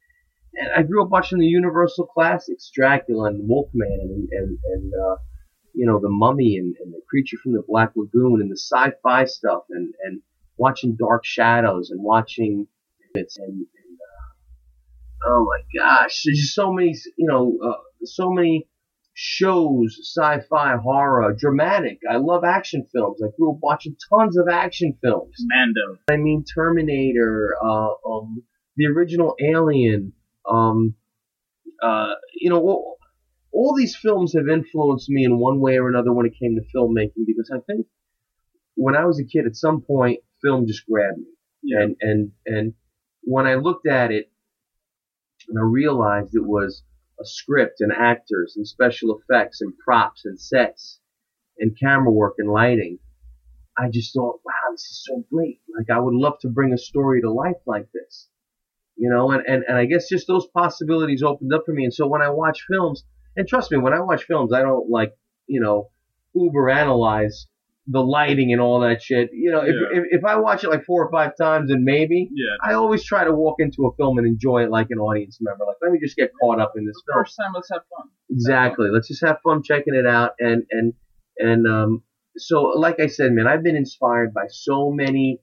And 0.59 0.71
I 0.75 0.83
grew 0.83 1.05
up 1.05 1.11
watching 1.11 1.39
the 1.39 1.47
Universal 1.47 2.07
classics, 2.07 2.71
Dracula 2.75 3.29
and 3.29 3.49
Wolfman, 3.49 4.01
and 4.01 4.29
and, 4.33 4.59
and 4.65 4.93
uh, 4.95 5.17
you 5.73 5.87
know 5.87 6.01
the 6.01 6.09
Mummy 6.11 6.57
and, 6.57 6.75
and 6.81 6.93
the 6.93 7.01
Creature 7.09 7.37
from 7.43 7.53
the 7.53 7.63
Black 7.67 7.93
Lagoon, 7.95 8.41
and 8.41 8.51
the 8.51 8.57
sci-fi 8.57 9.25
stuff, 9.27 9.65
and 9.71 9.95
and 10.05 10.23
watching 10.57 10.97
Dark 10.97 11.25
Shadows 11.25 11.91
and 11.91 12.03
watching 12.03 12.67
it's 13.15 13.37
and, 13.39 13.49
and 13.49 13.99
uh, 15.25 15.29
oh 15.29 15.47
my 15.47 15.63
gosh, 15.79 16.23
there's 16.25 16.39
just 16.39 16.55
so 16.55 16.73
many, 16.73 16.95
you 17.17 17.27
know, 17.27 17.57
uh, 17.65 17.81
so 18.05 18.31
many 18.31 18.69
shows, 19.19 19.97
sci-fi, 20.03 20.77
horror, 20.77 21.35
dramatic. 21.39 22.01
I 22.09 22.19
love 22.19 22.45
action 22.45 22.87
films. 22.93 23.19
I 23.25 23.29
grew 23.35 23.53
up 23.53 23.59
watching 23.63 23.97
tons 24.13 24.37
of 24.37 24.47
action 24.47 24.95
films. 25.03 25.35
Mando. 25.41 25.99
I 26.11 26.19
mean, 26.19 26.45
Terminator, 26.45 27.57
uh, 27.65 27.93
um, 28.07 28.43
the 28.77 28.85
original 28.89 29.35
Alien, 29.41 30.13
um, 30.47 30.97
uh, 31.83 32.13
you 32.35 32.51
know, 32.51 32.61
all, 32.61 32.99
all 33.53 33.75
these 33.75 33.97
films 33.97 34.35
have 34.37 34.49
influenced 34.49 35.09
me 35.09 35.25
in 35.25 35.39
one 35.39 35.61
way 35.61 35.79
or 35.79 35.89
another 35.89 36.13
when 36.13 36.27
it 36.27 36.35
came 36.39 36.55
to 36.55 36.79
filmmaking 36.79 37.25
because 37.27 37.51
I 37.51 37.61
think 37.67 37.87
when 38.75 38.95
I 38.95 39.07
was 39.07 39.19
a 39.19 39.25
kid, 39.25 39.47
at 39.47 39.57
some 39.57 39.81
point, 39.81 40.21
film 40.43 40.67
just 40.67 40.87
grabbed 40.87 41.17
me. 41.17 41.25
Yeah. 41.63 41.85
And, 41.85 41.97
and, 42.03 42.33
and 42.45 42.75
when 43.23 43.47
I 43.47 43.55
looked 43.55 43.87
at 43.87 44.13
it 44.13 44.31
and 45.49 45.59
I 45.59 45.63
realized 45.63 46.35
it 46.35 46.45
was 46.45 46.83
a 47.21 47.25
script 47.25 47.81
and 47.81 47.93
actors 47.93 48.55
and 48.57 48.67
special 48.67 49.19
effects 49.19 49.61
and 49.61 49.77
props 49.79 50.25
and 50.25 50.41
sets 50.41 51.01
and 51.59 51.79
camera 51.79 52.13
work 52.13 52.35
and 52.39 52.51
lighting, 52.51 52.99
I 53.79 53.89
just 53.91 54.15
thought, 54.15 54.41
wow, 54.45 54.73
this 54.73 54.83
is 54.83 55.05
so 55.07 55.25
great. 55.33 55.61
Like 55.77 55.91
I 55.91 56.01
would 56.01 56.15
love 56.15 56.39
to 56.41 56.49
bring 56.49 56.73
a 56.73 56.79
story 56.79 57.21
to 57.23 57.31
life 57.31 57.61
like 57.67 57.89
this. 57.93 58.29
You 58.97 59.11
know, 59.11 59.31
and, 59.31 59.45
and, 59.47 59.65
and 59.69 59.77
I 59.77 59.85
guess 59.85 60.09
just 60.09 60.27
those 60.27 60.47
possibilities 60.55 61.23
opened 61.23 61.53
up 61.53 61.65
for 61.67 61.73
me. 61.73 61.85
And 61.85 61.93
so 61.93 62.07
when 62.07 62.23
I 62.23 62.31
watch 62.31 62.65
films, 62.71 63.05
And 63.37 63.47
trust 63.47 63.71
me, 63.71 63.79
when 63.79 63.93
I 63.93 64.01
watch 64.01 64.25
films, 64.25 64.53
I 64.53 64.63
don't 64.63 64.89
like 64.89 65.13
you 65.47 65.61
know 65.61 65.91
uber 66.35 66.71
analyze 66.71 67.47
the 67.89 68.01
lighting 68.01 68.53
and 68.53 68.61
all 68.61 68.81
that 68.81 69.01
shit. 69.01 69.31
You 69.33 69.51
know, 69.53 69.61
if, 69.61 69.69
Yeah. 69.75 69.99
if 70.01 70.05
if 70.21 70.25
I 70.25 70.37
watch 70.37 70.65
it 70.65 70.71
like 70.71 70.85
four 70.85 71.05
or 71.05 71.11
five 71.11 71.37
times, 71.37 71.71
and 71.71 71.85
maybe 71.85 72.29
Yeah. 72.33 72.57
I 72.71 72.75
always 72.75 73.05
try 73.05 73.25
to 73.25 73.33
walk 73.33 73.57
into 73.61 73.87
a 73.87 73.95
film 73.97 74.19
and 74.19 74.27
enjoy 74.27 74.65
it 74.65 74.71
like 74.71 74.89
an 74.91 74.99
audience 74.99 75.39
member. 75.41 75.65
Like, 75.65 75.77
let 75.83 75.93
me 75.93 75.99
just 76.01 76.17
get 76.17 76.31
caught 76.41 76.59
up 76.61 76.73
in 76.77 76.85
this 76.87 77.01
film. 77.07 77.23
First 77.23 77.37
time, 77.37 77.53
let's 77.55 77.69
have 77.71 77.83
fun. 77.97 78.09
Exactly. 78.31 78.91
Let's 78.91 79.09
just 79.09 79.25
have 79.25 79.39
fun 79.45 79.63
checking 79.63 79.95
it 79.95 80.07
out. 80.07 80.33
And 80.41 80.65
and 80.71 80.95
and 81.39 81.67
um, 81.69 82.03
so, 82.37 82.63
like 82.65 82.99
I 83.01 83.07
said, 83.07 83.33
man, 83.33 83.47
I've 83.47 83.63
been 83.63 83.77
inspired 83.77 84.35
by 84.35 84.47
so 84.49 84.91
many 84.91 85.41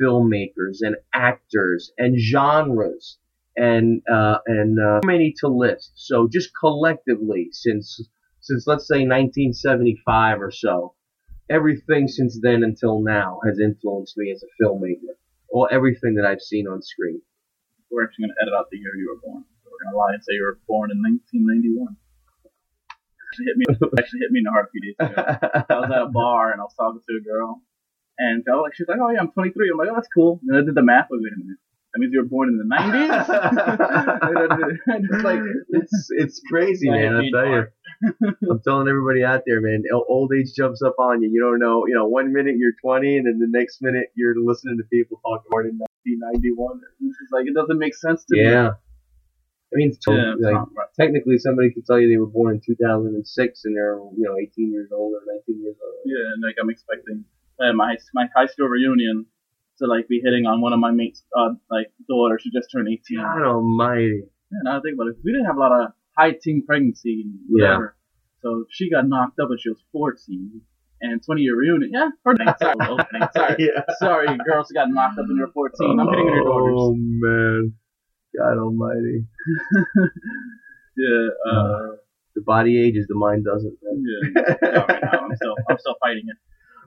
filmmakers 0.00 0.78
and 0.82 0.96
actors 1.14 1.90
and 1.98 2.16
genres 2.20 3.18
and 3.56 4.02
uh, 4.12 4.38
and 4.46 4.78
uh, 4.78 5.00
many 5.04 5.34
to 5.40 5.48
list. 5.48 5.92
So 5.96 6.28
just 6.30 6.50
collectively, 6.58 7.48
since 7.52 8.00
since 8.40 8.66
let's 8.66 8.86
say 8.86 8.98
1975 9.06 10.40
or 10.40 10.50
so, 10.50 10.94
everything 11.50 12.08
since 12.08 12.38
then 12.40 12.62
until 12.62 13.00
now 13.00 13.40
has 13.46 13.58
influenced 13.58 14.16
me 14.16 14.30
as 14.30 14.42
a 14.42 14.50
filmmaker. 14.62 15.16
Or 15.48 15.72
everything 15.72 16.14
that 16.16 16.26
I've 16.26 16.42
seen 16.42 16.68
on 16.68 16.82
screen. 16.82 17.22
We're 17.90 18.04
actually 18.04 18.28
going 18.28 18.34
to 18.36 18.42
edit 18.42 18.54
out 18.54 18.66
the 18.70 18.76
year 18.76 18.92
you 18.96 19.08
were 19.08 19.20
born. 19.24 19.44
We're 19.64 19.80
going 19.80 19.94
to 19.94 19.96
lie 19.96 20.12
and 20.12 20.22
say 20.22 20.36
you 20.36 20.44
were 20.44 20.60
born 20.68 20.90
in 20.92 21.00
1991. 21.00 21.96
Actually 23.32 23.46
hit 23.48 23.56
me, 23.56 23.64
actually 23.98 24.20
hit 24.20 24.30
me 24.30 24.40
in 24.40 24.44
the 24.44 24.52
heart 24.52 24.68
a 24.68 24.72
few 24.72 24.82
days 24.84 24.96
ago. 25.00 25.16
I 25.72 25.80
was 25.80 25.90
at 25.90 26.02
a 26.04 26.12
bar 26.12 26.52
and 26.52 26.60
I 26.60 26.64
was 26.68 26.76
talking 26.76 27.00
to 27.00 27.14
a 27.16 27.24
girl, 27.24 27.64
and 28.18 28.44
I 28.44 28.56
was 28.56 28.68
like, 28.68 28.74
she's 28.76 28.88
like, 28.88 29.00
"Oh 29.00 29.08
yeah, 29.08 29.20
I'm 29.20 29.32
23." 29.32 29.72
I'm 29.72 29.78
like, 29.78 29.88
"Oh, 29.88 29.96
that's 29.96 30.08
cool." 30.12 30.40
And 30.48 30.56
I 30.56 30.60
did 30.64 30.74
the 30.74 30.82
math. 30.82 31.08
Like, 31.08 31.20
wait 31.20 31.32
a 31.32 31.40
minute, 31.40 31.60
that 31.92 32.00
means 32.00 32.12
you 32.12 32.20
were 32.20 32.28
born 32.28 32.48
in 32.48 32.58
the 32.58 32.68
90s. 32.68 33.28
and 34.86 35.08
just 35.10 35.24
like, 35.24 35.40
it's 35.70 36.08
it's 36.10 36.40
crazy, 36.50 36.90
I 36.90 36.92
man. 36.92 37.16
I'll 37.16 37.30
tell 37.30 37.46
you. 37.48 37.66
Hard. 38.02 38.36
I'm 38.50 38.60
telling 38.60 38.88
everybody 38.88 39.24
out 39.24 39.42
there, 39.46 39.60
man. 39.60 39.82
Old 39.92 40.32
age 40.38 40.54
jumps 40.56 40.82
up 40.82 40.94
on 40.98 41.22
you. 41.22 41.30
You 41.30 41.40
don't 41.40 41.58
know. 41.58 41.86
You 41.86 41.94
know, 41.94 42.06
one 42.06 42.32
minute 42.32 42.56
you're 42.58 42.72
20, 42.82 43.18
and 43.18 43.26
then 43.26 43.38
the 43.38 43.48
next 43.50 43.78
minute 43.82 44.08
you're 44.14 44.34
listening 44.38 44.78
to 44.78 44.84
people 44.84 45.20
talk 45.24 45.44
born 45.50 45.66
in 45.66 45.78
1991. 46.04 46.80
It's 47.00 47.18
just 47.18 47.32
like 47.32 47.46
it 47.46 47.54
doesn't 47.54 47.78
make 47.78 47.94
sense 47.94 48.24
to 48.26 48.36
me. 48.36 48.44
Yeah. 48.44 48.70
I 49.68 49.76
mean, 49.76 49.88
it's 49.90 49.98
Yeah, 50.08 50.32
like, 50.40 50.54
right. 50.54 50.88
technically, 50.98 51.36
somebody 51.36 51.70
could 51.72 51.84
tell 51.84 52.00
you 52.00 52.08
they 52.08 52.16
were 52.16 52.26
born 52.26 52.54
in 52.54 52.60
2006 52.64 53.64
and 53.64 53.76
they're, 53.76 54.00
you 54.16 54.24
know, 54.24 54.34
18 54.40 54.72
years 54.72 54.88
old 54.92 55.12
or 55.12 55.20
19 55.46 55.62
years 55.62 55.76
old. 55.84 55.94
Yeah, 56.06 56.32
and 56.32 56.42
like 56.42 56.56
I'm 56.60 56.70
expecting 56.70 57.24
uh, 57.60 57.72
my 57.74 57.96
my 58.14 58.28
high 58.34 58.46
school 58.46 58.68
reunion 58.68 59.26
to 59.78 59.86
like 59.86 60.08
be 60.08 60.20
hitting 60.24 60.46
on 60.46 60.60
one 60.62 60.72
of 60.72 60.78
my 60.80 60.90
mates' 60.90 61.22
uh, 61.36 61.50
like 61.70 61.92
daughters 62.08 62.40
She 62.42 62.50
just 62.50 62.70
turned 62.72 62.88
18. 62.88 63.18
God 63.18 63.42
almighty. 63.42 64.22
Yeah, 64.50 64.58
now 64.62 64.78
I 64.78 64.80
think 64.80 64.94
about 64.94 65.08
it, 65.08 65.16
we 65.22 65.32
didn't 65.32 65.46
have 65.46 65.56
a 65.56 65.60
lot 65.60 65.72
of 65.72 65.92
high 66.18 66.32
teen 66.42 66.64
pregnancy 66.66 67.22
and 67.24 67.38
whatever. 67.48 67.96
So 68.42 68.64
she 68.70 68.90
got 68.90 69.06
knocked 69.08 69.38
up 69.40 69.48
when 69.50 69.58
she 69.58 69.68
was 69.70 69.78
14. 69.92 70.60
And 71.00 71.22
20 71.24 71.42
year 71.42 71.54
reunion, 71.56 71.90
yeah, 71.92 72.08
her 72.24 72.34
name's 72.34 72.56
opening. 72.62 73.28
Sorry, 73.32 73.54
Yeah. 73.60 73.82
sorry, 74.00 74.26
girls 74.44 74.72
got 74.74 74.88
knocked 74.90 75.18
up 75.18 75.26
when 75.28 75.36
they 75.36 75.44
were 75.44 75.52
14. 75.52 76.00
I'm 76.00 76.08
hitting 76.08 76.26
your 76.26 76.42
daughters. 76.44 76.74
Oh, 76.76 76.94
man. 76.98 77.74
God 78.36 78.58
almighty. 78.58 79.24
Yeah, 80.96 81.28
uh, 81.52 81.88
The 82.34 82.42
body 82.44 82.74
ages, 82.84 83.06
the 83.08 83.14
mind 83.14 83.44
doesn't. 83.44 83.78
yeah. 83.80 84.42
Sorry, 84.74 85.00
no, 85.00 85.18
I'm 85.20 85.36
still, 85.36 85.54
I'm 85.70 85.78
still 85.78 85.94
fighting 86.00 86.24
it. 86.26 86.36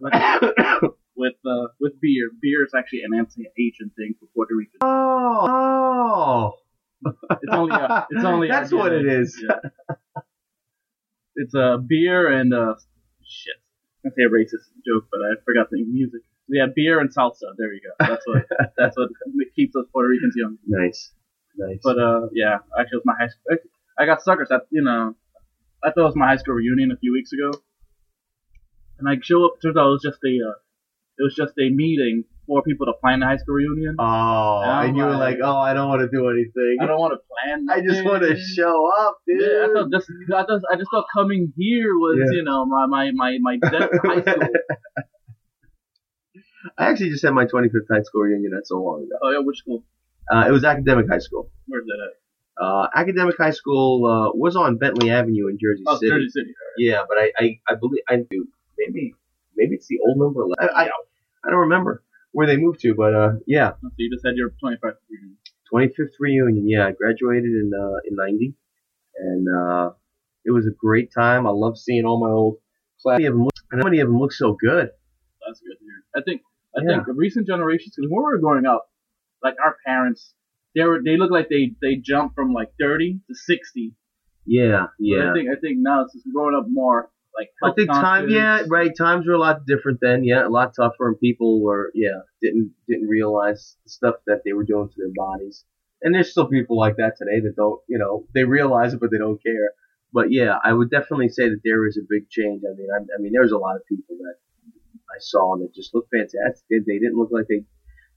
With, 0.01 0.13
with, 1.15 1.33
uh, 1.45 1.67
with 1.79 1.93
beer, 2.01 2.29
beer 2.41 2.65
is 2.65 2.73
actually 2.77 3.03
an 3.03 3.17
anti-aging 3.17 3.91
thing 3.95 4.15
for 4.19 4.25
Puerto 4.35 4.53
Rico. 4.55 4.77
oh. 4.81 6.51
It's 7.05 7.53
only, 7.53 7.73
uh, 7.73 8.05
it's 8.09 8.25
only. 8.25 8.47
That's 8.47 8.71
what 8.71 8.93
it 8.93 9.05
RDA. 9.05 9.27
Yeah. 9.41 10.21
It's 11.35 11.53
a 11.55 11.77
beer 11.85 12.31
and 12.31 12.53
uh, 12.53 12.75
shit. 13.23 13.55
I 14.05 14.09
say 14.09 14.23
a 14.23 14.29
racist 14.29 14.67
joke, 14.85 15.07
but 15.11 15.21
I 15.21 15.39
forgot 15.45 15.69
the 15.71 15.83
music. 15.83 16.21
Yeah, 16.47 16.65
beer 16.75 16.99
and 16.99 17.09
salsa. 17.09 17.55
There 17.57 17.73
you 17.73 17.81
go. 17.81 18.05
That's 18.07 18.25
what. 18.27 18.45
that's 18.77 18.97
what 18.97 19.09
keeps 19.55 19.75
us 19.75 19.85
Puerto 19.91 20.09
Ricans 20.09 20.33
young. 20.35 20.57
Nice. 20.67 21.11
Nice. 21.57 21.79
But 21.83 21.97
uh, 21.97 22.27
yeah, 22.33 22.57
actually, 22.77 22.97
it 22.97 23.03
was 23.03 23.05
my 23.05 23.15
high 23.19 23.27
school. 23.27 23.57
I 23.97 24.05
got 24.05 24.21
suckers 24.21 24.49
at 24.51 24.61
you 24.69 24.83
know. 24.83 25.15
I 25.83 25.91
thought 25.91 26.01
it 26.01 26.13
was 26.13 26.15
my 26.15 26.27
high 26.27 26.37
school 26.37 26.55
reunion 26.55 26.91
a 26.91 26.97
few 26.97 27.13
weeks 27.13 27.31
ago, 27.33 27.51
and 28.99 29.09
I 29.09 29.15
show 29.21 29.45
up. 29.45 29.61
Turns 29.61 29.77
out 29.77 29.87
it 29.87 29.91
was 29.91 30.03
just 30.03 30.19
a. 30.23 30.49
Uh, 30.49 30.57
it 31.17 31.23
was 31.23 31.35
just 31.35 31.53
a 31.59 31.69
meeting 31.69 32.23
for 32.51 32.61
people 32.63 32.85
to 32.87 32.93
plan 33.01 33.21
the 33.21 33.25
high 33.25 33.37
school 33.37 33.55
reunion. 33.55 33.95
oh, 33.97 34.03
I'm 34.03 34.89
and 34.89 34.97
you 34.97 35.03
were 35.05 35.15
like- 35.15 35.37
oh, 35.41 35.55
I 35.57 35.73
don't 35.73 35.87
want 35.87 36.01
to 36.01 36.09
do 36.11 36.27
anything. 36.29 36.77
I 36.81 36.85
don't 36.85 36.99
want 36.99 37.13
to 37.15 37.21
plan. 37.31 37.67
I 37.71 37.79
just 37.81 38.03
want 38.03 38.23
to 38.23 38.35
show 38.37 38.91
up, 38.99 39.17
dude. 39.25 39.39
Yeah, 39.41 39.67
I 39.69 39.73
thought 39.73 39.89
this. 39.91 40.05
I 40.35 40.43
just, 40.51 40.65
I 40.71 40.75
just 40.75 40.91
thought 40.91 41.05
coming 41.13 41.53
here 41.57 41.93
was, 41.95 42.19
Yeah. 42.19 42.37
you 42.37 42.43
know, 42.43 42.65
my 42.65 42.85
my 42.87 43.11
my 43.13 43.37
my 43.39 43.57
best 43.61 43.73
high 44.03 44.21
school. 44.21 44.43
I 46.77 46.89
actually 46.89 47.09
just 47.09 47.23
had 47.23 47.33
my 47.33 47.45
25th 47.45 47.87
high 47.91 48.03
school 48.03 48.21
reunion 48.21 48.51
not 48.53 48.65
so 48.67 48.75
long 48.77 49.03
ago. 49.03 49.15
Oh 49.23 49.31
yeah, 49.31 49.39
which 49.39 49.57
school? 49.59 49.83
Uh, 50.31 50.45
it 50.47 50.51
was 50.51 50.63
academic 50.63 51.07
high 51.09 51.17
school. 51.19 51.49
Where's 51.67 51.85
that 51.85 52.07
at? 52.07 52.63
Uh, 52.63 52.87
academic 52.95 53.35
high 53.37 53.49
school 53.51 54.05
uh, 54.05 54.37
was 54.37 54.55
on 54.55 54.77
Bentley 54.77 55.09
Avenue 55.09 55.47
in 55.47 55.57
Jersey 55.57 55.83
Oh, 55.87 55.97
City. 55.97 56.09
Jersey 56.11 56.29
City. 56.29 56.53
Yeah, 56.77 57.01
but 57.09 57.17
I, 57.17 57.31
I, 57.39 57.59
I 57.67 57.75
believe 57.79 58.03
I 58.07 58.17
do. 58.29 58.47
Maybe 58.77 59.15
maybe 59.57 59.75
it's 59.75 59.87
the 59.87 59.97
old 60.05 60.17
number. 60.19 60.41
11. 60.41 60.55
I, 60.61 60.83
I 60.83 60.89
I 61.43 61.49
don't 61.49 61.61
remember 61.61 62.03
where 62.31 62.47
they 62.47 62.57
moved 62.57 62.79
to, 62.81 62.93
but 62.95 63.13
uh, 63.13 63.31
yeah, 63.47 63.71
So 63.81 63.89
you 63.97 64.09
just 64.13 64.25
had 64.25 64.35
your 64.35 64.49
25th 64.63 64.97
reunion. 65.09 65.37
25th 65.73 66.15
reunion. 66.19 66.67
Yeah, 66.67 66.87
I 66.87 66.91
graduated 66.91 67.45
in 67.51 67.71
uh, 67.77 67.97
in 68.05 68.15
'90, 68.15 68.53
and 69.17 69.47
uh, 69.47 69.91
it 70.45 70.51
was 70.51 70.65
a 70.67 70.71
great 70.77 71.11
time. 71.13 71.47
I 71.47 71.51
love 71.51 71.77
seeing 71.77 72.05
all 72.05 72.19
my 72.19 72.29
old 72.31 72.57
class. 73.01 73.17
Many 73.19 73.27
of 73.27 73.33
them 73.33 73.43
look, 73.43 73.53
and 73.71 73.83
many 73.83 73.99
of 73.99 74.07
them 74.07 74.19
look 74.19 74.33
so 74.33 74.53
good. 74.59 74.89
That's 75.45 75.59
good 75.61 75.77
to 75.79 75.83
hear. 75.83 76.03
I 76.15 76.21
think 76.23 76.41
I 76.77 76.81
Yeah. 76.83 76.95
think 76.95 77.07
the 77.07 77.13
recent 77.13 77.47
generations, 77.47 77.93
because 77.95 78.09
when 78.09 78.19
we 78.19 78.23
were 78.23 78.39
growing 78.39 78.65
up, 78.65 78.89
like 79.43 79.55
our 79.63 79.75
parents, 79.85 80.33
they 80.75 80.83
were 80.83 80.99
they 81.03 81.17
look 81.17 81.31
like 81.31 81.49
they 81.49 81.73
they 81.81 81.95
jumped 81.95 82.35
from 82.35 82.53
like 82.53 82.69
30 82.79 83.19
to 83.27 83.33
60. 83.35 83.95
Yeah, 84.45 84.87
But 84.87 84.89
yeah. 84.99 85.29
I 85.29 85.33
think 85.33 85.49
I 85.49 85.55
think 85.59 85.77
now 85.79 86.05
since 86.07 86.23
we're 86.25 86.33
growing 86.33 86.55
up 86.55 86.65
more 86.69 87.11
like 87.37 87.49
I 87.63 87.71
think 87.73 87.89
time, 87.89 88.29
yeah, 88.29 88.63
right. 88.67 88.91
Times 88.95 89.25
were 89.27 89.33
a 89.33 89.39
lot 89.39 89.65
different 89.65 89.99
then. 90.01 90.23
Yeah, 90.23 90.47
a 90.47 90.49
lot 90.49 90.73
tougher, 90.75 91.07
and 91.07 91.19
people 91.19 91.61
were, 91.61 91.91
yeah, 91.93 92.21
didn't 92.41 92.71
didn't 92.87 93.07
realize 93.07 93.77
the 93.83 93.89
stuff 93.89 94.15
that 94.27 94.41
they 94.43 94.53
were 94.53 94.65
doing 94.65 94.89
to 94.89 94.95
their 94.97 95.13
bodies. 95.15 95.63
And 96.01 96.15
there's 96.15 96.31
still 96.31 96.47
people 96.47 96.77
like 96.77 96.97
that 96.97 97.13
today 97.17 97.39
that 97.41 97.55
don't, 97.55 97.79
you 97.87 97.99
know, 97.99 98.25
they 98.33 98.43
realize 98.43 98.93
it, 98.93 98.99
but 98.99 99.11
they 99.11 99.19
don't 99.19 99.41
care. 99.41 99.71
But 100.11 100.31
yeah, 100.31 100.57
I 100.63 100.73
would 100.73 100.89
definitely 100.89 101.29
say 101.29 101.47
that 101.49 101.61
there 101.63 101.87
is 101.87 101.97
a 101.97 102.05
big 102.09 102.29
change. 102.29 102.63
I 102.65 102.75
mean, 102.75 102.87
I, 102.93 102.97
I 102.97 103.21
mean, 103.21 103.31
there's 103.33 103.51
a 103.51 103.57
lot 103.57 103.75
of 103.75 103.85
people 103.85 104.17
that 104.17 104.35
I 105.09 105.19
saw 105.19 105.57
that 105.57 105.73
just 105.73 105.93
looked 105.93 106.09
fantastic. 106.11 106.65
They, 106.69 106.79
they 106.79 106.99
didn't 106.99 107.17
look 107.17 107.29
like 107.31 107.45
they 107.47 107.63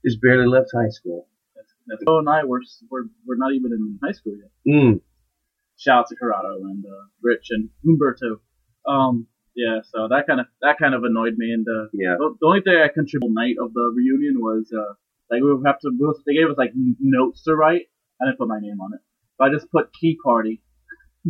just 0.03 0.19
barely 0.21 0.47
left 0.47 0.69
high 0.73 0.89
school. 0.89 1.27
That's, 1.55 1.73
that's, 1.87 2.03
oh, 2.07 2.19
and 2.19 2.27
I 2.27 2.43
we're, 2.43 2.61
we're 2.89 3.05
we're 3.25 3.37
not 3.37 3.53
even 3.53 3.71
in 3.71 3.99
high 4.03 4.13
school 4.13 4.33
yet. 4.35 4.51
Mm. 4.67 5.01
shout 5.77 5.99
out 5.99 6.07
to 6.09 6.15
Corrado 6.15 6.55
and 6.63 6.83
uh, 6.85 7.05
Rich 7.21 7.47
and 7.51 7.69
Humberto. 7.85 8.39
Um, 8.87 9.27
yeah, 9.55 9.79
so 9.89 10.07
that 10.09 10.27
kind 10.27 10.39
of 10.41 10.47
that 10.61 10.77
kind 10.77 10.93
of 10.93 11.03
annoyed 11.03 11.35
me. 11.37 11.51
And 11.51 11.65
uh, 11.67 11.87
Yeah. 11.93 12.15
the, 12.19 12.35
the 12.39 12.45
only 12.47 12.61
thing 12.61 12.75
I 12.75 12.87
contributed 12.93 13.33
night 13.33 13.55
of 13.61 13.73
the 13.73 13.91
reunion 13.95 14.39
was 14.41 14.71
uh, 14.75 14.93
like 15.31 15.41
we 15.41 15.53
would 15.53 15.65
have 15.65 15.79
to. 15.79 15.89
we 15.97 16.05
was- 16.05 16.21
They 16.25 16.33
gave 16.33 16.49
us 16.49 16.57
like 16.57 16.71
notes 16.75 17.43
to 17.43 17.55
write. 17.55 17.83
I 18.21 18.25
didn't 18.25 18.37
put 18.39 18.47
my 18.47 18.59
name 18.59 18.79
on 18.81 18.93
it, 18.93 19.01
but 19.37 19.49
I 19.49 19.53
just 19.53 19.69
put 19.71 19.91
key 19.93 20.17
party. 20.23 20.61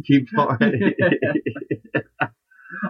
Keep 0.05 0.27
going. 0.35 0.57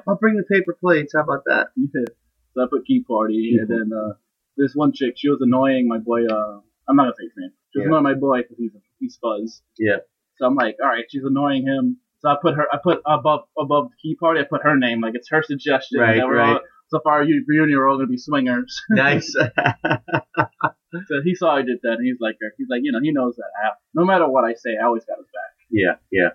I'll 0.08 0.16
bring 0.18 0.36
the 0.38 0.44
paper 0.52 0.76
plates. 0.80 1.14
How 1.16 1.22
about 1.24 1.44
that? 1.46 1.68
so 2.54 2.64
I 2.64 2.66
put 2.70 2.86
key 2.86 3.04
party, 3.08 3.58
and 3.60 3.70
then 3.70 3.92
uh, 3.96 4.14
this 4.58 4.74
one 4.74 4.92
chick, 4.94 5.14
she 5.18 5.30
was 5.30 5.40
annoying 5.42 5.88
my 5.88 5.98
boy. 6.00 6.26
Uh, 6.26 6.60
I'm 6.88 6.96
not 6.96 7.04
gonna 7.04 7.14
say 7.20 7.26
his 7.26 7.34
name. 7.38 7.52
She 7.74 7.80
was 7.80 7.84
Yeah. 7.86 7.88
annoying 7.90 8.04
my 8.04 8.14
boy 8.16 8.42
because 8.42 8.58
he's 8.58 8.72
he's 9.00 9.18
fuzz. 9.22 9.62
Yeah. 9.78 9.98
So 10.38 10.46
I'm 10.46 10.56
like, 10.56 10.78
all 10.82 10.90
right, 10.90 11.06
she's 11.10 11.24
annoying 11.24 11.66
him. 11.68 11.98
So 12.26 12.32
I 12.32 12.38
put 12.42 12.56
her, 12.56 12.66
I 12.74 12.78
put 12.84 13.02
above 13.06 13.42
above 13.56 13.90
the 13.92 13.96
key 14.02 14.16
party, 14.16 14.40
I 14.40 14.46
put 14.50 14.64
her 14.64 14.76
name, 14.76 15.00
like 15.00 15.14
it's 15.14 15.30
her 15.30 15.44
suggestion. 15.44 16.00
Right, 16.00 16.18
that 16.18 16.26
we're 16.26 16.38
right. 16.38 16.54
All, 16.54 16.60
so 16.88 17.00
far, 17.04 17.24
you 17.24 17.46
reunion, 17.48 17.78
we're 17.78 17.88
all 17.88 17.98
gonna 17.98 18.08
be 18.08 18.18
swingers. 18.18 18.82
Nice. 18.90 19.32
so 19.32 21.22
he 21.24 21.36
saw 21.36 21.56
I 21.56 21.62
did 21.62 21.78
that, 21.84 21.98
and 22.00 22.06
he's 22.06 22.18
like, 22.20 22.38
he's 22.58 22.68
like, 22.68 22.82
you 22.84 22.92
know, 22.92 23.00
he 23.00 23.12
knows 23.12 23.36
that. 23.36 23.46
I, 23.64 23.74
no 23.94 24.06
matter 24.06 24.28
what 24.28 24.44
I 24.44 24.56
say, 24.56 24.72
I 24.82 24.86
always 24.86 25.06
got 25.06 25.20
his 25.20 25.28
back. 25.28 25.54
yeah, 25.70 25.98
yeah. 26.12 26.30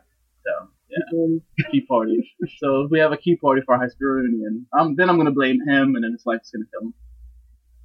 So 0.44 0.68
yeah, 0.90 1.70
key 1.72 1.80
party. 1.80 2.34
So 2.58 2.82
if 2.82 2.92
we 2.92 3.00
have 3.00 3.10
a 3.10 3.16
key 3.16 3.34
party 3.34 3.62
for 3.66 3.74
our 3.74 3.80
high 3.80 3.88
school 3.88 4.10
reunion, 4.10 4.66
um, 4.78 4.94
then 4.94 5.10
I'm 5.10 5.16
gonna 5.16 5.32
blame 5.32 5.58
him, 5.66 5.96
and 5.96 6.04
then 6.04 6.12
his 6.12 6.22
wife's 6.24 6.52
gonna 6.52 6.66
kill 6.70 6.86
him. 6.88 6.94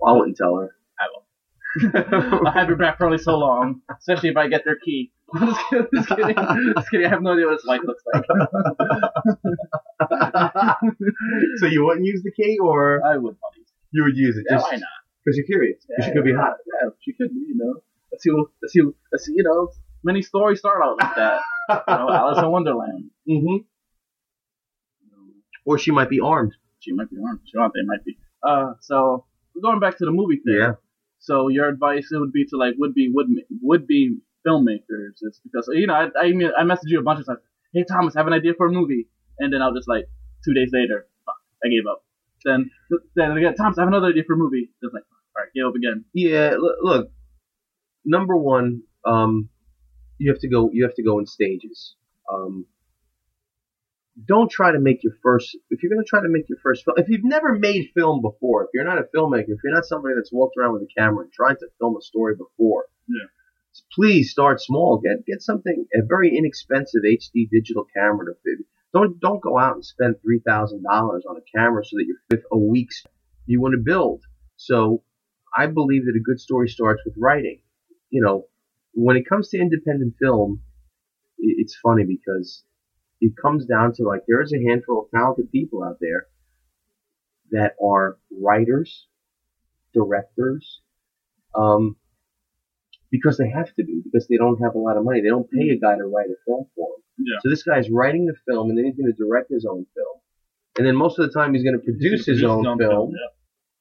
I 0.05 0.11
wouldn't 0.11 0.37
tell 0.37 0.55
her. 0.57 0.75
I 0.99 1.05
will. 1.11 1.24
I'll 1.93 2.51
have 2.51 2.67
your 2.67 2.77
back 2.77 2.97
for 2.97 3.05
only 3.05 3.17
so 3.17 3.37
long, 3.37 3.81
especially 3.99 4.29
if 4.29 4.37
I 4.37 4.47
get 4.47 4.63
their 4.65 4.77
key. 4.77 5.11
just 5.39 5.59
kidding, 5.69 5.87
just 5.95 6.09
kidding. 6.09 6.35
Just 6.75 6.89
kidding. 6.91 7.05
I 7.05 7.09
have 7.09 7.21
no 7.21 7.33
idea 7.33 7.45
what 7.47 7.53
his 7.55 7.65
wife 7.65 7.81
looks 7.85 8.03
like. 8.13 8.23
so 11.57 11.65
you 11.67 11.85
wouldn't 11.85 12.05
use 12.05 12.21
the 12.23 12.31
key, 12.31 12.57
or 12.61 13.01
I 13.05 13.17
would 13.17 13.37
probably. 13.39 13.63
you 13.91 14.03
would 14.03 14.17
use 14.17 14.37
it 14.37 14.45
Yeah, 14.49 14.57
just 14.57 14.71
why 14.71 14.77
not? 14.77 14.89
because 15.23 15.37
you're 15.37 15.45
curious? 15.47 15.85
'Cause 15.85 16.05
she 16.05 16.11
could 16.11 16.23
be 16.23 16.33
hot. 16.33 16.57
Yeah, 16.81 16.89
she 17.01 17.13
could 17.13 17.29
be. 17.29 17.39
You 17.49 17.55
know, 17.55 17.73
let's 18.11 18.23
see. 18.23 18.31
Let's 18.61 18.73
see. 18.73 18.81
Let's 19.11 19.25
see. 19.25 19.33
You 19.35 19.43
know, 19.43 19.69
many 20.03 20.21
stories 20.21 20.59
start 20.59 20.81
out 20.83 20.97
like 21.01 21.15
that. 21.15 21.41
You 21.69 21.75
know, 21.95 22.09
Alice 22.11 22.39
in 22.39 22.49
Wonderland. 22.51 23.09
Mm-hmm. 23.27 23.57
or 25.65 25.77
she 25.79 25.91
might 25.91 26.09
be 26.09 26.19
armed. 26.19 26.53
She 26.79 26.91
might 26.93 27.09
be 27.09 27.17
armed. 27.25 27.39
Sure, 27.51 27.69
they 27.73 27.81
might 27.85 28.03
be. 28.05 28.17
Uh, 28.43 28.73
so 28.81 29.25
we're 29.55 29.61
going 29.61 29.79
back 29.79 29.97
to 29.97 30.05
the 30.05 30.11
movie 30.11 30.37
thing. 30.45 30.55
Yeah. 30.59 30.73
So 31.25 31.47
your 31.47 31.67
advice 31.67 32.07
it 32.11 32.17
would 32.17 32.31
be 32.31 32.45
to 32.45 32.57
like 32.57 32.75
would 32.77 32.93
be 32.93 33.09
would 33.11 33.27
would 33.61 33.87
be 33.87 34.19
filmmakers. 34.45 35.17
It's 35.21 35.39
because 35.43 35.67
you 35.71 35.87
know 35.87 35.95
I 35.95 36.05
I, 36.19 36.31
mean, 36.31 36.51
I 36.57 36.63
messaged 36.63 36.93
you 36.93 36.99
a 36.99 37.03
bunch 37.03 37.19
of 37.21 37.25
times. 37.25 37.39
Hey 37.73 37.83
Thomas, 37.83 38.15
I 38.15 38.19
have 38.19 38.27
an 38.27 38.33
idea 38.33 38.53
for 38.55 38.67
a 38.67 38.71
movie, 38.71 39.07
and 39.39 39.51
then 39.51 39.61
I'll 39.61 39.73
just 39.73 39.89
like 39.89 40.05
two 40.45 40.53
days 40.53 40.69
later, 40.71 41.07
fuck, 41.25 41.35
I 41.63 41.69
gave 41.69 41.85
up. 41.89 42.03
Then 42.45 42.69
then 43.15 43.31
again, 43.31 43.55
Thomas, 43.55 43.77
I 43.79 43.81
have 43.81 43.87
another 43.87 44.07
idea 44.07 44.23
for 44.27 44.33
a 44.33 44.37
movie. 44.37 44.69
Just 44.83 44.93
like 44.93 45.03
all 45.35 45.43
right, 45.43 45.51
gave 45.55 45.65
up 45.65 45.75
again. 45.75 46.05
Yeah. 46.13 46.55
Look 46.59 47.09
number 48.05 48.37
one, 48.37 48.83
um, 49.03 49.49
you 50.19 50.31
have 50.31 50.39
to 50.41 50.47
go. 50.47 50.69
You 50.71 50.83
have 50.85 50.95
to 50.95 51.03
go 51.03 51.19
in 51.19 51.25
stages. 51.25 51.95
Um, 52.31 52.65
don't 54.23 54.49
try 54.49 54.71
to 54.71 54.79
make 54.79 55.03
your 55.03 55.13
first. 55.21 55.57
If 55.69 55.83
you're 55.83 55.91
going 55.91 56.03
to 56.03 56.09
try 56.09 56.21
to 56.21 56.29
make 56.29 56.47
your 56.47 56.57
first 56.63 56.85
film, 56.85 56.95
if 56.97 57.09
you've 57.09 57.25
never 57.25 57.53
made 57.53 57.91
film 57.93 58.21
before, 58.21 58.63
if 58.63 58.69
you're 58.73 58.85
not 58.85 58.97
a 58.97 59.07
filmmaker, 59.15 59.49
if 59.49 59.59
you're 59.63 59.73
not 59.73 59.85
somebody 59.85 60.15
that's 60.15 60.31
walked 60.31 60.55
around 60.57 60.73
with 60.73 60.83
a 60.83 60.93
camera 60.97 61.23
and 61.23 61.33
tried 61.33 61.59
to 61.59 61.67
film 61.79 61.97
a 61.97 62.01
story 62.01 62.35
before, 62.35 62.85
yeah. 63.09 63.25
please 63.93 64.31
start 64.31 64.61
small. 64.61 65.01
Get 65.03 65.25
get 65.25 65.41
something 65.41 65.85
a 65.93 66.05
very 66.07 66.35
inexpensive 66.35 67.01
HD 67.03 67.49
digital 67.51 67.85
camera 67.93 68.25
to 68.27 68.33
fit. 68.43 68.65
Don't 68.93 69.19
don't 69.19 69.41
go 69.41 69.59
out 69.59 69.75
and 69.75 69.85
spend 69.85 70.15
three 70.21 70.41
thousand 70.47 70.83
dollars 70.83 71.25
on 71.29 71.35
a 71.35 71.57
camera 71.57 71.83
so 71.83 71.97
that 71.97 72.05
you're 72.07 72.17
with 72.31 72.45
a 72.51 72.57
week's. 72.57 73.03
You 73.45 73.61
want 73.61 73.73
to 73.73 73.83
build. 73.83 74.21
So 74.55 75.03
I 75.55 75.67
believe 75.67 76.05
that 76.05 76.15
a 76.15 76.23
good 76.23 76.39
story 76.39 76.69
starts 76.69 77.01
with 77.05 77.15
writing. 77.17 77.59
You 78.09 78.21
know, 78.21 78.47
when 78.93 79.17
it 79.17 79.27
comes 79.27 79.49
to 79.49 79.59
independent 79.59 80.15
film, 80.21 80.61
it's 81.37 81.75
funny 81.75 82.05
because 82.05 82.63
it 83.21 83.33
comes 83.41 83.65
down 83.65 83.93
to 83.93 84.03
like 84.03 84.21
there 84.27 84.41
is 84.41 84.53
a 84.53 84.69
handful 84.69 85.03
of 85.03 85.11
talented 85.17 85.51
people 85.51 85.83
out 85.83 85.97
there 86.01 86.27
that 87.51 87.73
are 87.83 88.17
writers, 88.31 89.07
directors, 89.93 90.81
um, 91.55 91.95
because 93.11 93.37
they 93.37 93.49
have 93.49 93.73
to 93.75 93.83
be 93.83 94.01
because 94.03 94.27
they 94.27 94.37
don't 94.37 94.61
have 94.61 94.75
a 94.75 94.79
lot 94.79 94.97
of 94.97 95.05
money. 95.05 95.21
They 95.21 95.29
don't 95.29 95.49
pay 95.49 95.69
a 95.69 95.79
guy 95.79 95.95
to 95.95 96.03
write 96.03 96.27
a 96.27 96.37
film 96.45 96.65
for 96.75 96.89
them. 96.89 97.03
Yeah. 97.25 97.39
So 97.43 97.49
this 97.49 97.63
guy's 97.63 97.89
writing 97.89 98.25
the 98.25 98.35
film 98.45 98.69
and 98.69 98.77
then 98.77 98.85
he's 98.85 98.95
going 98.95 99.11
to 99.11 99.17
direct 99.17 99.49
his 99.49 99.65
own 99.65 99.85
film, 99.95 100.17
and 100.77 100.85
then 100.85 100.95
most 100.95 101.19
of 101.19 101.27
the 101.27 101.33
time 101.33 101.53
he's 101.53 101.63
going 101.63 101.79
to 101.79 101.83
produce 101.83 102.25
his 102.25 102.43
own 102.43 102.63
film. 102.77 103.11
yeah. 103.11 103.31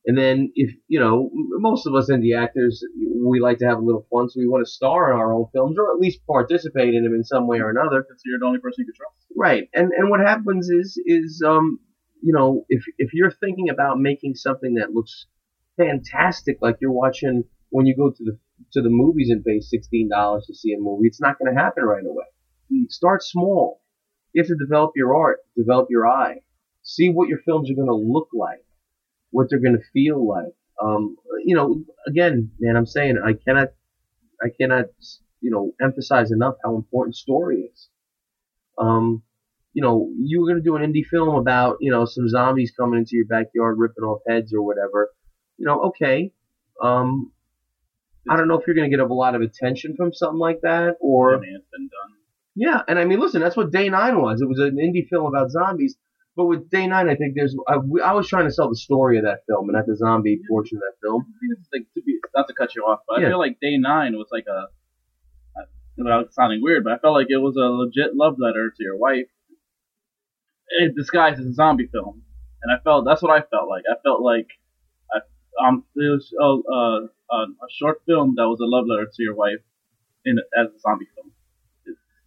And 0.07 0.19
then 0.19 0.53
if 0.55 0.75
you 0.89 1.01
know, 1.01 1.31
most 1.33 1.87
of 1.87 1.95
us 1.95 2.11
indie 2.11 2.37
actors, 2.39 2.85
we 3.25 3.41
like 3.41 3.59
to 3.59 3.67
have 3.67 3.79
a 3.79 3.83
little 3.83 4.07
fun, 4.11 4.29
so 4.29 4.39
we 4.39 4.47
want 4.47 4.67
to 4.67 4.71
star 4.71 5.11
in 5.11 5.19
our 5.19 5.33
own 5.33 5.47
films 5.53 5.77
or 5.79 5.91
at 5.93 5.99
least 5.99 6.27
participate 6.27 6.95
in 6.95 7.05
them 7.05 7.15
in 7.15 7.25
some 7.25 7.47
way 7.47 7.59
or 7.59 7.71
another. 7.71 8.03
Because 8.03 8.21
you're 8.25 8.39
the 8.39 8.47
only 8.47 8.61
person 8.61 8.85
you 8.85 8.93
can 8.93 8.95
trust. 8.95 9.27
Right. 9.37 9.69
And 9.73 9.93
and 9.97 10.11
what 10.11 10.21
happens 10.21 10.69
is 10.69 11.01
is 11.07 11.43
um 11.47 11.79
you 12.23 12.35
know 12.35 12.65
if 12.69 12.85
if 12.99 13.15
you're 13.15 13.31
thinking 13.31 13.71
about 13.71 13.99
making 13.99 14.35
something 14.35 14.75
that 14.75 14.93
looks 14.93 15.27
fantastic, 15.77 16.59
like 16.61 16.77
you're 16.81 16.93
watching 16.93 17.45
when 17.71 17.87
you 17.87 17.97
go 17.97 18.11
to 18.11 18.25
the 18.25 18.39
to 18.73 18.83
the 18.83 18.91
movies 18.91 19.31
and 19.31 19.45
pay 19.45 19.61
sixteen 19.61 20.09
dollars 20.09 20.45
to 20.47 20.55
see 20.55 20.73
a 20.73 20.79
movie, 20.79 21.07
it's 21.07 21.21
not 21.21 21.39
going 21.39 21.55
to 21.55 21.61
happen 21.61 21.85
right 21.85 22.05
away. 22.05 22.27
Start 22.89 23.23
small. 23.23 23.81
You 24.33 24.43
have 24.43 24.49
to 24.49 24.57
develop 24.57 24.93
your 24.97 25.17
art, 25.17 25.39
develop 25.57 25.89
your 25.91 26.07
eye, 26.09 26.41
see 26.83 27.09
what 27.09 27.29
your 27.29 27.39
films 27.45 27.71
are 27.71 27.75
going 27.75 27.89
to 27.89 27.95
look 27.95 28.29
like, 28.35 28.64
what 29.35 29.51
they're 29.51 29.59
going 29.59 29.77
to 29.77 29.91
feel 29.93 30.25
like. 30.27 30.55
Um, 30.81 31.17
you 31.45 31.57
know, 31.57 31.83
again, 32.07 32.53
man, 32.61 32.77
I'm 32.77 32.87
saying 32.87 33.19
I 33.19 33.33
cannot, 33.33 33.69
I 34.41 34.49
cannot, 34.59 34.87
you 35.41 35.51
know, 35.51 35.73
emphasize 35.83 36.31
enough 36.31 36.55
how 36.65 36.77
important 36.77 37.17
story 37.17 37.69
is. 37.73 37.89
Um, 38.79 39.23
you 39.73 39.83
know, 39.83 40.09
you 40.17 40.41
were 40.41 40.47
going 40.47 40.63
to 40.63 40.63
do 40.63 40.77
an 40.77 40.83
indie 40.83 41.05
film 41.05 41.35
about, 41.35 41.79
you 41.81 41.91
know, 41.91 42.05
some 42.05 42.29
zombies 42.29 42.73
coming 42.79 43.01
into 43.01 43.17
your 43.17 43.27
backyard 43.27 43.77
ripping 43.77 44.05
off 44.05 44.21
heads 44.29 44.55
or 44.55 44.63
whatever. 44.63 45.11
You 45.59 45.67
know, 45.67 45.81
okay. 45.89 46.33
Um, 46.81 47.33
I 48.31 48.37
don't 48.37 48.47
know 48.47 48.59
if 48.59 48.67
you're 48.69 48.77
going 48.77 48.89
to 48.89 48.97
get 48.97 49.05
a 49.05 49.13
lot 49.13 49.35
of 49.35 49.43
attention 49.43 49.97
from 49.97 50.13
something 50.13 50.39
like 50.39 50.61
that 50.63 50.95
or. 51.01 51.37
I 51.37 51.41
mean, 51.41 51.57
it's 51.57 51.71
been 51.73 51.89
done. 51.89 52.17
Yeah, 52.55 52.83
and 52.87 53.01
I 53.01 53.05
mean, 53.05 53.19
listen, 53.19 53.41
that's 53.41 53.57
what 53.57 53.73
Day 53.73 53.89
Nine 53.89 54.21
was. 54.21 54.41
It 54.41 54.49
was 54.49 54.61
an 54.61 54.77
indie 54.77 55.09
film 55.09 55.27
about 55.27 55.51
zombies. 55.51 55.97
But 56.37 56.47
with 56.47 56.69
Day 56.71 56.87
Nine, 56.87 57.09
I 57.09 57.15
think 57.15 57.35
there's. 57.37 57.57
I, 57.69 57.75
I 58.05 58.13
was 58.13 58.29
trying 58.29 58.47
to 58.47 58.51
sell 58.53 58.69
the 58.69 58.77
story 58.77 59.19
of 59.19 59.25
that 59.25 59.41
film, 59.47 59.69
and 59.69 59.77
not 59.77 59.87
the 59.87 59.97
zombie 59.97 60.41
portion 60.49 60.79
of 60.79 60.83
that 60.83 60.97
film. 61.07 61.25
It's 61.51 61.69
like 61.73 61.87
to 61.95 62.03
be 62.03 62.19
not 62.35 62.49
to 62.49 62.55
cut 62.55 62.75
you 62.75 62.83
off, 62.83 63.01
but 63.09 63.21
Yeah. 63.21 63.29
I 63.29 63.31
feel 63.31 63.39
like 63.39 63.61
Day 63.61 63.77
Nine 63.79 64.15
was 64.15 64.29
like 64.33 64.47
a. 64.49 64.67
Without 65.97 66.35
sounding 66.35 66.61
weird, 66.61 66.83
but 66.83 66.93
I 66.93 66.99
felt 66.99 67.15
like 67.15 67.29
it 67.31 67.39
was 67.39 67.55
a 67.55 67.61
legit 67.71 68.17
love 68.17 68.35
letter 68.41 68.69
to 68.77 68.83
your 68.83 68.97
wife, 68.97 69.29
it 70.81 70.93
disguised 70.97 71.39
as 71.39 71.47
a 71.47 71.53
zombie 71.55 71.87
film, 71.87 72.23
and 72.65 72.73
I 72.77 72.83
felt 72.83 73.05
that's 73.05 73.23
what 73.23 73.31
I 73.31 73.43
felt 73.49 73.69
like. 73.69 73.85
I 73.89 73.95
felt 74.03 74.21
like, 74.21 74.49
I, 75.15 75.69
um, 75.69 75.85
it 75.95 76.11
was 76.11 76.33
a, 76.37 76.73
a, 76.73 77.09
a, 77.31 77.43
a 77.45 77.69
short 77.79 78.03
film 78.07 78.35
that 78.39 78.49
was 78.49 78.59
a 78.59 78.67
love 78.67 78.87
letter 78.89 79.07
to 79.07 79.23
your 79.23 79.37
wife, 79.37 79.61
in 80.25 80.39
as 80.59 80.67
a 80.75 80.79
zombie 80.81 81.07
film. 81.15 81.31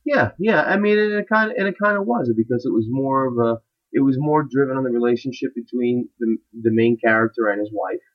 Yeah, 0.06 0.32
yeah. 0.40 0.62
I 0.62 0.78
mean, 0.78 0.98
and 0.98 1.12
it 1.12 1.28
kind 1.28 1.52
of 1.52 1.58
and 1.58 1.68
it 1.68 1.76
kind 1.78 1.98
of 1.98 2.06
was 2.08 2.32
because 2.38 2.66
it 2.66 2.72
was 2.72 2.86
more 2.88 3.28
of 3.28 3.38
a. 3.38 3.62
It 3.98 4.02
was 4.10 4.18
more 4.20 4.44
driven 4.44 4.78
on 4.78 4.84
the 4.86 4.92
relationship 5.02 5.52
between 5.56 5.96
the 6.20 6.30
the 6.66 6.72
main 6.82 6.96
character 7.06 7.44
and 7.52 7.60
his 7.60 7.72
wife, 7.74 8.06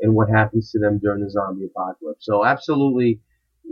and 0.00 0.14
what 0.14 0.30
happens 0.30 0.70
to 0.72 0.78
them 0.78 0.98
during 0.98 1.22
the 1.24 1.30
zombie 1.30 1.66
apocalypse. 1.66 2.24
So 2.26 2.44
absolutely, 2.44 3.20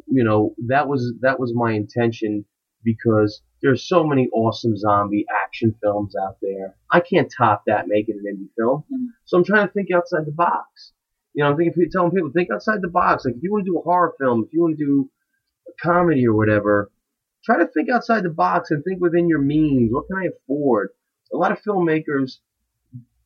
you 0.07 0.25
know, 0.25 0.55
that 0.69 0.89
was 0.89 1.03
that 1.21 1.41
was 1.41 1.53
my 1.55 1.73
intention 1.73 2.45
because 2.85 3.43
there's 3.63 3.89
so 3.89 4.05
many 4.05 4.29
awesome 4.33 4.77
zombie 4.77 5.27
action 5.45 5.75
films 5.83 6.15
out 6.25 6.37
there. 6.43 6.77
I 6.93 7.01
can't 7.01 7.33
top 7.37 7.65
that 7.67 7.89
making 7.89 8.19
an 8.23 8.27
indie 8.37 8.51
film. 8.57 8.85
Mhm. 8.93 9.09
So 9.27 9.39
I'm 9.39 9.45
trying 9.45 9.67
to 9.69 9.73
think 9.73 9.91
outside 9.93 10.27
the 10.27 10.33
box. 10.33 10.93
You 11.35 11.45
know, 11.45 11.51
I'm 11.51 11.57
thinking, 11.57 11.91
telling 11.93 12.13
people 12.13 12.31
think 12.33 12.51
outside 12.53 12.83
the 12.83 12.89
box. 13.03 13.25
Like 13.25 13.37
if 13.37 13.43
you 13.43 13.53
want 13.53 13.65
to 13.67 13.73
do 13.73 13.79
a 13.79 13.83
horror 13.83 14.15
film, 14.21 14.45
if 14.45 14.53
you 14.53 14.61
want 14.63 14.79
to 14.79 14.85
do 14.85 15.11
a 15.69 15.73
comedy 15.83 16.27
or 16.27 16.35
whatever, 16.37 16.91
try 17.45 17.59
to 17.59 17.67
think 17.69 17.91
outside 17.91 18.23
the 18.25 18.31
box 18.31 18.71
and 18.71 18.85
think 18.85 19.01
within 19.01 19.29
your 19.29 19.41
means. 19.43 19.93
What 19.93 20.07
can 20.09 20.19
I 20.19 20.29
afford? 20.35 20.91
A 21.33 21.37
lot 21.37 21.53
of 21.53 21.63
filmmakers, 21.63 22.39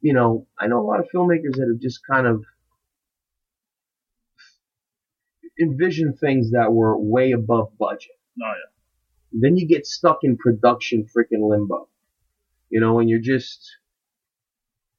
you 0.01 0.13
know, 0.13 0.47
I 0.59 0.67
know 0.67 0.81
a 0.81 0.87
lot 0.87 1.01
of 1.01 1.07
filmmakers 1.15 1.57
that 1.57 1.69
have 1.69 1.81
just 1.81 2.01
kind 2.07 2.27
of 2.27 2.45
envisioned 5.61 6.19
things 6.19 6.51
that 6.53 6.73
were 6.73 6.99
way 6.99 7.33
above 7.33 7.77
budget. 7.79 8.13
Oh 8.43 8.47
yeah. 8.47 8.71
Then 9.33 9.57
you 9.57 9.67
get 9.67 9.87
stuck 9.87 10.19
in 10.23 10.37
production 10.37 11.05
freaking 11.05 11.49
limbo. 11.49 11.89
You 12.71 12.81
know, 12.81 13.01
and 13.01 13.09
you're 13.09 13.21
just 13.21 13.71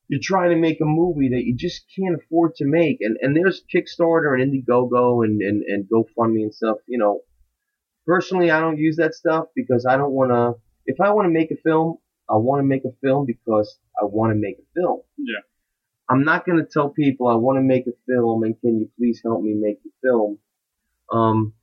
you're 0.08 0.20
trying 0.22 0.52
to 0.52 0.56
make 0.56 0.80
a 0.80 0.86
movie 0.86 1.30
that 1.30 1.44
you 1.44 1.56
just 1.56 1.86
can't 1.96 2.16
afford 2.16 2.56
to 2.56 2.66
make. 2.66 2.98
And 3.02 3.18
and 3.22 3.36
there's 3.36 3.64
Kickstarter 3.74 4.40
and 4.40 4.54
Indiegogo 4.54 5.26
and, 5.26 5.42
and, 5.42 5.64
and 5.64 5.86
GoFundMe 5.90 6.44
and 6.44 6.54
stuff, 6.54 6.78
you 6.88 6.98
know. 6.98 7.22
Personally 8.06 8.52
I 8.52 8.60
don't 8.60 8.78
use 8.78 8.98
that 8.98 9.14
stuff 9.14 9.46
because 9.56 9.86
I 9.86 9.98
don't 9.98 10.12
wanna 10.12 10.54
if 10.86 11.00
I 11.00 11.12
wanna 11.12 11.30
make 11.30 11.52
a 11.52 11.56
film, 11.56 11.98
I 12.34 12.38
wanna 12.38 12.64
make 12.64 12.84
a 12.84 12.92
film 13.02 13.26
because 13.26 13.78
I 14.02 14.06
wanna 14.06 14.36
make 14.36 14.58
a 14.58 14.68
film. 14.80 15.02
Yeah. 15.18 15.42
I'm 16.10 16.24
not 16.24 16.46
gonna 16.46 16.66
tell 16.66 16.90
people 16.90 17.28
I 17.28 17.36
wanna 17.36 17.62
make 17.62 17.86
a 17.88 17.94
film 18.08 18.44
and 18.44 18.60
can 18.60 18.80
you 18.80 18.90
please 18.98 19.22
help 19.24 19.44
me 19.44 19.54
make 19.54 19.84
the 19.84 19.92
film. 20.02 20.40
Um 21.12 21.54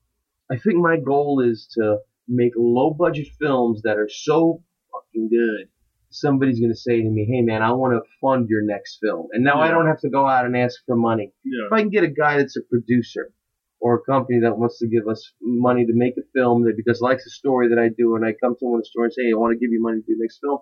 I 0.50 0.56
think 0.58 0.76
my 0.76 0.96
goal 0.96 1.40
is 1.40 1.68
to 1.74 1.98
make 2.28 2.52
low 2.56 2.90
budget 2.92 3.28
films 3.40 3.82
that 3.82 3.98
are 3.98 4.08
so 4.08 4.62
fucking 4.92 5.28
good. 5.28 5.68
Somebody's 6.10 6.60
gonna 6.60 6.74
say 6.74 7.02
to 7.02 7.10
me, 7.10 7.24
"Hey 7.24 7.42
man, 7.42 7.62
I 7.62 7.72
want 7.72 7.92
to 7.94 8.08
fund 8.20 8.48
your 8.48 8.62
next 8.62 8.98
film," 9.00 9.28
and 9.32 9.44
now 9.44 9.60
I 9.60 9.70
don't 9.70 9.86
have 9.86 10.00
to 10.00 10.10
go 10.10 10.26
out 10.26 10.44
and 10.44 10.56
ask 10.56 10.84
for 10.86 10.96
money. 10.96 11.32
Yeah. 11.44 11.66
If 11.66 11.72
I 11.72 11.80
can 11.80 11.90
get 11.90 12.04
a 12.04 12.14
guy 12.22 12.38
that's 12.38 12.56
a 12.56 12.62
producer 12.62 13.32
or 13.80 13.94
a 13.94 14.02
company 14.02 14.40
that 14.40 14.58
wants 14.58 14.78
to 14.78 14.86
give 14.86 15.08
us 15.08 15.32
money 15.40 15.86
to 15.86 15.92
make 15.94 16.14
a 16.18 16.22
film 16.34 16.64
that 16.64 16.76
because 16.76 17.00
likes 17.00 17.24
the 17.24 17.30
story 17.30 17.68
that 17.68 17.78
I 17.78 17.88
do, 17.88 18.14
and 18.14 18.24
I 18.24 18.32
come 18.32 18.54
to 18.58 18.66
one 18.66 18.84
store 18.84 19.04
and 19.04 19.12
say, 19.12 19.22
"Hey, 19.24 19.32
I 19.32 19.38
want 19.38 19.52
to 19.52 19.58
give 19.58 19.72
you 19.72 19.82
money 19.82 20.00
to 20.00 20.06
do 20.06 20.16
the 20.16 20.22
next 20.22 20.38
film," 20.40 20.60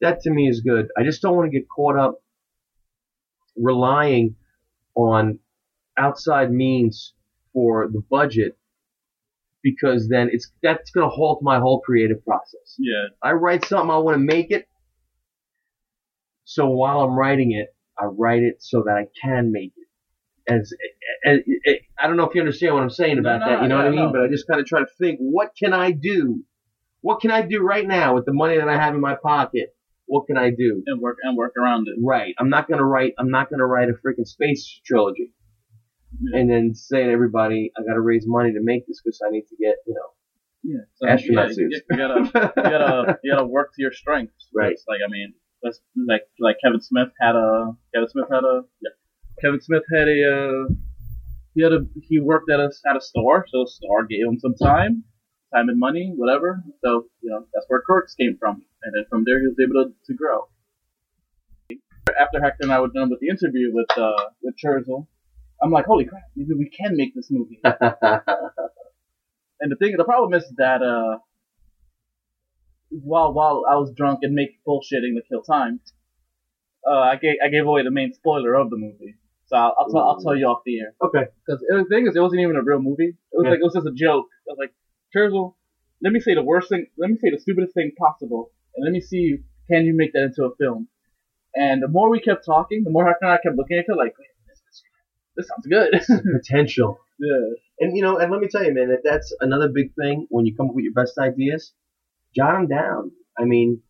that 0.00 0.20
to 0.22 0.30
me 0.30 0.48
is 0.48 0.60
good. 0.60 0.88
I 0.96 1.02
just 1.04 1.20
don't 1.22 1.36
want 1.36 1.50
to 1.50 1.58
get 1.58 1.68
caught 1.68 1.98
up 1.98 2.22
relying 3.56 4.36
on 4.94 5.38
outside 5.98 6.50
means 6.50 7.14
for 7.52 7.88
the 7.92 8.00
budget 8.08 8.56
because 9.62 10.08
then 10.08 10.28
it's 10.32 10.50
that's 10.62 10.90
going 10.90 11.08
to 11.08 11.14
halt 11.14 11.42
my 11.42 11.58
whole 11.58 11.80
creative 11.80 12.24
process. 12.24 12.76
Yeah. 12.78 13.08
I 13.22 13.32
write 13.32 13.64
something, 13.64 13.90
I 13.90 13.98
want 13.98 14.14
to 14.14 14.24
make 14.24 14.50
it. 14.50 14.68
So 16.44 16.68
while 16.70 17.00
I'm 17.00 17.18
writing 17.18 17.52
it, 17.52 17.74
I 17.98 18.06
write 18.06 18.42
it 18.42 18.62
so 18.62 18.84
that 18.86 18.96
I 18.96 19.06
can 19.20 19.52
make 19.52 19.72
it. 19.76 19.87
As, 20.48 20.72
as, 21.24 21.38
as 21.66 21.74
I 22.00 22.06
don't 22.06 22.16
know 22.16 22.24
if 22.24 22.34
you 22.34 22.40
understand 22.40 22.74
what 22.74 22.82
I'm 22.82 22.90
saying 22.90 23.18
about 23.18 23.40
No, 23.40 23.46
no, 23.46 23.50
that. 23.52 23.62
You 23.62 23.68
know 23.68 23.76
what 23.76 23.86
I 23.86 23.90
mean? 23.90 23.98
no. 24.06 24.12
But 24.12 24.22
I 24.22 24.28
just 24.28 24.46
kind 24.48 24.60
of 24.60 24.66
try 24.66 24.80
to 24.80 24.86
think, 24.98 25.18
what 25.20 25.50
can 25.58 25.72
I 25.72 25.90
do? 25.92 26.42
What 27.02 27.20
can 27.20 27.30
I 27.30 27.42
do 27.42 27.60
right 27.62 27.86
now 27.86 28.14
with 28.14 28.24
the 28.24 28.32
money 28.32 28.56
that 28.56 28.68
I 28.68 28.76
have 28.76 28.94
in 28.94 29.00
my 29.00 29.14
pocket? 29.22 29.74
What 30.06 30.26
can 30.26 30.36
I 30.38 30.50
do? 30.50 30.82
And 30.86 31.00
work 31.00 31.18
and 31.22 31.36
work 31.36 31.52
around 31.56 31.86
it. 31.88 31.94
Right. 32.02 32.34
I'm 32.38 32.48
not 32.48 32.68
gonna 32.68 32.84
write. 32.84 33.12
I'm 33.18 33.30
not 33.30 33.50
gonna 33.50 33.66
write 33.66 33.88
a 33.88 33.92
freaking 33.92 34.26
space 34.26 34.80
trilogy 34.86 35.32
Yeah. 36.20 36.40
and 36.40 36.50
then 36.50 36.74
say 36.74 37.04
to 37.04 37.10
everybody, 37.10 37.70
I 37.78 37.82
gotta 37.86 38.00
raise 38.00 38.24
money 38.26 38.52
to 38.54 38.60
make 38.62 38.86
this 38.86 39.00
because 39.04 39.20
I 39.24 39.30
need 39.30 39.42
to 39.50 39.56
get, 39.56 39.76
you 39.86 39.94
know, 39.94 40.08
Yeah. 40.64 40.84
So, 40.96 41.06
astronaut 41.08 41.48
yeah, 41.50 41.50
you, 41.50 41.70
suits. 41.70 41.80
you 41.90 41.96
gotta 41.96 42.20
you 42.56 42.62
gotta 42.62 43.18
you 43.22 43.32
gotta 43.34 43.46
work 43.46 43.68
to 43.76 43.82
your 43.82 43.92
strengths. 43.92 44.48
Right. 44.54 44.72
It's 44.72 44.84
like 44.88 45.00
I 45.06 45.10
mean, 45.10 45.34
That's 45.62 45.80
like 46.08 46.22
like 46.40 46.56
Kevin 46.64 46.80
Smith 46.80 47.08
had 47.20 47.36
a 47.36 47.76
Kevin 47.94 48.08
Smith 48.08 48.26
had 48.32 48.44
a 48.44 48.62
yeah. 48.80 48.90
Kevin 49.42 49.60
Smith 49.60 49.82
had 49.94 50.08
a 50.08 50.18
uh, 50.34 50.74
he 51.54 51.62
had 51.62 51.72
a 51.72 51.80
he 52.08 52.20
worked 52.20 52.50
at 52.50 52.60
a 52.60 52.70
at 52.88 52.96
a 52.96 53.00
store, 53.00 53.46
so 53.48 53.64
the 53.64 53.70
store 53.70 54.06
gave 54.06 54.26
him 54.26 54.38
some 54.38 54.54
time, 54.54 55.04
time 55.54 55.68
and 55.68 55.78
money, 55.78 56.12
whatever. 56.16 56.62
So 56.84 57.06
you 57.22 57.30
know 57.30 57.46
that's 57.52 57.66
where 57.68 57.82
Clerks 57.86 58.14
came 58.14 58.36
from, 58.38 58.62
and 58.82 58.94
then 58.94 59.04
from 59.10 59.24
there 59.24 59.40
he 59.40 59.46
was 59.46 59.56
able 59.62 59.84
to, 59.84 59.94
to 60.06 60.14
grow. 60.14 60.48
After 62.18 62.40
Hector 62.40 62.62
and 62.62 62.72
I 62.72 62.80
were 62.80 62.88
done 62.88 63.10
with 63.10 63.20
the 63.20 63.28
interview 63.28 63.70
with 63.72 63.90
uh 63.96 64.24
with 64.42 64.56
Churchill, 64.56 65.08
I'm 65.62 65.70
like, 65.70 65.86
holy 65.86 66.04
crap, 66.04 66.22
maybe 66.36 66.54
we 66.54 66.70
can 66.70 66.96
make 66.96 67.14
this 67.14 67.28
movie. 67.30 67.60
And 69.60 69.72
the 69.72 69.76
thing, 69.76 69.94
the 69.96 70.04
problem 70.04 70.34
is 70.34 70.44
that 70.56 70.82
uh, 70.82 71.18
while 72.90 73.32
while 73.32 73.64
I 73.68 73.74
was 73.76 73.92
drunk 73.96 74.20
and 74.22 74.34
make 74.34 74.62
bullshitting 74.66 75.16
to 75.16 75.22
kill 75.28 75.42
time, 75.42 75.80
uh, 76.86 77.00
I 77.00 77.16
gave 77.16 77.36
I 77.44 77.48
gave 77.48 77.66
away 77.66 77.82
the 77.82 77.90
main 77.90 78.12
spoiler 78.14 78.54
of 78.54 78.70
the 78.70 78.76
movie. 78.76 79.16
So 79.48 79.56
I'll 79.56 79.74
I'll, 79.78 79.90
tell 79.90 80.00
I'll 80.08 80.20
tell 80.20 80.36
you 80.36 80.46
off 80.46 80.62
the 80.64 80.80
air 80.80 80.92
okay. 81.02 81.24
because 81.46 81.60
the 81.60 81.84
thing 81.88 82.06
is, 82.06 82.14
it 82.14 82.20
wasn't 82.20 82.42
even 82.42 82.56
a 82.56 82.62
real 82.62 82.80
movie. 82.80 83.08
It 83.32 83.36
was 83.36 83.44
Yeah. 83.44 83.50
like 83.50 83.60
it 83.60 83.64
was 83.64 83.74
just 83.74 83.86
a 83.86 83.92
joke. 83.94 84.26
I 84.46 84.52
was 84.52 84.58
like, 84.58 84.72
Churchill, 85.12 85.56
let 86.02 86.12
me 86.12 86.20
say 86.20 86.34
the 86.34 86.42
worst 86.42 86.68
thing, 86.68 86.86
let 86.98 87.10
me 87.10 87.16
say 87.16 87.30
the 87.30 87.40
stupidest 87.40 87.74
thing 87.74 87.92
possible, 87.98 88.50
and 88.76 88.84
let 88.84 88.92
me 88.92 89.00
see 89.00 89.38
can 89.70 89.84
you 89.84 89.94
make 89.96 90.12
that 90.12 90.22
into 90.24 90.44
a 90.44 90.54
film. 90.56 90.88
And 91.54 91.82
the 91.82 91.88
more 91.88 92.10
we 92.10 92.20
kept 92.20 92.44
talking, 92.44 92.84
the 92.84 92.90
more 92.90 93.06
Hector 93.06 93.24
and 93.24 93.32
I 93.32 93.38
kept 93.38 93.56
looking 93.56 93.78
at 93.78 93.86
it 93.88 93.96
like, 93.96 94.14
this, 94.46 94.60
this, 94.66 94.82
this 95.36 95.48
sounds 95.48 95.66
good. 95.66 96.22
Potential. 96.40 96.98
yeah. 97.18 97.54
And 97.80 97.96
you 97.96 98.02
know, 98.02 98.18
and 98.18 98.30
let 98.30 98.40
me 98.40 98.48
tell 98.48 98.64
you, 98.64 98.74
man, 98.74 98.88
that 98.88 99.00
that's 99.04 99.34
another 99.40 99.68
big 99.68 99.94
thing 99.94 100.26
when 100.30 100.44
you 100.46 100.54
come 100.54 100.68
up 100.68 100.74
with 100.74 100.84
your 100.84 100.92
best 100.92 101.16
ideas. 101.18 101.72
Jot 102.36 102.52
them 102.52 102.68
down. 102.68 103.12
I 103.38 103.44
mean, 103.44 103.80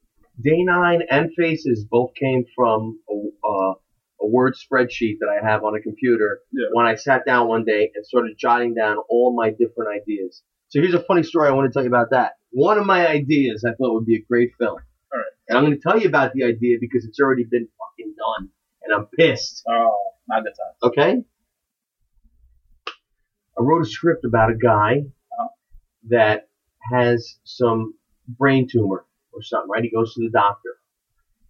Day 0.40 0.62
Nine 0.62 1.02
and 1.10 1.30
Faces 1.36 1.84
both 1.90 2.14
came 2.14 2.44
from 2.54 3.00
a, 3.10 3.14
uh, 3.48 3.74
a 4.20 4.26
word 4.26 4.54
spreadsheet 4.54 5.18
that 5.20 5.28
I 5.28 5.44
have 5.48 5.64
on 5.64 5.76
a 5.76 5.80
computer. 5.80 6.40
Yeah. 6.52 6.66
When 6.72 6.86
I 6.86 6.94
sat 6.96 7.24
down 7.24 7.48
one 7.48 7.64
day 7.64 7.90
and 7.94 8.04
started 8.06 8.36
jotting 8.38 8.74
down 8.74 8.96
all 9.08 9.34
my 9.36 9.50
different 9.50 9.90
ideas. 10.00 10.42
So 10.68 10.80
here's 10.80 10.94
a 10.94 11.02
funny 11.04 11.22
story 11.22 11.48
I 11.48 11.52
want 11.52 11.66
to 11.68 11.72
tell 11.72 11.82
you 11.82 11.88
about 11.88 12.10
that. 12.10 12.32
One 12.50 12.78
of 12.78 12.86
my 12.86 13.06
ideas 13.06 13.64
I 13.66 13.74
thought 13.74 13.94
would 13.94 14.06
be 14.06 14.16
a 14.16 14.22
great 14.28 14.50
film. 14.58 14.76
All 15.12 15.18
right. 15.18 15.24
And 15.48 15.56
I'm 15.58 15.64
going 15.64 15.74
to 15.76 15.80
tell 15.80 15.98
you 15.98 16.08
about 16.08 16.32
the 16.32 16.44
idea 16.44 16.76
because 16.80 17.04
it's 17.04 17.20
already 17.20 17.44
been 17.44 17.66
fucking 17.78 18.14
done, 18.18 18.48
and 18.82 18.94
I'm 18.94 19.06
pissed. 19.18 19.62
Oh, 19.68 19.94
not 20.28 20.42
good 20.44 20.52
time. 20.52 20.90
Okay? 20.90 21.24
I 23.58 23.62
wrote 23.62 23.82
a 23.82 23.88
script 23.88 24.24
about 24.24 24.50
a 24.50 24.54
guy 24.56 24.98
Uh-huh. 25.00 25.48
that 26.10 26.48
has 26.92 27.38
some 27.44 27.94
brain 28.28 28.68
tumor 28.70 29.04
or 29.32 29.42
something, 29.42 29.70
right? 29.70 29.82
He 29.82 29.90
goes 29.90 30.14
to 30.14 30.20
the 30.22 30.30
doctor, 30.30 30.76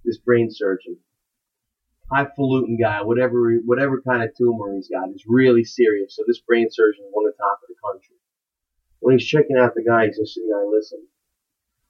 this 0.05 0.19
brain 0.19 0.49
surgeon, 0.51 0.97
highfalutin 2.11 2.79
guy, 2.81 3.03
whatever 3.03 3.55
whatever 3.65 4.03
kind 4.03 4.23
of 4.23 4.31
tumor 4.37 4.75
he's 4.75 4.89
got, 4.89 5.11
is 5.11 5.25
really 5.27 5.65
serious. 5.65 6.17
So 6.17 6.25
this 6.27 6.41
brain 6.41 6.69
surgeon 6.71 7.05
is 7.05 7.11
one 7.13 7.27
of 7.27 7.33
the 7.33 7.43
top 7.43 7.59
of 7.63 7.69
the 7.69 7.75
country. 7.85 8.17
When 9.01 9.19
he's 9.19 9.27
checking 9.27 9.57
out 9.57 9.75
the 9.75 9.85
guy, 9.85 10.07
he 10.07 10.13
says 10.13 10.33
to 10.35 10.41
the 10.41 10.53
guy, 10.53 10.65
"Listen, 10.77 11.07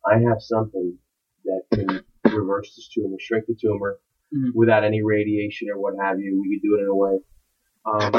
I 0.05 0.19
have 0.29 0.43
something 0.43 0.99
that 1.45 1.63
can 1.73 2.05
reverse 2.37 2.75
this 2.77 2.89
tumor, 2.89 3.17
shrink 3.19 3.47
the 3.47 3.55
tumor, 3.55 3.99
Mhm. 4.35 4.53
without 4.55 4.85
any 4.85 5.03
radiation 5.03 5.71
or 5.71 5.79
what 5.81 5.95
have 6.01 6.21
you. 6.21 6.41
We 6.41 6.57
could 6.57 6.63
do 6.63 6.77
it 6.77 6.83
in 6.83 6.87
a 6.89 6.95
way. 6.95 7.19
Um, 7.87 8.13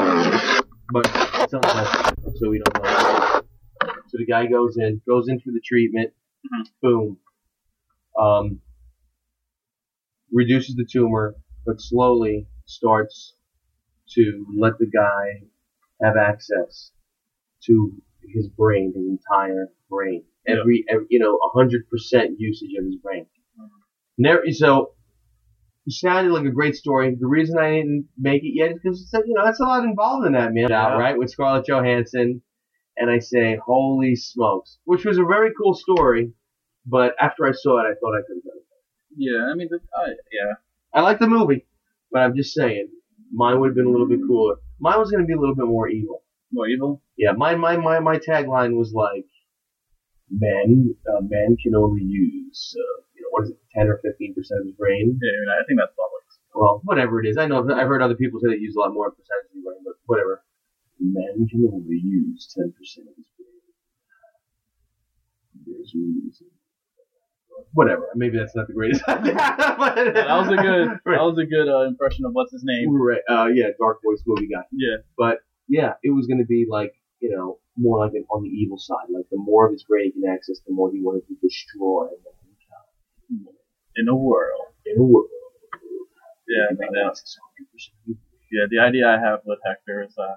but 0.92 1.06
it's 1.42 1.52
not 1.52 1.62
necessary, 1.62 2.38
so 2.38 2.50
we 2.50 2.58
don't 2.58 2.82
know. 2.82 3.42
So 4.08 4.18
the 4.18 4.26
guy 4.26 4.46
goes 4.46 4.76
in, 4.76 5.00
goes 5.06 5.28
in 5.28 5.38
for 5.40 5.52
the 5.52 5.60
treatment, 5.60 6.12
Mhm. 6.44 6.66
boom. 6.82 7.20
Um, 8.18 8.60
reduces 10.32 10.74
the 10.74 10.84
tumor, 10.84 11.36
but 11.66 11.80
slowly 11.80 12.46
starts 12.66 13.34
to 14.14 14.46
let 14.58 14.78
the 14.78 14.86
guy 14.86 15.46
have 16.02 16.16
access 16.16 16.90
to 17.66 17.92
his 18.34 18.48
brain, 18.48 18.92
his 18.94 19.06
entire 19.06 19.68
brain. 19.88 20.24
Every, 20.46 20.84
every 20.88 21.06
you 21.10 21.18
know, 21.20 21.38
hundred 21.54 21.88
percent 21.90 22.38
usage 22.38 22.70
of 22.78 22.84
his 22.86 22.96
brain. 22.96 23.26
Never, 24.18 24.42
so 24.50 24.94
it 25.86 25.92
sounded 25.92 26.32
like 26.32 26.44
a 26.46 26.50
great 26.50 26.74
story. 26.76 27.14
The 27.18 27.26
reason 27.26 27.58
I 27.58 27.70
didn't 27.70 28.08
make 28.18 28.42
it 28.42 28.52
yet 28.54 28.72
is 28.72 28.78
because 28.82 29.00
it's 29.02 29.12
you 29.26 29.34
know 29.34 29.44
that's 29.44 29.60
a 29.60 29.64
lot 29.64 29.84
involved 29.84 30.26
in 30.26 30.32
that 30.32 30.52
man, 30.52 30.68
Yeah. 30.70 30.96
right? 30.96 31.16
With 31.16 31.30
Scarlett 31.30 31.66
Johansson, 31.66 32.42
and 32.96 33.10
I 33.10 33.18
say, 33.18 33.58
holy 33.64 34.16
smokes, 34.16 34.78
which 34.84 35.04
was 35.04 35.18
a 35.18 35.24
very 35.24 35.50
cool 35.60 35.74
story. 35.74 36.32
But 36.86 37.14
after 37.20 37.46
I 37.46 37.52
saw 37.52 37.78
it, 37.80 37.88
I 37.90 37.94
thought 38.00 38.16
I 38.16 38.22
could 38.26 38.36
have 38.36 38.44
done 38.44 38.56
it. 38.56 38.66
Yeah, 39.16 39.50
I 39.52 39.54
mean, 39.54 39.68
the, 39.70 39.76
uh, 39.76 40.06
yeah. 40.32 40.54
I 40.92 41.02
like 41.02 41.18
the 41.18 41.28
movie, 41.28 41.66
but 42.10 42.22
I'm 42.22 42.34
just 42.34 42.52
saying, 42.52 42.88
mine 43.32 43.60
would 43.60 43.68
have 43.68 43.76
been 43.76 43.86
a 43.86 43.90
little 43.90 44.08
bit 44.08 44.20
cooler. 44.26 44.56
Mine 44.80 44.98
was 44.98 45.10
going 45.10 45.22
to 45.22 45.26
be 45.26 45.34
a 45.34 45.38
little 45.38 45.54
bit 45.54 45.66
more 45.66 45.88
evil. 45.88 46.24
More 46.52 46.66
evil? 46.66 47.02
Yeah, 47.16 47.32
my 47.32 47.54
my 47.54 47.76
my 47.76 48.00
my 48.00 48.18
tagline 48.18 48.76
was 48.76 48.92
like, 48.92 49.26
men 50.30 50.96
uh, 51.06 51.20
men 51.20 51.56
can 51.62 51.76
only 51.76 52.02
use 52.02 52.74
uh, 52.76 53.02
you 53.14 53.22
know 53.22 53.28
what 53.30 53.44
is 53.44 53.50
it, 53.50 53.58
ten 53.72 53.86
or 53.86 54.00
fifteen 54.02 54.34
percent 54.34 54.60
of 54.60 54.66
his 54.66 54.74
brain. 54.74 55.18
Yeah, 55.22 55.54
I, 55.54 55.62
think 55.66 55.78
that's 55.78 55.94
public. 55.94 56.24
Well, 56.54 56.80
whatever 56.84 57.22
it 57.22 57.28
is, 57.28 57.36
I 57.38 57.46
know 57.46 57.58
I've 57.70 57.86
heard 57.86 58.02
other 58.02 58.16
people 58.16 58.40
say 58.40 58.48
they 58.50 58.58
use 58.58 58.74
a 58.74 58.80
lot 58.80 58.92
more 58.92 59.10
percentage 59.10 59.50
of 59.50 59.54
his 59.54 59.64
brain, 59.64 59.78
but 59.84 59.94
whatever. 60.06 60.42
Men 60.98 61.46
can 61.48 61.70
only 61.72 61.96
use 62.02 62.52
ten 62.52 62.72
percent 62.76 63.06
of 63.06 63.14
his 63.16 63.30
brain. 63.38 63.62
There's 65.66 65.94
a 65.94 65.98
reason. 65.98 66.50
Whatever. 67.72 68.08
Maybe 68.14 68.38
that's 68.38 68.54
not 68.56 68.66
the 68.66 68.74
greatest. 68.74 69.02
idea, 69.08 69.34
but- 69.34 69.96
Yeah, 69.96 70.12
that 70.12 70.36
was 70.36 70.48
a 70.48 70.56
good, 70.56 70.88
that 71.06 71.22
was 71.22 71.38
a 71.38 71.46
good 71.46 71.68
uh, 71.68 71.82
impression 71.86 72.24
of 72.24 72.32
what's 72.32 72.52
his 72.52 72.62
name. 72.64 72.90
Right. 72.94 73.22
Uh, 73.28 73.46
yeah, 73.54 73.68
dark 73.78 73.98
voice 74.04 74.22
movie 74.26 74.48
guy. 74.48 74.62
Yeah, 74.72 74.96
But 75.16 75.38
yeah, 75.68 75.94
it 76.02 76.10
was 76.10 76.26
going 76.26 76.38
to 76.38 76.44
be 76.46 76.66
like, 76.68 76.92
you 77.20 77.30
know, 77.34 77.58
more 77.76 77.98
like 77.98 78.12
an, 78.14 78.24
on 78.30 78.42
the 78.42 78.48
evil 78.48 78.78
side. 78.78 79.06
Like 79.08 79.26
the 79.30 79.36
more 79.38 79.66
of 79.66 79.72
his 79.72 79.84
brain 79.84 80.12
he 80.14 80.20
can 80.20 80.30
access, 80.30 80.60
the 80.66 80.72
more 80.72 80.90
he 80.90 81.00
wanted 81.02 81.26
to 81.28 81.34
destroy 81.42 82.06
mankind 82.06 83.48
in 83.96 84.06
the 84.06 84.14
world. 84.14 84.62
in 84.86 84.98
a 84.98 85.02
world. 85.02 85.28
Yeah, 86.48 86.64
I 86.70 86.74
think 86.74 86.90
that's 87.06 87.38
yeah. 88.50 88.64
The 88.68 88.78
idea 88.80 89.06
I 89.06 89.18
have 89.20 89.40
with 89.44 89.60
Hector 89.64 90.02
is 90.02 90.14
uh, 90.18 90.36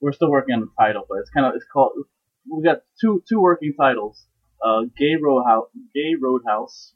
we're 0.00 0.12
still 0.12 0.30
working 0.30 0.54
on 0.54 0.60
the 0.60 0.68
title, 0.78 1.04
but 1.08 1.18
it's 1.18 1.30
kind 1.30 1.46
of 1.46 1.54
it's 1.56 1.64
called. 1.72 1.92
We 2.50 2.62
got 2.62 2.82
two 3.00 3.22
two 3.28 3.40
working 3.40 3.74
titles. 3.76 4.24
Uh, 4.64 4.82
Gay 4.98 5.14
Roadhouse, 5.20 5.68
Gay 5.94 6.14
Roadhouse. 6.20 6.94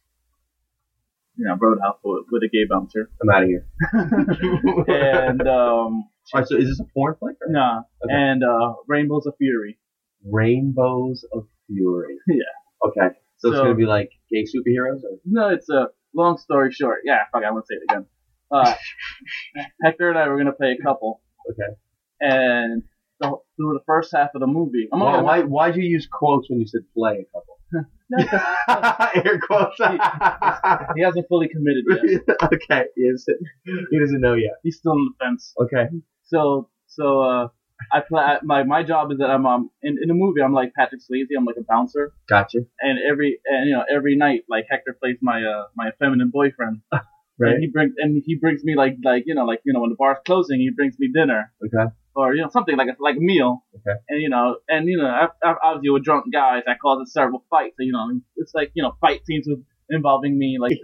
You 1.37 1.47
know, 1.47 1.57
Roadhouse 1.59 1.97
with, 2.05 2.27
with 2.31 2.43
a 2.43 2.49
gay 2.49 2.65
bouncer. 2.69 3.09
I'm 3.23 3.31
out 3.31 3.43
of 3.45 3.49
here. 3.49 3.67
and 4.89 5.41
um, 5.43 5.49
All 5.49 6.05
right, 6.35 6.47
so 6.47 6.57
is 6.57 6.69
this 6.69 6.81
a 6.81 6.85
porn 6.93 7.15
flick? 7.19 7.37
Or? 7.41 7.51
nah, 7.51 7.81
Okay. 8.05 8.13
and 8.15 8.45
uh, 8.45 8.75
Rainbows 8.87 9.25
of 9.27 9.35
Fury. 9.39 9.79
Rainbows 10.31 11.25
of 11.33 11.47
Fury. 11.69 12.17
Yeah. 12.29 12.87
Okay. 12.87 13.15
So, 13.39 13.49
it's 13.49 13.57
going 13.59 13.71
to 13.71 13.75
be 13.75 13.87
like 13.87 14.11
gay 14.31 14.45
superheroes? 14.45 15.03
Or? 15.05 15.19
No, 15.25 15.49
it's 15.49 15.69
a 15.71 15.89
long 16.15 16.37
story 16.37 16.71
short. 16.73 16.99
Yeah, 17.05 17.19
fuck, 17.33 17.43
I 17.45 17.51
won't 17.51 17.67
say 17.67 17.75
it 17.77 17.83
again. 17.91 18.07
Uh, 18.51 18.75
Hector 19.83 20.11
and 20.11 20.19
I 20.19 20.29
were 20.29 20.37
gonna 20.37 20.53
play 20.53 20.77
a 20.79 20.83
couple, 20.83 21.23
Okay. 21.51 21.73
and 22.21 22.83
the, 23.23 23.37
through 23.57 23.73
the 23.75 23.85
first 23.87 24.11
half 24.15 24.31
of 24.35 24.41
the 24.41 24.47
movie, 24.47 24.89
I'm 24.93 25.01
Why, 25.01 25.21
why, 25.21 25.41
why'd 25.43 25.77
you 25.77 25.85
use 25.85 26.07
quotes 26.11 26.49
when 26.51 26.61
you 26.61 26.67
said 26.67 26.83
play 26.95 27.25
a 27.25 27.27
couple? 27.33 27.59
Air 29.25 29.41
quotes. 29.41 29.77
he 30.97 31.03
hasn't 31.03 31.27
fully 31.29 31.49
committed 31.49 31.85
yet. 31.89 32.37
okay. 32.53 32.85
Yes. 32.97 33.25
He 33.65 33.99
doesn't 33.99 34.21
know 34.21 34.35
yet. 34.35 34.55
He's 34.63 34.77
still 34.77 34.93
on 34.93 35.09
the 35.19 35.25
fence. 35.25 35.55
Okay. 35.59 35.87
So, 36.25 36.69
so 36.89 37.23
uh, 37.23 37.49
I 37.91 38.01
play. 38.01 38.37
My 38.43 38.65
my 38.65 38.83
job 38.83 39.11
is 39.13 39.19
that 39.19 39.31
I'm 39.31 39.47
um 39.47 39.71
in, 39.83 39.97
in 40.03 40.09
the 40.09 40.15
movie 40.15 40.43
I'm 40.43 40.53
like 40.53 40.73
Patrick 40.75 41.01
Swayze. 41.01 41.27
I'm 41.37 41.45
like 41.45 41.57
a 41.59 41.65
bouncer, 41.65 42.13
Gotcha. 42.29 42.59
and 42.81 42.99
every 43.11 43.41
and 43.47 43.69
you 43.69 43.75
know 43.75 43.85
every 43.91 44.17
night 44.17 44.43
like 44.49 44.67
Hector 44.71 44.97
plays 45.01 45.17
my 45.23 45.43
uh 45.43 45.65
my 45.75 45.91
feminine 45.99 46.31
boyfriend. 46.31 46.83
Right. 47.39 47.55
And 47.55 47.63
he 47.63 47.69
brings 47.69 47.95
and 47.99 48.23
he 48.25 48.37
brings 48.37 48.63
me 48.63 48.77
like 48.77 48.97
like 49.05 49.25
you 49.27 49.35
know 49.35 49.45
like 49.45 49.61
you 49.65 49.73
know 49.73 49.81
when 49.81 49.91
the 49.91 49.97
bar's 49.97 50.19
closing 50.27 50.61
he 50.61 50.71
brings 50.71 50.97
me 50.99 51.11
dinner 51.13 51.53
Okay. 51.65 51.91
Or 52.15 52.35
you 52.35 52.43
know 52.43 52.49
something 52.51 52.77
like 52.77 52.89
a 52.89 52.97
like 53.03 53.17
a 53.17 53.21
meal. 53.21 53.65
Okay. 53.77 53.99
And 54.09 54.21
you 54.23 54.29
know 54.29 54.57
and 54.69 54.89
you 54.89 54.99
know 54.99 55.07
I- 55.07 55.29
I- 55.49 55.57
obviously 55.65 55.91
with 55.91 56.05
drunk 56.05 56.27
guys 56.33 56.63
I 56.67 56.75
cause 56.83 57.01
it 57.03 57.09
several 57.09 57.45
fights. 57.51 57.75
So, 57.79 57.85
you 57.85 57.93
know 57.93 58.09
it's 58.37 58.53
like 58.55 58.71
you 58.75 58.83
know 58.83 58.93
fight 59.01 59.21
scenes 59.27 59.47
with 59.49 59.61
involving 59.91 60.39
me 60.39 60.59
like. 60.61 60.79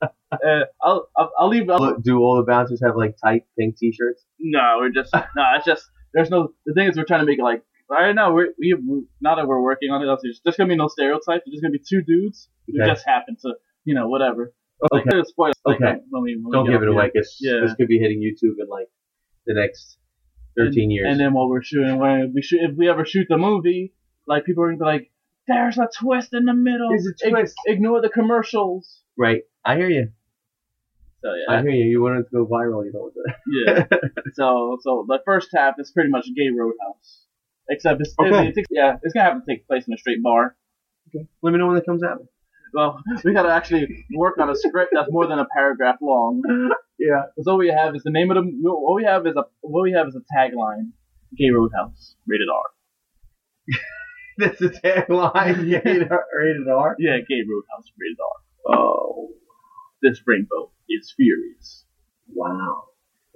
uh, 0.02 0.60
I'll, 0.82 1.08
I'll 1.16 1.30
I'll 1.38 1.48
leave. 1.48 1.68
I'll, 1.68 1.98
Do 1.98 2.18
all 2.20 2.36
the 2.36 2.44
bouncers 2.50 2.80
have 2.84 2.96
like 2.96 3.16
tight 3.22 3.42
pink 3.58 3.76
t-shirts? 3.76 4.24
no, 4.38 4.76
we're 4.78 4.90
just 4.90 5.12
no. 5.14 5.44
It's 5.56 5.64
just 5.66 5.84
there's 6.14 6.30
no. 6.30 6.52
The 6.66 6.72
thing 6.74 6.88
is, 6.88 6.96
we're 6.96 7.04
trying 7.04 7.20
to 7.20 7.26
make 7.26 7.38
it 7.38 7.42
like 7.42 7.62
right 7.90 8.14
now. 8.14 8.32
We're 8.32 8.48
we 8.58 8.74
we- 8.74 9.04
now 9.20 9.34
that 9.36 9.46
we're 9.46 9.60
working 9.60 9.90
on 9.90 10.02
it. 10.02 10.18
There's 10.22 10.40
just 10.44 10.56
gonna 10.56 10.68
be 10.68 10.76
no 10.76 10.88
stereotypes. 10.88 11.24
There's 11.44 11.52
just 11.52 11.62
gonna 11.62 11.72
be 11.72 11.82
two 11.86 12.02
dudes 12.02 12.48
who 12.66 12.80
Okay. 12.82 12.90
just 12.90 13.04
happen 13.06 13.36
to 13.42 13.54
you 13.84 13.94
know 13.94 14.08
whatever. 14.08 14.52
Like, 14.90 15.06
Okay. 15.06 15.22
Like, 15.36 15.52
Okay. 15.66 15.94
When 16.08 16.22
we, 16.22 16.38
when 16.40 16.52
Don't 16.52 16.64
give 16.70 16.82
it 16.82 16.88
away 16.88 17.04
here. 17.04 17.10
because 17.14 17.36
Yeah. 17.40 17.60
this 17.62 17.74
could 17.74 17.88
be 17.88 17.98
hitting 17.98 18.20
YouTube 18.20 18.54
in 18.58 18.66
like 18.68 18.88
the 19.46 19.52
next 19.54 19.98
13 20.56 20.82
and, 20.84 20.92
years. 20.92 21.06
And 21.10 21.20
then 21.20 21.32
while 21.32 21.48
we're 21.48 21.62
shooting, 21.62 21.98
when 21.98 22.32
we 22.34 22.42
shoot, 22.42 22.60
if 22.62 22.76
we 22.76 22.88
ever 22.88 23.04
shoot 23.04 23.26
the 23.28 23.38
movie, 23.38 23.92
like 24.26 24.44
people 24.44 24.64
are 24.64 24.68
gonna 24.68 24.78
be 24.78 24.84
like, 24.84 25.10
"There's 25.46 25.78
a 25.78 25.88
twist 25.98 26.34
in 26.34 26.44
the 26.44 26.54
middle. 26.54 26.90
There's 26.90 27.06
a 27.06 27.26
Ig- 27.26 27.32
twist." 27.32 27.56
ignore 27.66 28.00
the 28.00 28.08
commercials." 28.08 29.02
right. 29.16 29.42
I 29.64 29.76
hear 29.76 29.90
you. 29.90 30.10
So 31.22 31.28
yeah. 31.34 31.54
I 31.54 31.60
hear 31.60 31.70
you. 31.70 31.84
You 31.84 32.02
wanted 32.02 32.22
to 32.24 32.30
go 32.32 32.46
viral, 32.46 32.84
you 32.84 32.92
know 32.94 33.10
what 33.10 33.14
that. 33.14 33.88
yeah. 33.92 33.98
so 34.34 34.78
so 34.80 35.04
the 35.06 35.18
first 35.24 35.50
half 35.54 35.74
is 35.78 35.90
pretty 35.90 36.08
much 36.08 36.26
Gay 36.34 36.48
Roadhouse, 36.48 37.26
except 37.68 38.00
it's 38.00 38.14
Okay. 38.18 38.48
it, 38.48 38.56
it, 38.56 38.66
yeah 38.70 38.96
it's 39.02 39.12
gonna 39.12 39.30
have 39.30 39.44
to 39.44 39.46
take 39.46 39.66
place 39.66 39.86
in 39.86 39.94
a 39.94 39.98
straight 39.98 40.22
bar. 40.22 40.56
Okay. 41.08 41.26
Let 41.42 41.52
me 41.52 41.58
know 41.58 41.66
when 41.66 41.76
it 41.76 41.84
comes 41.84 42.02
out. 42.02 42.26
Well, 42.72 43.02
we 43.24 43.32
gotta 43.34 43.50
actually 43.50 44.06
work 44.14 44.38
on 44.38 44.48
a 44.50 44.54
script 44.56 44.92
that's 44.94 45.10
more 45.10 45.26
than 45.26 45.38
a 45.38 45.46
paragraph 45.54 45.96
long. 46.00 46.42
Yeah. 46.98 47.22
Because 47.34 47.46
all 47.48 47.58
we 47.58 47.68
have 47.68 47.94
is 47.96 48.02
the 48.02 48.10
name 48.10 48.30
of 48.30 48.36
the. 48.36 48.68
All 48.68 48.94
we 48.94 49.04
have 49.04 49.26
is 49.26 49.34
a. 49.36 49.44
What 49.62 49.82
we 49.82 49.92
have 49.92 50.06
is 50.08 50.16
a 50.16 50.22
tagline: 50.36 50.90
Gay 51.36 51.50
Roadhouse, 51.50 52.14
rated 52.26 52.48
R. 52.52 52.62
That's 54.38 54.58
the 54.58 54.68
tagline. 54.68 55.58
rated 55.84 56.10
R. 56.10 56.24
Rated 56.38 56.68
R. 56.68 56.96
Yeah, 56.98 57.18
Gay 57.28 57.42
Roadhouse, 57.48 57.90
rated 57.98 58.18
R. 58.20 58.76
Oh, 58.76 59.30
This 60.02 60.20
rainbow 60.26 60.70
is 60.88 61.12
furious. 61.16 61.84
wow. 62.32 62.84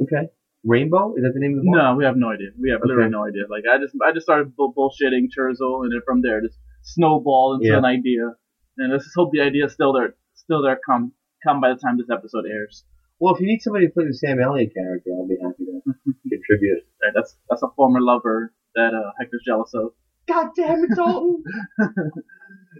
Okay. 0.02 0.28
Rainbow? 0.64 1.14
Is 1.16 1.22
that 1.22 1.32
the 1.34 1.40
name 1.40 1.58
of 1.58 1.64
the 1.64 1.70
bar? 1.70 1.92
No, 1.92 1.96
we 1.98 2.04
have 2.04 2.16
no 2.16 2.30
idea. 2.30 2.48
We 2.60 2.70
have 2.70 2.80
literally 2.84 3.10
no 3.10 3.24
idea. 3.26 3.42
Like 3.50 3.64
I 3.70 3.78
just, 3.78 3.94
I 4.06 4.12
just 4.12 4.24
started 4.24 4.56
bull- 4.56 4.72
bullshitting 4.76 5.28
Churzo, 5.36 5.84
and 5.84 5.92
then 5.92 6.00
from 6.06 6.22
there, 6.22 6.40
just 6.40 6.56
snowballed 6.82 7.60
into 7.62 7.72
Yeah. 7.72 7.78
an 7.78 7.84
idea. 7.84 8.32
And 8.78 8.92
let's 8.92 9.04
just 9.04 9.14
hope 9.16 9.30
the 9.32 9.40
idea 9.40 9.66
is 9.66 9.72
still 9.72 9.92
there, 9.92 10.14
still 10.34 10.62
there. 10.62 10.78
Come, 10.88 11.12
come 11.46 11.60
by 11.60 11.70
the 11.70 11.76
time 11.76 11.96
this 11.96 12.10
episode 12.10 12.44
airs. 12.50 12.84
Well, 13.20 13.34
if 13.34 13.40
you 13.40 13.46
need 13.46 13.62
somebody 13.62 13.86
to 13.86 13.92
play 13.92 14.04
the 14.06 14.14
Sam 14.14 14.40
Elliott 14.40 14.74
character, 14.74 15.10
I'll 15.16 15.28
be 15.28 15.36
happy 15.40 15.64
to 15.64 15.80
contribute. 16.28 16.82
That's 17.14 17.36
that's 17.48 17.62
a 17.62 17.68
former 17.76 18.00
lover 18.00 18.52
that 18.74 18.92
uh, 18.92 19.12
Hector's 19.18 19.42
jealous 19.46 19.72
of. 19.74 19.92
God 20.26 20.50
damn 20.56 20.82
it, 20.84 20.96
Dalton! 20.96 21.44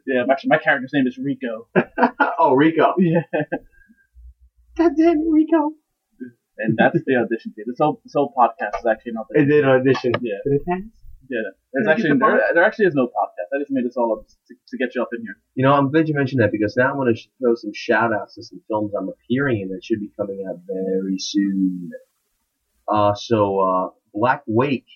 Yeah, 0.06 0.24
actually, 0.30 0.48
my 0.48 0.58
character's 0.58 0.90
name 0.92 1.06
is 1.06 1.16
Rico. 1.16 1.68
oh, 2.38 2.54
Rico. 2.54 2.94
Yeah. 2.98 3.22
God 4.76 4.92
damn 4.98 5.18
it, 5.18 5.30
Rico. 5.30 5.70
and 6.58 6.76
that's 6.76 6.98
the 7.06 7.16
audition 7.16 7.54
tape. 7.56 7.66
This 7.66 7.78
whole 7.78 8.00
this 8.04 8.12
whole 8.14 8.34
podcast 8.36 8.80
is 8.80 8.86
actually 8.90 9.12
not 9.12 9.26
It 9.30 9.46
did 9.46 9.64
audition. 9.64 10.12
Yeah. 10.20 10.34
Did 10.44 10.54
it 10.56 10.66
pass? 10.66 10.80
Yeah, 11.28 11.40
there's 11.72 11.86
actually 11.88 12.18
there, 12.18 12.40
there 12.54 12.64
actually 12.64 12.86
is 12.86 12.94
no 12.94 13.06
podcast. 13.06 13.54
I 13.54 13.58
just 13.58 13.70
made 13.70 13.84
this 13.84 13.96
all 13.96 14.12
up 14.18 14.26
to, 14.26 14.54
to 14.68 14.76
get 14.76 14.94
you 14.94 15.02
up 15.02 15.08
in 15.16 15.22
here. 15.22 15.36
You 15.54 15.64
know, 15.64 15.72
I'm 15.72 15.90
glad 15.90 16.08
you 16.08 16.14
mentioned 16.14 16.42
that 16.42 16.52
because 16.52 16.76
now 16.76 16.92
I 16.92 16.96
want 16.96 17.16
to 17.16 17.22
throw 17.38 17.54
some 17.54 17.72
shout 17.74 18.12
outs 18.12 18.34
to 18.34 18.42
some 18.42 18.60
films 18.68 18.92
I'm 18.94 19.08
appearing 19.08 19.62
in 19.62 19.68
that 19.68 19.82
should 19.82 20.00
be 20.00 20.10
coming 20.16 20.44
out 20.48 20.60
very 20.66 21.18
soon. 21.18 21.90
Uh, 22.86 23.14
so, 23.14 23.60
uh, 23.60 23.90
Black 24.12 24.42
Wake, 24.46 24.86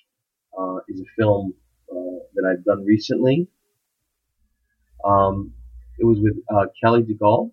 uh, 0.58 0.78
is 0.88 1.00
a 1.00 1.04
film, 1.16 1.54
uh, 1.90 2.18
that 2.34 2.44
I've 2.44 2.64
done 2.64 2.84
recently. 2.84 3.48
Um, 5.04 5.54
it 5.98 6.04
was 6.04 6.18
with, 6.20 6.36
uh, 6.52 6.66
Kelly 6.82 7.02
LeGault, 7.04 7.52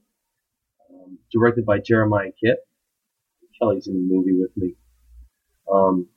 um, 0.91 1.19
directed 1.31 1.65
by 1.65 1.79
Jeremiah 1.79 2.31
Kipp. 2.43 2.59
Kelly's 3.59 3.87
in 3.87 3.93
the 3.93 4.13
movie 4.13 4.33
with 4.37 4.51
me. 4.57 4.75
Um, 5.71 6.09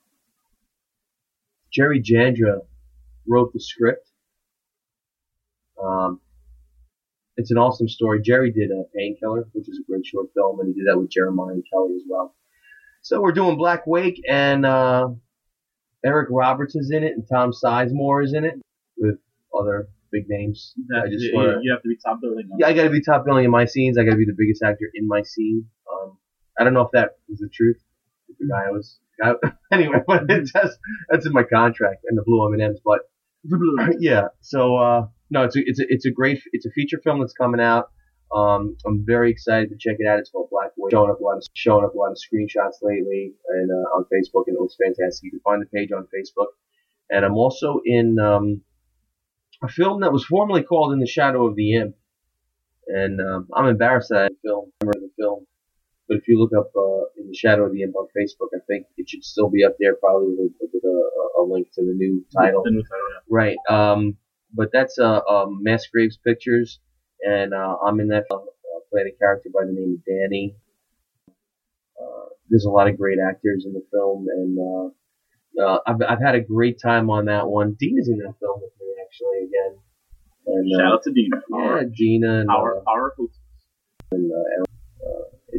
Jerry 1.79 2.01
Janda 2.01 2.59
wrote 3.25 3.53
the 3.53 3.59
script. 3.61 4.05
Um, 5.81 6.19
it's 7.37 7.51
an 7.51 7.57
awesome 7.57 7.87
story. 7.87 8.21
Jerry 8.21 8.51
did 8.51 8.69
a 8.69 8.83
Painkiller, 8.93 9.47
which 9.53 9.69
is 9.69 9.79
a 9.81 9.89
great 9.89 10.05
short 10.05 10.27
film, 10.35 10.59
and 10.59 10.67
he 10.67 10.73
did 10.81 10.87
that 10.91 10.99
with 10.99 11.09
Jeremiah 11.09 11.53
and 11.53 11.63
Kelly 11.71 11.93
as 11.95 12.01
well. 12.09 12.35
So 13.01 13.21
we're 13.21 13.31
doing 13.31 13.55
Black 13.55 13.87
Wake, 13.87 14.21
and 14.27 14.65
uh, 14.65 15.07
Eric 16.05 16.27
Roberts 16.31 16.75
is 16.75 16.91
in 16.91 17.03
it, 17.05 17.13
and 17.13 17.25
Tom 17.31 17.51
Sizemore 17.53 18.25
is 18.25 18.33
in 18.33 18.43
it, 18.43 18.55
with 18.97 19.15
other 19.57 19.87
big 20.11 20.25
names. 20.27 20.73
I 20.93 21.07
just 21.07 21.23
you, 21.23 21.31
wanna- 21.33 21.59
you 21.61 21.71
have 21.71 21.81
to 21.81 21.87
be 21.87 21.95
top 22.05 22.19
billing. 22.21 22.49
Yeah, 22.57 22.67
I 22.67 22.73
got 22.73 22.83
to 22.83 22.89
be 22.89 23.01
top 23.01 23.23
billing 23.25 23.45
in 23.45 23.51
my 23.51 23.63
scenes. 23.65 23.97
I 23.97 24.03
got 24.03 24.11
to 24.11 24.17
be 24.17 24.25
the 24.25 24.35
biggest 24.37 24.61
actor 24.63 24.91
in 24.95 25.07
my 25.07 25.21
scene. 25.21 25.65
Um, 25.89 26.17
I 26.59 26.65
don't 26.65 26.73
know 26.73 26.81
if 26.81 26.91
that 26.91 27.11
is 27.29 27.39
the 27.39 27.47
truth. 27.47 27.77
The 28.37 28.47
guy 28.47 28.69
was 28.69 28.99
I, 29.21 29.33
anyway, 29.71 29.97
but 30.07 30.29
it 30.29 30.49
does, 30.53 30.77
that's 31.09 31.25
in 31.25 31.33
my 31.33 31.43
contract 31.43 32.05
and 32.07 32.17
the 32.17 32.23
blue 32.23 32.45
M 32.45 32.53
and 32.53 32.61
M's. 32.61 32.79
But 32.83 33.01
yeah, 33.99 34.27
so 34.41 34.77
uh, 34.77 35.07
no, 35.29 35.43
it's 35.43 35.55
a, 35.55 35.61
it's 35.65 35.79
a 35.79 35.85
it's 35.87 36.05
a 36.05 36.11
great 36.11 36.41
it's 36.51 36.65
a 36.65 36.71
feature 36.71 36.99
film 37.03 37.19
that's 37.19 37.33
coming 37.33 37.61
out. 37.61 37.89
Um, 38.35 38.77
I'm 38.85 39.03
very 39.07 39.31
excited 39.31 39.69
to 39.69 39.77
check 39.79 39.97
it 39.97 40.07
out. 40.07 40.19
It's 40.19 40.29
called 40.29 40.49
Black 40.51 40.71
Wake. 40.77 40.91
Showing 40.91 41.09
up 41.09 41.19
a 41.19 41.23
lot 41.23 41.37
of 41.37 41.43
showing 41.53 41.83
up 41.85 41.95
a 41.95 41.97
lot 41.97 42.11
of 42.11 42.17
screenshots 42.17 42.77
lately 42.81 43.33
and 43.49 43.71
uh, 43.71 43.97
on 43.97 44.03
Facebook, 44.03 44.43
and 44.47 44.55
it 44.55 44.59
looks 44.59 44.75
fantastic. 44.81 45.23
You 45.23 45.31
can 45.31 45.39
find 45.39 45.61
the 45.61 45.65
page 45.65 45.91
on 45.91 46.07
Facebook. 46.13 46.47
And 47.09 47.25
I'm 47.25 47.37
also 47.37 47.81
in 47.85 48.19
um, 48.19 48.61
a 49.63 49.67
film 49.67 50.01
that 50.01 50.13
was 50.13 50.25
formerly 50.25 50.63
called 50.63 50.93
In 50.93 50.99
the 50.99 51.07
Shadow 51.07 51.47
of 51.47 51.55
the 51.55 51.75
Imp. 51.75 51.95
And 52.87 53.19
um, 53.19 53.47
I'm 53.53 53.65
embarrassed 53.65 54.09
that 54.09 54.17
I 54.19 54.27
didn't 54.27 54.41
film 54.43 54.71
remember 54.81 55.07
the 55.07 55.23
film. 55.23 55.45
But 56.09 56.17
if 56.17 56.27
you 56.27 56.39
look 56.39 56.51
up 56.57 56.71
uh, 56.75 57.05
In 57.21 57.27
the 57.27 57.35
Shadow 57.37 57.65
of 57.67 57.71
the 57.71 57.83
Imp 57.83 57.95
on 57.95 58.07
Facebook, 58.17 58.49
I 58.55 58.59
think 58.67 58.87
it 58.97 59.07
should 59.07 59.23
still 59.23 59.47
be 59.47 59.63
up 59.63 59.75
there, 59.79 59.95
probably 59.95 60.33
with, 60.35 60.53
with 60.59 60.83
a, 60.83 61.39
a 61.39 61.43
link 61.43 61.67
to 61.75 61.81
the 61.81 61.93
new 61.93 62.25
title. 62.35 62.63
The 62.63 62.71
new 62.71 62.81
title, 62.81 63.07
yeah. 63.13 63.19
Right. 63.29 63.57
Um, 63.69 64.17
but 64.51 64.69
that's 64.73 64.97
uh, 64.97 65.21
um, 65.29 65.61
Mass 65.61 65.85
Graves 65.85 66.17
Pictures, 66.17 66.79
and 67.21 67.53
uh, 67.53 67.77
I'm 67.85 67.99
in 67.99 68.07
that 68.07 68.25
film, 68.27 68.41
uh, 68.41 68.79
playing 68.91 69.11
a 69.13 69.17
character 69.19 69.49
by 69.53 69.65
the 69.65 69.71
name 69.71 69.99
of 69.99 70.05
Danny. 70.05 70.55
Uh, 71.29 72.29
there's 72.49 72.65
a 72.65 72.71
lot 72.71 72.89
of 72.89 72.97
great 72.97 73.19
actors 73.19 73.65
in 73.67 73.73
the 73.73 73.83
film, 73.91 74.25
and 74.27 74.57
uh, 74.57 75.63
uh, 75.63 75.79
I've, 75.85 76.01
I've 76.09 76.21
had 76.21 76.33
a 76.33 76.41
great 76.41 76.81
time 76.81 77.11
on 77.11 77.25
that 77.25 77.47
one. 77.47 77.77
Dina's 77.79 78.09
in 78.09 78.17
that 78.17 78.33
film 78.39 78.61
with 78.61 78.71
me 78.79 78.87
actually 79.05 79.45
again, 79.45 79.77
and 80.47 80.71
Shout 80.75 80.93
out 80.93 81.03
to 81.03 81.11
Dina. 81.11 81.37
yeah, 81.51 81.83
Gina 81.93 82.39
and 82.39 82.49
our, 82.49 82.81
our 82.87 83.13
host. 83.15 83.37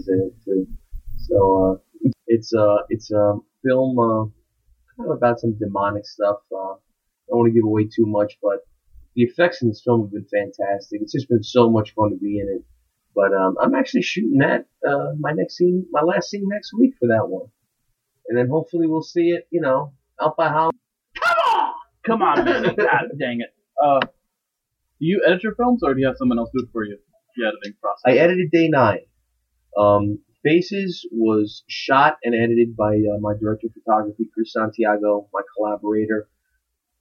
Is 0.00 0.08
in 0.08 0.30
it 0.30 0.44
too. 0.44 0.66
So 1.28 1.80
uh, 2.04 2.10
it's 2.26 2.52
uh, 2.54 2.78
it's 2.88 3.10
a 3.10 3.34
film 3.64 3.98
uh, 3.98 4.24
kind 4.96 5.10
of 5.10 5.16
about 5.16 5.40
some 5.40 5.56
demonic 5.58 6.06
stuff. 6.06 6.38
Uh, 6.52 6.72
I 6.74 7.28
don't 7.28 7.38
want 7.38 7.48
to 7.50 7.54
give 7.54 7.64
away 7.64 7.84
too 7.84 8.06
much, 8.06 8.38
but 8.42 8.66
the 9.14 9.22
effects 9.22 9.62
in 9.62 9.68
this 9.68 9.82
film 9.84 10.02
have 10.02 10.12
been 10.12 10.26
fantastic. 10.26 11.00
It's 11.02 11.12
just 11.12 11.28
been 11.28 11.42
so 11.42 11.70
much 11.70 11.94
fun 11.94 12.10
to 12.10 12.16
be 12.16 12.38
in 12.38 12.48
it. 12.48 12.64
But 13.14 13.34
um, 13.34 13.56
I'm 13.60 13.74
actually 13.74 14.02
shooting 14.02 14.38
that 14.38 14.66
uh, 14.88 15.12
my 15.18 15.32
next 15.32 15.56
scene, 15.56 15.86
my 15.90 16.02
last 16.02 16.30
scene 16.30 16.46
next 16.48 16.72
week 16.72 16.94
for 16.98 17.08
that 17.08 17.28
one, 17.28 17.48
and 18.28 18.38
then 18.38 18.48
hopefully 18.48 18.86
we'll 18.86 19.02
see 19.02 19.30
it, 19.30 19.48
you 19.50 19.60
know, 19.60 19.92
out 20.20 20.36
by 20.36 20.48
Halloween. 20.48 20.78
Come 21.20 21.36
on, 21.54 21.74
come 22.06 22.22
on, 22.22 22.44
man! 22.44 22.62
God 22.78 23.10
dang 23.18 23.40
it. 23.40 23.52
Uh, 23.82 24.00
do 24.00 25.06
you 25.06 25.22
edit 25.26 25.42
your 25.42 25.54
films, 25.56 25.82
or 25.82 25.94
do 25.94 26.00
you 26.00 26.06
have 26.06 26.16
someone 26.18 26.38
else 26.38 26.50
do 26.56 26.62
it 26.62 26.70
for 26.72 26.84
you? 26.84 26.98
The 27.36 27.48
editing 27.48 27.74
process. 27.80 28.02
I 28.06 28.12
edited 28.12 28.50
day 28.52 28.68
nine. 28.68 29.00
Um, 29.80 30.18
Faces 30.42 31.06
was 31.12 31.64
shot 31.68 32.16
and 32.24 32.34
edited 32.34 32.74
by 32.74 32.94
uh, 32.94 33.18
my 33.20 33.34
director 33.38 33.66
of 33.66 33.74
photography, 33.74 34.26
Chris 34.32 34.54
Santiago, 34.54 35.28
my 35.34 35.42
collaborator. 35.54 36.28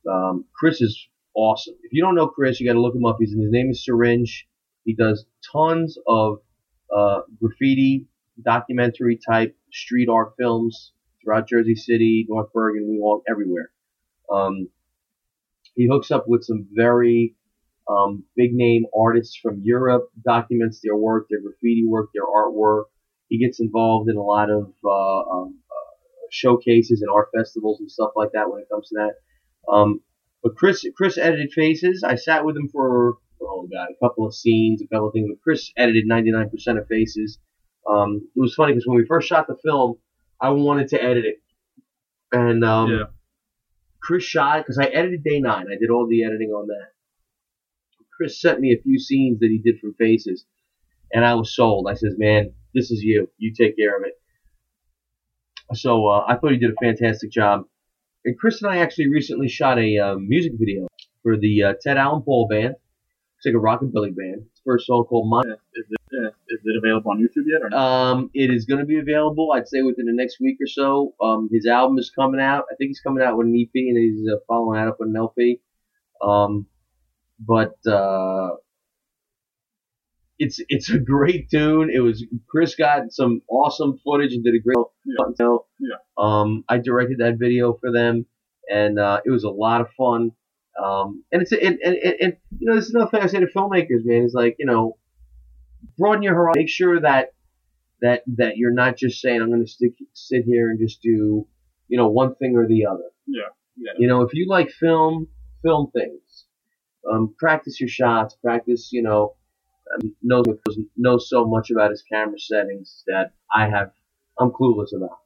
Um, 0.09 0.43
Chris 0.53 0.81
is 0.81 1.07
awesome. 1.33 1.75
If 1.83 1.93
you 1.93 2.01
don't 2.01 2.15
know 2.15 2.27
Chris, 2.27 2.59
you 2.59 2.67
got 2.67 2.73
to 2.73 2.81
look 2.81 2.95
him 2.95 3.05
up. 3.05 3.15
He's, 3.19 3.31
his 3.31 3.51
name 3.51 3.69
is 3.69 3.85
Syringe. 3.85 4.45
He 4.83 4.93
does 4.93 5.25
tons 5.53 5.97
of 6.05 6.39
uh, 6.93 7.21
graffiti, 7.39 8.07
documentary 8.43 9.19
type 9.25 9.55
street 9.71 10.09
art 10.09 10.33
films 10.37 10.91
throughout 11.23 11.47
Jersey 11.47 11.75
City, 11.75 12.25
North 12.27 12.51
Bergen, 12.53 12.89
Weehawken, 12.89 13.21
everywhere. 13.29 13.71
Um, 14.29 14.67
he 15.75 15.87
hooks 15.87 16.11
up 16.11 16.25
with 16.27 16.43
some 16.43 16.67
very 16.73 17.35
um, 17.89 18.23
big 18.35 18.53
name 18.53 18.85
artists 18.97 19.35
from 19.35 19.61
Europe, 19.63 20.09
documents 20.23 20.79
their 20.83 20.95
work, 20.95 21.27
their 21.29 21.41
graffiti 21.41 21.85
work, 21.87 22.09
their 22.13 22.25
artwork. 22.25 22.83
He 23.29 23.39
gets 23.39 23.59
involved 23.59 24.09
in 24.09 24.17
a 24.17 24.21
lot 24.23 24.49
of 24.49 24.73
uh, 24.85 25.19
um, 25.31 25.59
uh, 25.69 25.95
showcases 26.31 27.01
and 27.01 27.09
art 27.11 27.29
festivals 27.35 27.79
and 27.79 27.89
stuff 27.91 28.11
like 28.15 28.29
that 28.33 28.51
when 28.51 28.61
it 28.61 28.67
comes 28.71 28.89
to 28.89 28.95
that. 28.95 29.71
Um, 29.71 30.01
but 30.43 30.55
Chris, 30.55 30.85
Chris 30.95 31.17
edited 31.17 31.51
Faces. 31.51 32.03
I 32.03 32.15
sat 32.15 32.45
with 32.45 32.55
him 32.55 32.69
for 32.69 33.15
oh 33.41 33.67
god, 33.71 33.87
a 33.89 34.05
couple 34.05 34.25
of 34.25 34.35
scenes, 34.35 34.81
a 34.81 34.87
couple 34.87 35.07
of 35.07 35.13
things. 35.13 35.27
But 35.29 35.41
Chris 35.41 35.71
edited 35.77 36.05
99% 36.07 36.49
of 36.77 36.87
Faces. 36.87 37.39
Um, 37.89 38.27
it 38.35 38.39
was 38.39 38.53
funny 38.53 38.73
because 38.73 38.85
when 38.87 38.97
we 38.97 39.05
first 39.05 39.27
shot 39.27 39.47
the 39.47 39.57
film, 39.63 39.95
I 40.39 40.51
wanted 40.51 40.89
to 40.89 41.03
edit 41.03 41.25
it, 41.25 41.41
and 42.31 42.63
um, 42.63 42.91
Yeah. 42.91 43.03
Chris 44.01 44.23
shot 44.23 44.59
because 44.61 44.77
I 44.77 44.85
edited 44.85 45.23
day 45.23 45.39
nine. 45.39 45.65
I 45.71 45.77
did 45.79 45.89
all 45.89 46.07
the 46.07 46.23
editing 46.23 46.49
on 46.49 46.67
that. 46.67 46.89
Chris 48.19 48.41
sent 48.41 48.59
me 48.59 48.73
a 48.73 48.81
few 48.81 48.99
scenes 48.99 49.39
that 49.39 49.49
he 49.49 49.59
did 49.59 49.79
from 49.79 49.93
Faces, 49.93 50.45
and 51.13 51.23
I 51.23 51.35
was 51.35 51.55
sold. 51.55 51.87
I 51.89 51.93
says, 51.93 52.15
"Man, 52.17 52.51
this 52.73 52.91
is 52.91 53.01
you. 53.01 53.29
You 53.37 53.53
take 53.53 53.77
care 53.77 53.97
of 53.97 54.03
it." 54.05 54.13
So 55.73 56.07
uh, 56.07 56.25
I 56.27 56.35
thought 56.35 56.51
he 56.51 56.57
did 56.57 56.71
a 56.71 56.83
fantastic 56.83 57.31
job. 57.31 57.65
And 58.25 58.37
Chris 58.37 58.61
and 58.61 58.71
I 58.71 58.79
actually 58.79 59.07
recently 59.07 59.47
shot 59.47 59.79
a 59.79 59.97
uh, 59.97 60.15
music 60.15 60.53
video 60.59 60.87
for 61.23 61.37
the 61.37 61.63
uh, 61.63 61.73
Ted 61.81 61.95
Allen 61.95 62.21
Paul 62.23 62.47
band. 62.49 62.75
It's 63.37 63.45
like 63.45 63.55
a 63.55 63.57
rockabilly 63.57 64.13
band. 64.13 64.43
It's 64.51 64.61
first 64.65 64.87
song 64.87 65.05
called 65.05 65.29
"My." 65.29 65.39
Is 65.39 65.85
it 65.89 66.33
it 66.65 66.77
available 66.77 67.11
on 67.11 67.19
YouTube 67.19 67.45
yet 67.45 67.61
or 67.61 67.69
not? 67.69 67.79
Um, 67.79 68.31
it 68.33 68.51
is 68.51 68.65
going 68.65 68.79
to 68.79 68.85
be 68.85 68.99
available, 68.99 69.53
I'd 69.53 69.69
say, 69.69 69.81
within 69.81 70.07
the 70.07 70.13
next 70.13 70.41
week 70.41 70.57
or 70.59 70.67
so. 70.67 71.13
Um, 71.21 71.47
his 71.49 71.65
album 71.65 71.97
is 71.97 72.11
coming 72.13 72.41
out. 72.41 72.65
I 72.69 72.75
think 72.75 72.89
he's 72.89 72.99
coming 72.99 73.23
out 73.23 73.37
with 73.37 73.47
an 73.47 73.55
EP, 73.55 73.69
and 73.75 73.97
he's 73.97 74.27
uh, 74.27 74.39
following 74.45 74.77
that 74.77 74.89
up 74.89 74.97
with 74.99 75.07
an 75.07 75.15
LP. 75.15 75.61
Um, 76.21 76.65
but 77.39 77.75
uh, 77.87 78.51
it's 80.39 80.59
it's 80.69 80.89
a 80.89 80.99
great 80.99 81.49
tune. 81.49 81.89
It 81.93 81.99
was 81.99 82.25
Chris 82.49 82.75
got 82.75 83.11
some 83.11 83.41
awesome 83.49 83.99
footage 84.03 84.33
and 84.33 84.43
did 84.43 84.55
a 84.55 84.59
great 84.59 84.77
Yeah. 85.05 85.15
Yeah. 85.79 85.97
Um, 86.17 86.63
I 86.69 86.77
directed 86.77 87.19
that 87.19 87.37
video 87.39 87.73
for 87.79 87.91
them, 87.91 88.25
and 88.69 88.99
uh, 88.99 89.21
it 89.25 89.31
was 89.31 89.43
a 89.43 89.49
lot 89.49 89.81
of 89.81 89.87
fun. 89.97 90.31
Um, 90.83 91.23
and 91.31 91.41
it's 91.41 91.51
and, 91.51 91.79
and, 91.83 91.95
and, 91.95 92.15
and 92.21 92.37
you 92.57 92.69
know 92.69 92.75
this 92.75 92.85
is 92.87 92.93
another 92.95 93.11
thing 93.11 93.21
I 93.21 93.27
say 93.27 93.39
to 93.39 93.47
filmmakers, 93.47 94.05
man. 94.05 94.23
Is 94.23 94.33
like 94.33 94.55
you 94.59 94.65
know, 94.65 94.97
broaden 95.97 96.23
your 96.23 96.35
horizon. 96.35 96.61
Make 96.61 96.69
sure 96.69 97.01
that 97.01 97.33
that 98.01 98.23
that 98.37 98.57
you're 98.57 98.73
not 98.73 98.97
just 98.97 99.21
saying 99.21 99.41
I'm 99.41 99.49
going 99.49 99.65
to 99.65 99.71
stick 99.71 99.93
sit 100.13 100.43
here 100.45 100.69
and 100.69 100.79
just 100.79 101.01
do 101.01 101.47
you 101.87 101.97
know 101.97 102.07
one 102.07 102.35
thing 102.35 102.55
or 102.55 102.67
the 102.67 102.85
other. 102.85 103.09
Yeah. 103.27 103.43
Yeah. 103.77 103.93
You 103.97 104.07
know, 104.07 104.21
if 104.21 104.33
you 104.33 104.47
like 104.47 104.69
film, 104.71 105.27
film 105.63 105.91
things. 105.91 106.21
Um, 107.11 107.35
practice 107.37 107.79
your 107.79 107.89
shots. 107.89 108.35
Practice, 108.43 108.89
you 108.91 109.01
know, 109.01 109.35
um, 109.93 110.15
knows 110.21 110.45
knows 110.97 111.29
so 111.29 111.45
much 111.45 111.71
about 111.71 111.91
his 111.91 112.03
camera 112.03 112.39
settings 112.39 113.03
that 113.07 113.33
I 113.53 113.69
have. 113.69 113.91
I'm 114.39 114.51
clueless 114.51 114.95
about. 114.95 115.19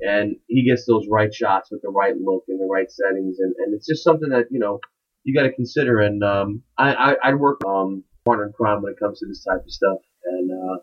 And 0.00 0.36
he 0.48 0.64
gets 0.68 0.86
those 0.86 1.06
right 1.10 1.32
shots 1.32 1.70
with 1.70 1.82
the 1.82 1.90
right 1.90 2.16
look 2.16 2.44
and 2.48 2.60
the 2.60 2.66
right 2.66 2.90
settings, 2.90 3.38
and, 3.38 3.54
and 3.58 3.74
it's 3.74 3.86
just 3.86 4.04
something 4.04 4.30
that 4.30 4.46
you 4.50 4.58
know 4.58 4.80
you 5.24 5.34
got 5.34 5.44
to 5.44 5.52
consider. 5.52 6.00
And 6.00 6.22
um, 6.24 6.62
I, 6.78 6.94
I 6.94 7.16
I 7.30 7.34
work 7.34 7.60
um 7.66 8.04
partner 8.24 8.46
in 8.46 8.52
crime 8.52 8.82
when 8.82 8.92
it 8.92 8.98
comes 8.98 9.20
to 9.20 9.26
this 9.26 9.44
type 9.44 9.62
of 9.64 9.70
stuff, 9.70 9.98
and 10.24 10.50
uh, 10.50 10.78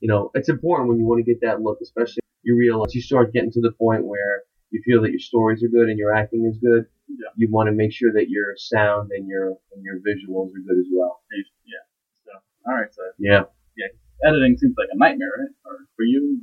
you 0.00 0.08
know 0.08 0.30
it's 0.34 0.48
important 0.48 0.88
when 0.88 0.98
you 0.98 1.06
want 1.06 1.24
to 1.24 1.30
get 1.32 1.40
that 1.42 1.62
look, 1.62 1.78
especially 1.82 2.20
you 2.42 2.56
realize 2.56 2.94
you 2.94 3.02
start 3.02 3.32
getting 3.32 3.52
to 3.52 3.60
the 3.60 3.72
point 3.72 4.04
where 4.04 4.42
you 4.70 4.82
feel 4.84 5.02
that 5.02 5.10
your 5.10 5.20
stories 5.20 5.62
are 5.62 5.68
good 5.68 5.88
and 5.88 5.98
your 5.98 6.14
acting 6.14 6.44
is 6.44 6.58
good, 6.58 6.86
Yeah. 7.08 7.28
you 7.36 7.48
want 7.50 7.68
to 7.68 7.72
make 7.72 7.92
sure 7.92 8.12
that 8.12 8.28
your 8.28 8.54
sound 8.56 9.10
and 9.12 9.28
your 9.28 9.48
and 9.72 9.82
your 9.84 9.96
visuals 9.96 10.48
are 10.50 10.60
good 10.66 10.78
as 10.78 10.86
well. 10.92 11.20
Yeah. 11.32 11.84
So, 12.24 12.30
all 12.66 12.74
right. 12.78 12.92
So, 12.92 13.02
Yeah. 13.18 13.44
Yeah. 13.76 13.86
editing 14.28 14.56
seems 14.56 14.74
like 14.78 14.88
a 14.92 14.96
nightmare, 14.98 15.30
right? 15.38 15.54
Or 15.64 15.86
for 15.96 16.04
you? 16.04 16.40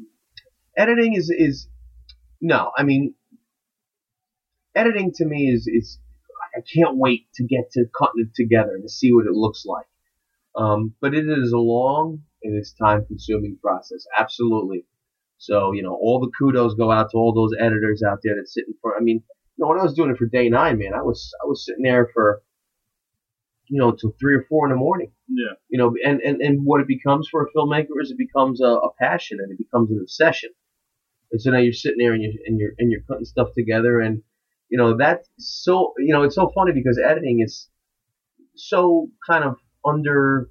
Editing 0.78 1.14
is 1.16 1.30
is 1.30 1.68
no, 2.42 2.72
I 2.78 2.84
mean 2.84 3.16
editing 4.76 5.12
to 5.16 5.26
me 5.26 5.50
is 5.50 5.68
is 5.68 6.00
I 6.56 6.62
can't 6.74 6.98
wait 6.98 7.28
to 7.36 7.44
get 7.44 7.72
to 7.72 7.86
cutting 7.98 8.26
it 8.28 8.36
together 8.36 8.76
and 8.76 8.84
to 8.84 8.90
see 8.90 9.12
what 9.14 9.26
it 9.26 9.34
looks 9.34 9.66
like. 9.66 9.86
Um, 10.56 10.94
but 11.02 11.16
it 11.16 11.26
is 11.28 11.52
a 11.52 11.58
long 11.58 12.22
and 12.44 12.56
it's 12.56 12.74
time 12.74 13.06
consuming 13.06 13.58
process. 13.62 14.06
Absolutely. 14.18 14.86
So, 15.40 15.72
you 15.74 15.82
know, 15.82 15.94
all 15.96 16.20
the 16.20 16.32
kudos 16.38 16.76
go 16.76 16.92
out 16.92 17.10
to 17.12 17.18
all 17.18 17.34
those 17.34 17.52
editors 17.60 18.04
out 18.04 18.20
there 18.24 18.36
that 18.36 18.48
sit 18.48 18.66
in 18.68 18.76
front. 18.82 18.98
I 19.00 19.04
mean, 19.04 19.24
know, 19.58 19.68
when 19.68 19.80
I 19.80 19.84
was 19.84 19.94
doing 19.94 20.12
it 20.12 20.18
for 20.18 20.26
day 20.26 20.50
nine, 20.50 20.78
man, 20.80 20.94
I 20.94 21.02
was 21.02 21.34
I 21.44 21.46
was 21.46 21.66
sitting 21.66 21.84
there 21.84 22.10
for 22.14 22.42
you 23.68 23.80
know 23.80 23.92
till 23.92 24.14
three 24.20 24.36
or 24.36 24.46
four 24.50 24.66
in 24.66 24.72
the 24.72 24.78
morning. 24.78 25.12
Yeah. 25.28 25.54
You 25.70 25.78
know, 25.80 25.94
and 26.04 26.22
and, 26.22 26.42
and 26.42 26.66
what 26.66 26.82
it 26.82 26.88
becomes 26.88 27.28
for 27.30 27.44
a 27.44 27.52
filmmaker 27.58 28.02
is 28.02 28.12
it 28.12 28.18
becomes 28.18 28.62
a, 28.62 28.66
a 28.68 28.94
passion 29.00 29.40
and 29.42 29.52
it 29.52 29.58
becomes 29.58 29.92
an 29.92 30.00
obsession. 30.02 30.50
And 31.32 31.42
so 31.42 31.52
now 31.52 31.60
you're 31.60 31.74
sitting 31.74 31.98
there 32.00 32.14
and 32.14 32.22
you're 32.22 32.34
and 32.46 32.60
you're 32.60 32.72
and 32.78 32.92
you're 32.92 33.02
cutting 33.10 33.26
stuff 33.26 33.50
together 33.56 34.00
and 34.00 34.22
you 34.70 34.78
know 34.78 34.98
that's 34.98 35.28
so 35.38 35.94
you 35.98 36.14
know 36.14 36.24
it's 36.24 36.36
so 36.36 36.52
funny 36.54 36.72
because 36.74 37.00
editing 37.04 37.42
is 37.44 37.70
so 38.56 39.08
kind 39.28 39.44
of 39.44 39.56
under 39.86 40.50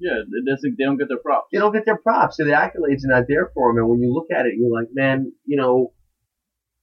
Yeah. 0.00 0.20
They 0.30 0.84
don't 0.84 0.98
get 0.98 1.08
their 1.08 1.18
props. 1.18 1.48
they 1.52 1.58
don't 1.58 1.72
get 1.72 1.84
their 1.86 1.96
props. 1.98 2.36
So 2.36 2.44
the 2.44 2.52
accolades 2.52 3.04
are 3.04 3.10
not 3.16 3.24
there 3.28 3.50
for 3.54 3.70
them. 3.70 3.78
And 3.78 3.88
when 3.88 4.00
you 4.00 4.12
look 4.12 4.28
at 4.30 4.46
it, 4.46 4.54
you're 4.56 4.70
like, 4.70 4.88
man, 4.92 5.32
you 5.44 5.56
know, 5.56 5.92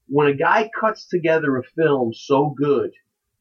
when 0.08 0.28
a 0.28 0.34
guy 0.34 0.70
cuts 0.80 1.08
together 1.08 1.58
a 1.58 1.64
film 1.76 2.14
so 2.14 2.54
good 2.56 2.92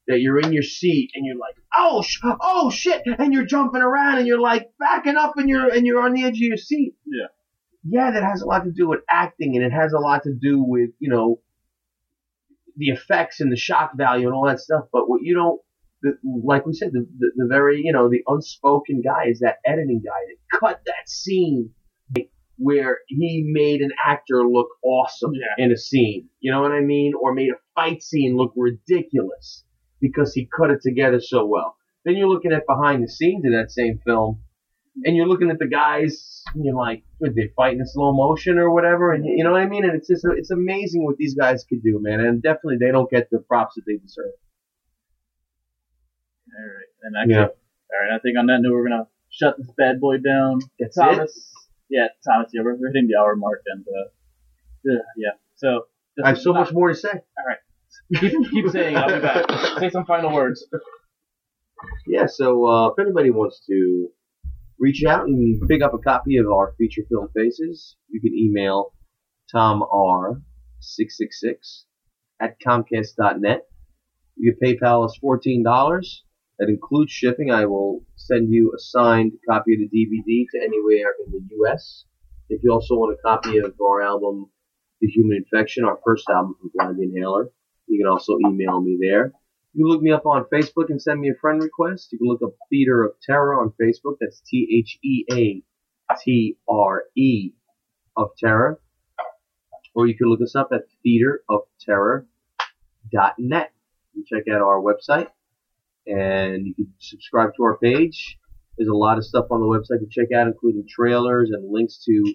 that 0.06 0.20
you're 0.20 0.38
in 0.38 0.52
your 0.52 0.62
seat 0.62 1.10
and 1.14 1.24
you're 1.24 1.38
like, 1.38 1.56
oh, 1.76 2.02
sh- 2.02 2.20
oh 2.42 2.70
shit, 2.70 3.02
and 3.06 3.32
you're 3.32 3.46
jumping 3.46 3.80
around 3.80 4.18
and 4.18 4.26
you're 4.26 4.40
like 4.40 4.70
backing 4.78 5.16
up 5.16 5.34
and 5.36 5.48
you're 5.48 5.68
and 5.68 5.86
you're 5.86 6.02
on 6.02 6.12
the 6.12 6.24
edge 6.24 6.36
of 6.36 6.42
your 6.42 6.56
seat. 6.56 6.94
Yeah. 7.06 7.26
Yeah, 7.86 8.10
that 8.12 8.22
has 8.22 8.40
a 8.40 8.46
lot 8.46 8.64
to 8.64 8.70
do 8.70 8.88
with 8.88 9.00
acting 9.10 9.56
and 9.56 9.64
it 9.64 9.72
has 9.72 9.92
a 9.92 9.98
lot 9.98 10.22
to 10.22 10.32
do 10.32 10.62
with 10.62 10.90
you 10.98 11.10
know 11.10 11.40
the 12.76 12.88
effects 12.88 13.40
and 13.40 13.52
the 13.52 13.56
shock 13.56 13.92
value 13.96 14.26
and 14.26 14.34
all 14.34 14.46
that 14.46 14.60
stuff. 14.60 14.84
But 14.92 15.08
what 15.08 15.22
you 15.22 15.34
don't 15.34 15.60
the, 16.04 16.18
like 16.44 16.66
we 16.66 16.74
said, 16.74 16.92
the, 16.92 17.06
the, 17.18 17.30
the 17.34 17.46
very, 17.48 17.80
you 17.82 17.92
know, 17.92 18.08
the 18.08 18.22
unspoken 18.28 19.00
guy 19.00 19.24
is 19.28 19.40
that 19.40 19.56
editing 19.64 20.02
guy 20.04 20.10
that 20.28 20.58
cut 20.60 20.82
that 20.84 21.08
scene 21.08 21.70
where 22.58 22.98
he 23.08 23.42
made 23.52 23.80
an 23.80 23.90
actor 24.04 24.44
look 24.46 24.68
awesome 24.84 25.32
Yeah. 25.34 25.64
in 25.64 25.72
a 25.72 25.76
scene. 25.76 26.28
You 26.40 26.52
know 26.52 26.62
what 26.62 26.72
I 26.72 26.80
mean? 26.80 27.12
Or 27.20 27.34
made 27.34 27.50
a 27.50 27.56
fight 27.74 28.02
scene 28.02 28.36
look 28.36 28.52
ridiculous 28.56 29.64
because 30.00 30.32
he 30.34 30.46
cut 30.56 30.70
it 30.70 30.80
together 30.82 31.20
so 31.20 31.44
well. 31.46 31.76
Then 32.04 32.16
you're 32.16 32.28
looking 32.28 32.52
at 32.52 32.66
behind 32.66 33.02
the 33.02 33.08
scenes 33.08 33.44
of 33.46 33.52
that 33.52 33.70
same 33.70 33.98
film 34.06 34.40
and 35.04 35.16
you're 35.16 35.26
looking 35.26 35.50
at 35.50 35.58
the 35.58 35.66
guys 35.66 36.42
and 36.54 36.64
you're 36.64 36.76
like, 36.76 37.02
"What, 37.18 37.34
they 37.34 37.48
fighting 37.56 37.80
in 37.80 37.86
slow 37.86 38.12
motion 38.12 38.58
or 38.58 38.70
whatever? 38.72 39.12
And 39.12 39.24
you 39.24 39.42
know 39.42 39.50
what 39.52 39.62
I 39.62 39.66
mean? 39.66 39.84
And 39.84 39.94
it's 39.96 40.06
just, 40.08 40.24
it's 40.36 40.50
amazing 40.52 41.04
what 41.04 41.16
these 41.16 41.34
guys 41.34 41.64
could 41.64 41.82
do, 41.82 41.98
man. 42.00 42.20
And 42.20 42.40
definitely 42.42 42.76
they 42.78 42.92
don't 42.92 43.10
get 43.10 43.28
the 43.30 43.40
props 43.40 43.74
that 43.74 43.82
they 43.86 43.96
deserve. 43.96 44.32
All 46.56 46.64
right. 46.64 46.86
And 47.02 47.16
actually, 47.16 47.34
Yeah. 47.34 47.46
all 47.46 48.00
right. 48.08 48.14
I 48.14 48.18
think 48.20 48.38
on 48.38 48.46
that 48.46 48.58
note, 48.60 48.72
we're 48.72 48.88
gonna 48.88 49.08
shut 49.30 49.56
this 49.58 49.70
bad 49.76 50.00
boy 50.00 50.18
down. 50.18 50.60
That's 50.78 50.96
it. 50.96 51.30
Yeah, 51.90 52.08
Thomas. 52.26 52.50
Yeah, 52.52 52.62
we're, 52.64 52.76
hitting 52.76 53.08
the 53.08 53.16
hour 53.20 53.36
mark, 53.36 53.62
and 53.66 53.84
uh, 53.86 54.08
yeah, 54.84 54.98
yeah. 55.16 55.30
So 55.56 55.86
I 56.22 56.28
have 56.28 56.38
so 56.38 56.52
much 56.52 56.72
more 56.72 56.88
to 56.88 56.94
say. 56.94 57.10
All 57.10 57.44
right, 57.46 57.58
keep, 58.20 58.32
keep 58.50 58.70
saying. 58.70 58.96
I'll 58.96 59.14
be 59.14 59.20
back. 59.20 59.44
Say 59.78 59.90
some 59.90 60.06
final 60.06 60.32
words. 60.32 60.66
Yeah, 62.06 62.26
so 62.26 62.66
uh, 62.66 62.88
if 62.88 62.98
anybody 62.98 63.30
wants 63.30 63.60
to 63.66 64.08
reach 64.78 65.04
out 65.04 65.26
and 65.26 65.60
pick 65.68 65.82
up 65.82 65.92
a 65.94 65.98
copy 65.98 66.38
of 66.38 66.46
our 66.50 66.74
feature 66.78 67.02
film 67.08 67.28
Faces, 67.34 67.96
you 68.08 68.20
can 68.20 68.34
email 68.34 68.92
tomr666 69.54 71.84
at 72.40 72.58
comcast.net. 72.60 73.66
You 74.36 74.54
can 74.54 74.76
PayPal 74.76 75.04
us 75.04 75.18
$14. 75.22 76.02
That 76.58 76.68
includes 76.68 77.10
shipping. 77.10 77.50
I 77.50 77.64
will 77.66 78.04
send 78.14 78.52
you 78.52 78.72
a 78.74 78.78
signed 78.78 79.32
copy 79.48 79.74
of 79.74 79.80
the 79.80 79.88
DVD 79.88 80.46
to 80.52 80.62
anywhere 80.62 81.12
in 81.26 81.32
the 81.32 81.42
U.S. 81.56 82.04
If 82.48 82.62
you 82.62 82.72
also 82.72 82.94
want 82.94 83.18
a 83.18 83.22
copy 83.22 83.58
of 83.58 83.74
our 83.82 84.02
album, 84.02 84.48
The 85.00 85.08
Human 85.08 85.38
Infection, 85.38 85.84
our 85.84 85.98
first 86.04 86.30
album 86.30 86.54
from 86.60 86.70
Blind 86.72 87.00
Inhaler, 87.00 87.50
you 87.88 87.98
can 87.98 88.06
also 88.06 88.38
email 88.46 88.80
me 88.80 88.96
there. 89.00 89.32
You 89.72 89.84
can 89.84 89.92
look 89.92 90.02
me 90.02 90.12
up 90.12 90.26
on 90.26 90.44
Facebook 90.44 90.90
and 90.90 91.02
send 91.02 91.20
me 91.20 91.30
a 91.30 91.34
friend 91.40 91.60
request. 91.60 92.12
You 92.12 92.18
can 92.18 92.28
look 92.28 92.42
up 92.42 92.54
Theater 92.70 93.02
of 93.02 93.18
Terror 93.20 93.60
on 93.60 93.72
Facebook. 93.80 94.18
That's 94.20 94.40
T 94.40 94.68
H 94.78 95.00
E 95.02 95.24
A 95.32 95.60
T 96.22 96.56
R 96.68 97.06
E 97.16 97.50
of 98.16 98.30
Terror. 98.38 98.80
Or 99.96 100.06
you 100.06 100.16
can 100.16 100.28
look 100.28 100.40
us 100.40 100.54
up 100.54 100.70
at 100.72 100.86
theaterofterror.net. 101.04 103.72
Can 104.12 104.24
check 104.28 104.44
out 104.48 104.62
our 104.62 104.80
website 104.80 105.30
and 106.06 106.66
you 106.66 106.74
can 106.74 106.94
subscribe 106.98 107.50
to 107.56 107.62
our 107.64 107.78
page. 107.78 108.38
There's 108.76 108.88
a 108.88 108.94
lot 108.94 109.18
of 109.18 109.24
stuff 109.24 109.46
on 109.50 109.60
the 109.60 109.66
website 109.66 110.00
to 110.00 110.06
check 110.10 110.32
out, 110.36 110.46
including 110.46 110.84
trailers 110.88 111.50
and 111.50 111.70
links 111.72 112.04
to 112.04 112.34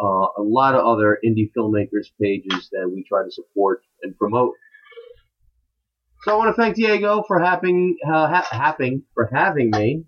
uh, 0.00 0.26
a 0.36 0.42
lot 0.42 0.74
of 0.74 0.86
other 0.86 1.18
indie 1.24 1.50
filmmakers' 1.56 2.10
pages 2.20 2.68
that 2.72 2.90
we 2.94 3.04
try 3.08 3.24
to 3.24 3.30
support 3.30 3.82
and 4.02 4.16
promote. 4.16 4.52
So 6.22 6.32
I 6.32 6.36
want 6.36 6.54
to 6.54 6.60
thank 6.60 6.76
Diego 6.76 7.22
for 7.26 7.38
having 7.40 7.96
uh, 8.06 8.28
ha- 8.28 8.48
having 8.50 9.02
for 9.14 9.28
having 9.32 9.70
me 9.70 10.04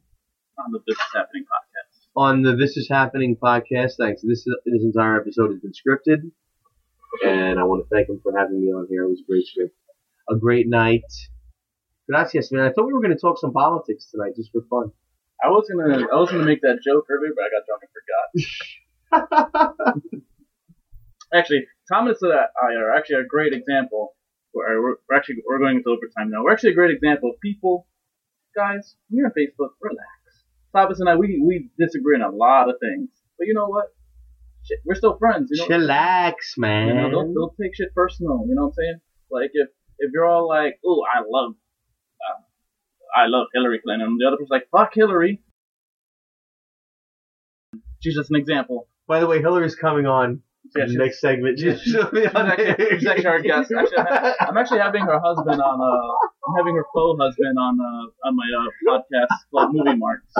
On 0.58 0.72
the 0.72 0.80
This 0.86 0.96
Is 0.96 1.02
Happening 1.14 1.44
podcast. 1.44 2.06
on 2.16 2.42
the 2.42 2.56
This 2.56 2.76
Is 2.76 2.88
Happening 2.90 3.36
podcast. 3.42 3.92
Thanks. 3.98 4.20
This 4.22 4.44
this 4.44 4.82
entire 4.82 5.20
episode 5.20 5.50
has 5.52 5.60
been 5.60 5.72
scripted, 5.72 6.30
and 7.24 7.58
I 7.58 7.64
want 7.64 7.84
to 7.84 7.94
thank 7.94 8.08
him 8.08 8.20
for 8.22 8.36
having 8.36 8.60
me 8.60 8.68
on 8.72 8.86
here. 8.90 9.04
It 9.04 9.10
was 9.10 9.20
a 9.20 9.30
great 9.30 9.46
script, 9.46 9.74
a 10.28 10.36
great 10.36 10.68
night. 10.68 11.04
Gracias, 12.10 12.50
man. 12.50 12.64
I 12.64 12.72
thought 12.72 12.86
we 12.86 12.92
were 12.92 13.00
going 13.00 13.14
to 13.14 13.20
talk 13.20 13.38
some 13.38 13.52
politics 13.52 14.10
tonight, 14.10 14.34
just 14.34 14.50
for 14.50 14.62
fun. 14.68 14.90
I 15.42 15.48
was 15.48 15.70
gonna, 15.70 16.06
I 16.12 16.16
was 16.16 16.30
gonna 16.30 16.44
make 16.44 16.60
that 16.62 16.80
joke 16.84 17.06
earlier, 17.08 17.32
but 17.34 17.44
I 17.44 17.50
got 17.54 17.64
drunk 17.64 17.82
and 17.86 19.22
forgot. 19.96 20.22
Actually, 21.34 21.66
Thomas 21.90 22.20
and 22.20 22.32
I 22.32 22.74
are 22.74 22.94
actually 22.94 23.20
a 23.20 23.24
great 23.24 23.52
example. 23.52 24.16
We're, 24.52 24.82
we're 24.82 24.96
we're 25.08 25.16
actually 25.16 25.36
we're 25.46 25.60
going 25.60 25.76
into 25.76 25.88
overtime 25.88 26.30
now. 26.30 26.42
We're 26.42 26.52
actually 26.52 26.72
a 26.72 26.74
great 26.74 26.90
example 26.90 27.30
of 27.30 27.40
people, 27.40 27.86
guys. 28.54 28.96
When 29.08 29.18
you're 29.18 29.26
on 29.26 29.32
Facebook, 29.32 29.70
relax. 29.80 30.10
Thomas 30.74 31.00
and 31.00 31.08
I, 31.08 31.14
we 31.14 31.40
we 31.40 31.70
disagree 31.78 32.16
on 32.16 32.22
a 32.22 32.34
lot 32.34 32.68
of 32.68 32.74
things, 32.80 33.08
but 33.38 33.46
you 33.46 33.54
know 33.54 33.66
what? 33.66 33.94
Shit, 34.64 34.80
we're 34.84 34.96
still 34.96 35.16
friends. 35.16 35.48
You 35.52 35.68
know, 35.68 35.68
Chillax, 35.68 36.34
you 36.56 36.60
man. 36.60 36.96
know 36.96 37.10
don't, 37.10 37.32
don't 37.32 37.52
take 37.62 37.74
shit 37.76 37.94
personal. 37.94 38.44
You 38.46 38.56
know 38.56 38.62
what 38.62 38.68
I'm 38.68 38.74
saying? 38.74 39.00
Like 39.30 39.50
if 39.54 39.68
if 40.00 40.10
you're 40.12 40.28
all 40.28 40.48
like, 40.48 40.80
oh, 40.84 41.04
I 41.06 41.22
love, 41.26 41.54
I 43.16 43.26
love 43.26 43.46
Hillary 43.54 43.80
Clinton, 43.82 44.08
and 44.08 44.20
the 44.20 44.26
other 44.26 44.36
person's 44.36 44.50
like, 44.50 44.68
fuck 44.70 44.92
Hillary. 44.94 45.40
She's 48.00 48.14
just 48.14 48.30
an 48.30 48.36
example. 48.36 48.88
By 49.06 49.20
the 49.20 49.26
way, 49.26 49.40
Hillary's 49.40 49.74
coming 49.74 50.06
on 50.06 50.42
Yeah, 50.76 50.86
the 50.86 50.94
next 50.96 51.20
segment. 51.20 51.58
Yeah, 51.60 51.74
She's 51.76 51.92
she'll 51.92 52.10
be 52.10 52.26
on 52.26 52.48
there. 52.56 52.76
She's 52.98 53.06
actually 53.06 53.26
our 53.26 53.40
guest. 53.42 53.72
Actually, 53.76 53.98
I'm 53.98 54.06
ha- 54.06 54.34
I'm 54.48 54.56
actually 54.56 54.80
having 54.80 55.02
her 55.04 55.20
husband 55.20 55.60
on. 55.60 55.76
Uh, 55.80 56.14
I'm 56.48 56.54
having 56.56 56.76
her 56.76 56.86
faux 56.94 57.20
husband 57.20 57.58
on 57.58 57.78
uh, 57.80 58.26
on 58.28 58.36
my 58.36 58.48
uh, 58.56 58.68
podcast 58.88 59.28
called 59.50 59.74
Movie 59.74 59.96
Marks. 59.96 60.32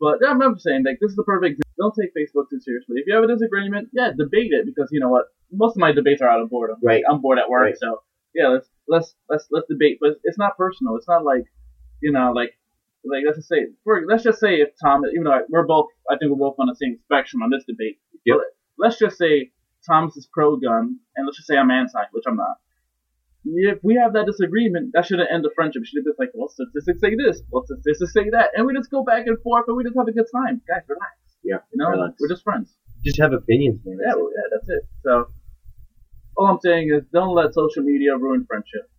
But 0.00 0.18
yeah, 0.22 0.30
I'm 0.30 0.40
just 0.54 0.64
saying 0.64 0.84
like 0.84 0.98
this 1.00 1.10
is 1.10 1.16
the 1.16 1.22
perfect. 1.24 1.62
Don't 1.78 1.94
take 1.94 2.10
Facebook 2.16 2.48
too 2.50 2.58
seriously. 2.60 2.96
If 2.98 3.04
you 3.06 3.14
have 3.14 3.24
a 3.24 3.28
disagreement, 3.28 3.90
yeah, 3.92 4.10
debate 4.16 4.50
it 4.52 4.66
because 4.66 4.88
you 4.90 4.98
know 5.00 5.08
what? 5.10 5.26
Most 5.52 5.76
of 5.76 5.80
my 5.80 5.92
debates 5.92 6.20
are 6.22 6.28
out 6.28 6.40
of 6.40 6.50
boredom. 6.50 6.76
Right. 6.82 7.02
I'm 7.08 7.20
bored 7.20 7.38
at 7.38 7.48
work, 7.48 7.62
Right. 7.62 7.74
so 7.78 8.02
yeah, 8.34 8.48
let's 8.48 8.68
let's 8.88 9.14
let's 9.30 9.46
let's 9.50 9.66
debate. 9.68 9.98
But 10.00 10.18
it's 10.24 10.38
not 10.38 10.56
personal. 10.56 10.96
It's 10.96 11.06
not 11.08 11.24
like 11.24 11.44
you 12.06 12.12
know 12.16 12.28
like 12.40 12.52
like 13.12 13.22
let's 13.26 13.38
just 13.38 13.48
say 13.54 13.60
for, 13.84 13.94
let's 14.10 14.24
just 14.28 14.40
say 14.44 14.52
if 14.64 14.70
Tom, 14.82 15.02
even 15.12 15.24
though 15.24 15.40
we're 15.48 15.66
both, 15.74 15.88
I 16.10 16.16
think 16.16 16.30
we're 16.30 16.44
both 16.46 16.56
on 16.62 16.66
the 16.72 16.78
same 16.82 16.94
spectrum 17.06 17.42
on 17.44 17.50
this 17.50 17.64
debate. 17.70 17.98
Yep. 18.24 18.38
Let's 18.82 18.98
just 18.98 19.16
say 19.16 19.52
Thomas 19.88 20.16
is 20.16 20.26
pro 20.36 20.56
gun, 20.56 20.98
and 21.14 21.26
let's 21.26 21.36
just 21.38 21.48
say 21.48 21.56
I'm 21.56 21.70
anti, 21.70 22.02
which 22.12 22.24
I'm 22.26 22.36
not. 22.36 22.56
If 23.44 23.78
we 23.84 23.94
have 24.02 24.12
that 24.14 24.26
disagreement, 24.26 24.90
that 24.94 25.06
shouldn't 25.06 25.30
end 25.32 25.44
the 25.44 25.52
friendship. 25.54 25.82
It 25.82 25.86
should 25.88 26.02
been 26.04 26.14
like, 26.18 26.32
well, 26.34 26.48
statistics 26.48 27.00
say 27.00 27.14
this, 27.14 27.42
well, 27.50 27.64
statistics 27.64 28.12
say 28.12 28.26
that, 28.30 28.50
and 28.56 28.66
we 28.66 28.74
just 28.74 28.90
go 28.90 29.04
back 29.04 29.26
and 29.28 29.38
forth, 29.42 29.64
and 29.68 29.76
we 29.76 29.84
just 29.84 29.96
have 29.96 30.08
a 30.08 30.12
good 30.12 30.26
time. 30.34 30.60
Guys, 30.66 30.82
relax. 30.88 31.14
Yeah, 31.44 31.62
You 31.70 31.78
know, 31.78 31.90
relax. 31.90 32.14
we're 32.18 32.28
just 32.28 32.42
friends. 32.42 32.74
Just 33.04 33.20
have 33.20 33.32
opinions, 33.32 33.78
man. 33.84 33.98
Yeah, 34.04 34.14
well, 34.16 34.30
yeah, 34.34 34.46
that's 34.50 34.68
it. 34.68 34.82
So, 35.04 35.12
all 36.36 36.46
I'm 36.48 36.58
saying 36.60 36.90
is, 36.92 37.04
don't 37.12 37.34
let 37.36 37.54
social 37.54 37.84
media 37.84 38.16
ruin 38.16 38.44
friendship, 38.48 38.90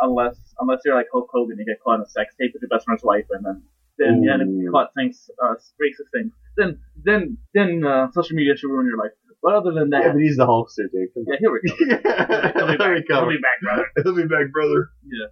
unless 0.00 0.36
unless 0.58 0.80
you're 0.84 0.94
like 0.94 1.06
Hulk 1.12 1.28
Hogan, 1.32 1.52
and 1.58 1.60
you 1.60 1.66
get 1.66 1.80
caught 1.82 1.96
in 1.96 2.02
a 2.02 2.08
sex 2.08 2.34
tape 2.40 2.52
with 2.52 2.62
your 2.62 2.68
best 2.68 2.84
friend's 2.86 3.02
wife, 3.04 3.26
and 3.30 3.44
then 3.44 3.62
then 3.98 4.22
yeah, 4.22 4.34
and 4.34 4.66
Ooh. 4.66 4.70
caught 4.70 4.90
things 4.96 5.30
uh, 5.42 5.54
racist 5.80 6.10
things. 6.12 6.32
Then 6.56 6.78
then 7.04 7.38
then 7.54 7.84
uh, 7.84 8.10
social 8.12 8.36
media 8.36 8.56
should 8.56 8.70
ruin 8.70 8.86
your 8.86 8.98
life. 8.98 9.12
But 9.42 9.54
other 9.54 9.70
than 9.72 9.90
that, 9.90 10.02
Yeah, 10.02 10.12
but 10.12 10.20
he's 10.20 10.36
the 10.36 10.46
Hulkster, 10.46 10.90
dude. 10.90 11.14
Come 11.14 11.24
yeah, 11.28 11.36
here 11.38 11.52
we 11.52 11.60
go. 11.62 11.74
He'll 11.78 12.66
be 12.66 12.78
back. 12.78 13.04
He'll 13.06 13.20
He'll 13.20 13.28
be 13.28 13.38
back, 13.38 13.58
brother. 13.62 13.86
He'll 14.02 14.14
be 14.16 14.22
back, 14.26 14.50
brother. 14.52 14.90
Yeah. 15.06 15.26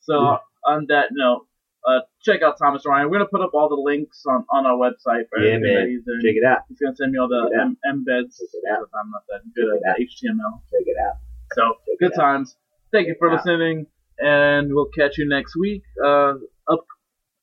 So 0.00 0.38
on 0.66 0.86
that 0.88 1.10
note, 1.12 1.46
uh, 1.86 2.00
check 2.24 2.42
out 2.42 2.58
Thomas 2.58 2.82
Ryan. 2.84 3.06
We're 3.08 3.18
gonna 3.18 3.30
put 3.30 3.40
up 3.40 3.54
all 3.54 3.68
the 3.68 3.78
links 3.78 4.24
on, 4.28 4.44
on 4.50 4.66
our 4.66 4.74
website 4.74 5.28
for 5.30 5.38
Yeah, 5.38 5.58
man. 5.58 5.62
that 5.62 5.86
he's. 5.88 6.02
Check 6.02 6.34
it 6.34 6.44
out. 6.44 6.62
He's 6.68 6.78
gonna 6.78 6.96
send 6.96 7.12
me 7.12 7.18
all 7.18 7.28
the 7.28 7.50
Check 7.54 7.70
it 7.70 7.78
embeds 7.86 8.34
Check 8.38 8.50
it 8.52 8.66
out. 8.70 8.88
I'm 8.98 9.10
not 9.10 9.22
that 9.30 9.42
good 9.54 9.78
Check 9.78 9.94
at. 9.94 10.00
HTML. 10.00 10.62
Check 10.70 10.86
it 10.86 10.96
out. 11.06 11.16
So 11.54 11.62
Check 11.86 11.98
good 12.00 12.14
times. 12.18 12.56
Thank 12.92 13.06
you 13.08 13.14
for 13.18 13.32
listening, 13.32 13.86
and 14.22 14.72
we'll 14.72 14.90
catch 14.96 15.18
you 15.18 15.28
next 15.28 15.56
week. 15.56 15.82
Uh, 16.04 16.34
up 16.70 16.86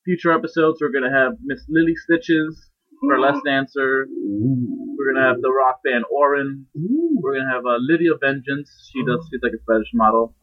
future 0.04 0.32
episodes, 0.32 0.78
we're 0.80 0.92
gonna 0.92 1.12
have 1.12 1.32
Miss 1.44 1.64
Lily 1.68 1.94
Stitches, 1.94 2.70
Burlesque 3.02 3.44
dancer. 3.44 4.06
Ooh. 4.10 4.96
We're 4.96 5.12
gonna 5.12 5.26
have 5.26 5.40
the 5.40 5.50
rock 5.50 5.80
band 5.84 6.04
Orin. 6.10 6.66
Ooh. 6.76 7.18
We're 7.22 7.38
gonna 7.38 7.52
have 7.52 7.64
uh, 7.64 7.76
Lydia 7.80 8.12
Vengeance. 8.20 8.90
She 8.92 9.04
does. 9.04 9.26
She's 9.30 9.40
like 9.42 9.52
a 9.52 9.62
fetish 9.66 9.90
model. 9.94 10.34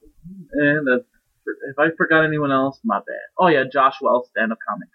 And 0.54 0.88
uh, 0.88 1.00
if 1.70 1.80
I 1.80 1.88
forgot 1.98 2.26
anyone 2.26 2.52
else, 2.52 2.80
my 2.84 2.98
bad. 2.98 3.28
Oh 3.40 3.48
yeah, 3.48 3.64
Josh 3.72 3.96
Wells, 4.02 4.30
stand-up 4.30 4.58
comic. 4.68 4.90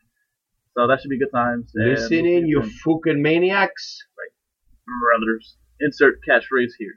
So 0.74 0.86
that 0.86 1.00
should 1.00 1.10
be 1.10 1.18
good 1.18 1.32
times. 1.32 1.70
Listen 1.74 2.26
in, 2.26 2.46
you 2.46 2.62
fucking 2.62 3.20
maniacs. 3.20 4.02
brothers. 5.10 5.56
Insert 5.80 6.20
catchphrase 6.28 6.72
here. 6.78 6.94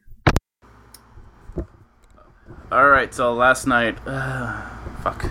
All 2.75 2.89
right, 2.89 3.13
so 3.13 3.33
last 3.33 3.67
night, 3.67 3.97
fuck. 5.01 5.23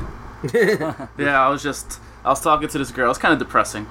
yeah, 1.18 1.46
I 1.46 1.50
was 1.50 1.62
just, 1.62 2.00
I 2.24 2.30
was 2.30 2.40
talking 2.40 2.68
to 2.68 2.78
this 2.78 2.90
girl. 2.90 3.10
It's 3.10 3.18
kind 3.18 3.34
of 3.34 3.38
depressing. 3.38 3.86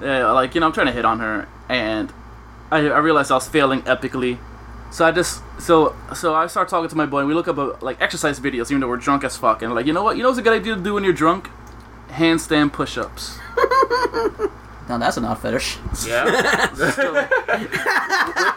Yeah, 0.00 0.30
like 0.30 0.54
you 0.54 0.60
know, 0.60 0.68
I'm 0.68 0.72
trying 0.72 0.86
to 0.86 0.92
hit 0.92 1.04
on 1.04 1.18
her, 1.18 1.48
and 1.68 2.12
I, 2.70 2.86
I 2.86 2.98
realized 2.98 3.32
I 3.32 3.34
was 3.34 3.48
failing 3.48 3.82
epically. 3.82 4.38
So 4.92 5.04
I 5.04 5.10
just, 5.10 5.42
so, 5.58 5.96
so 6.14 6.32
I 6.36 6.46
start 6.46 6.68
talking 6.68 6.88
to 6.88 6.94
my 6.94 7.06
boy. 7.06 7.18
and 7.18 7.28
We 7.28 7.34
look 7.34 7.48
up 7.48 7.58
uh 7.58 7.74
like 7.80 8.00
exercise 8.00 8.38
videos, 8.38 8.70
even 8.70 8.78
though 8.82 8.88
we're 8.88 8.98
drunk 8.98 9.24
as 9.24 9.36
fuck, 9.36 9.62
and 9.62 9.74
like, 9.74 9.86
you 9.86 9.92
know 9.92 10.04
what? 10.04 10.16
You 10.16 10.22
know 10.22 10.28
what's 10.28 10.38
a 10.38 10.42
good 10.42 10.52
idea 10.52 10.76
to 10.76 10.80
do 10.80 10.94
when 10.94 11.02
you're 11.02 11.12
drunk? 11.12 11.50
Handstand 12.10 12.72
push-ups. 12.72 13.40
Now 14.90 14.98
that's 14.98 15.16
an 15.16 15.24
odd 15.24 15.38
fetish. 15.38 15.78
Yeah. 16.06 16.66
So- 16.74 17.12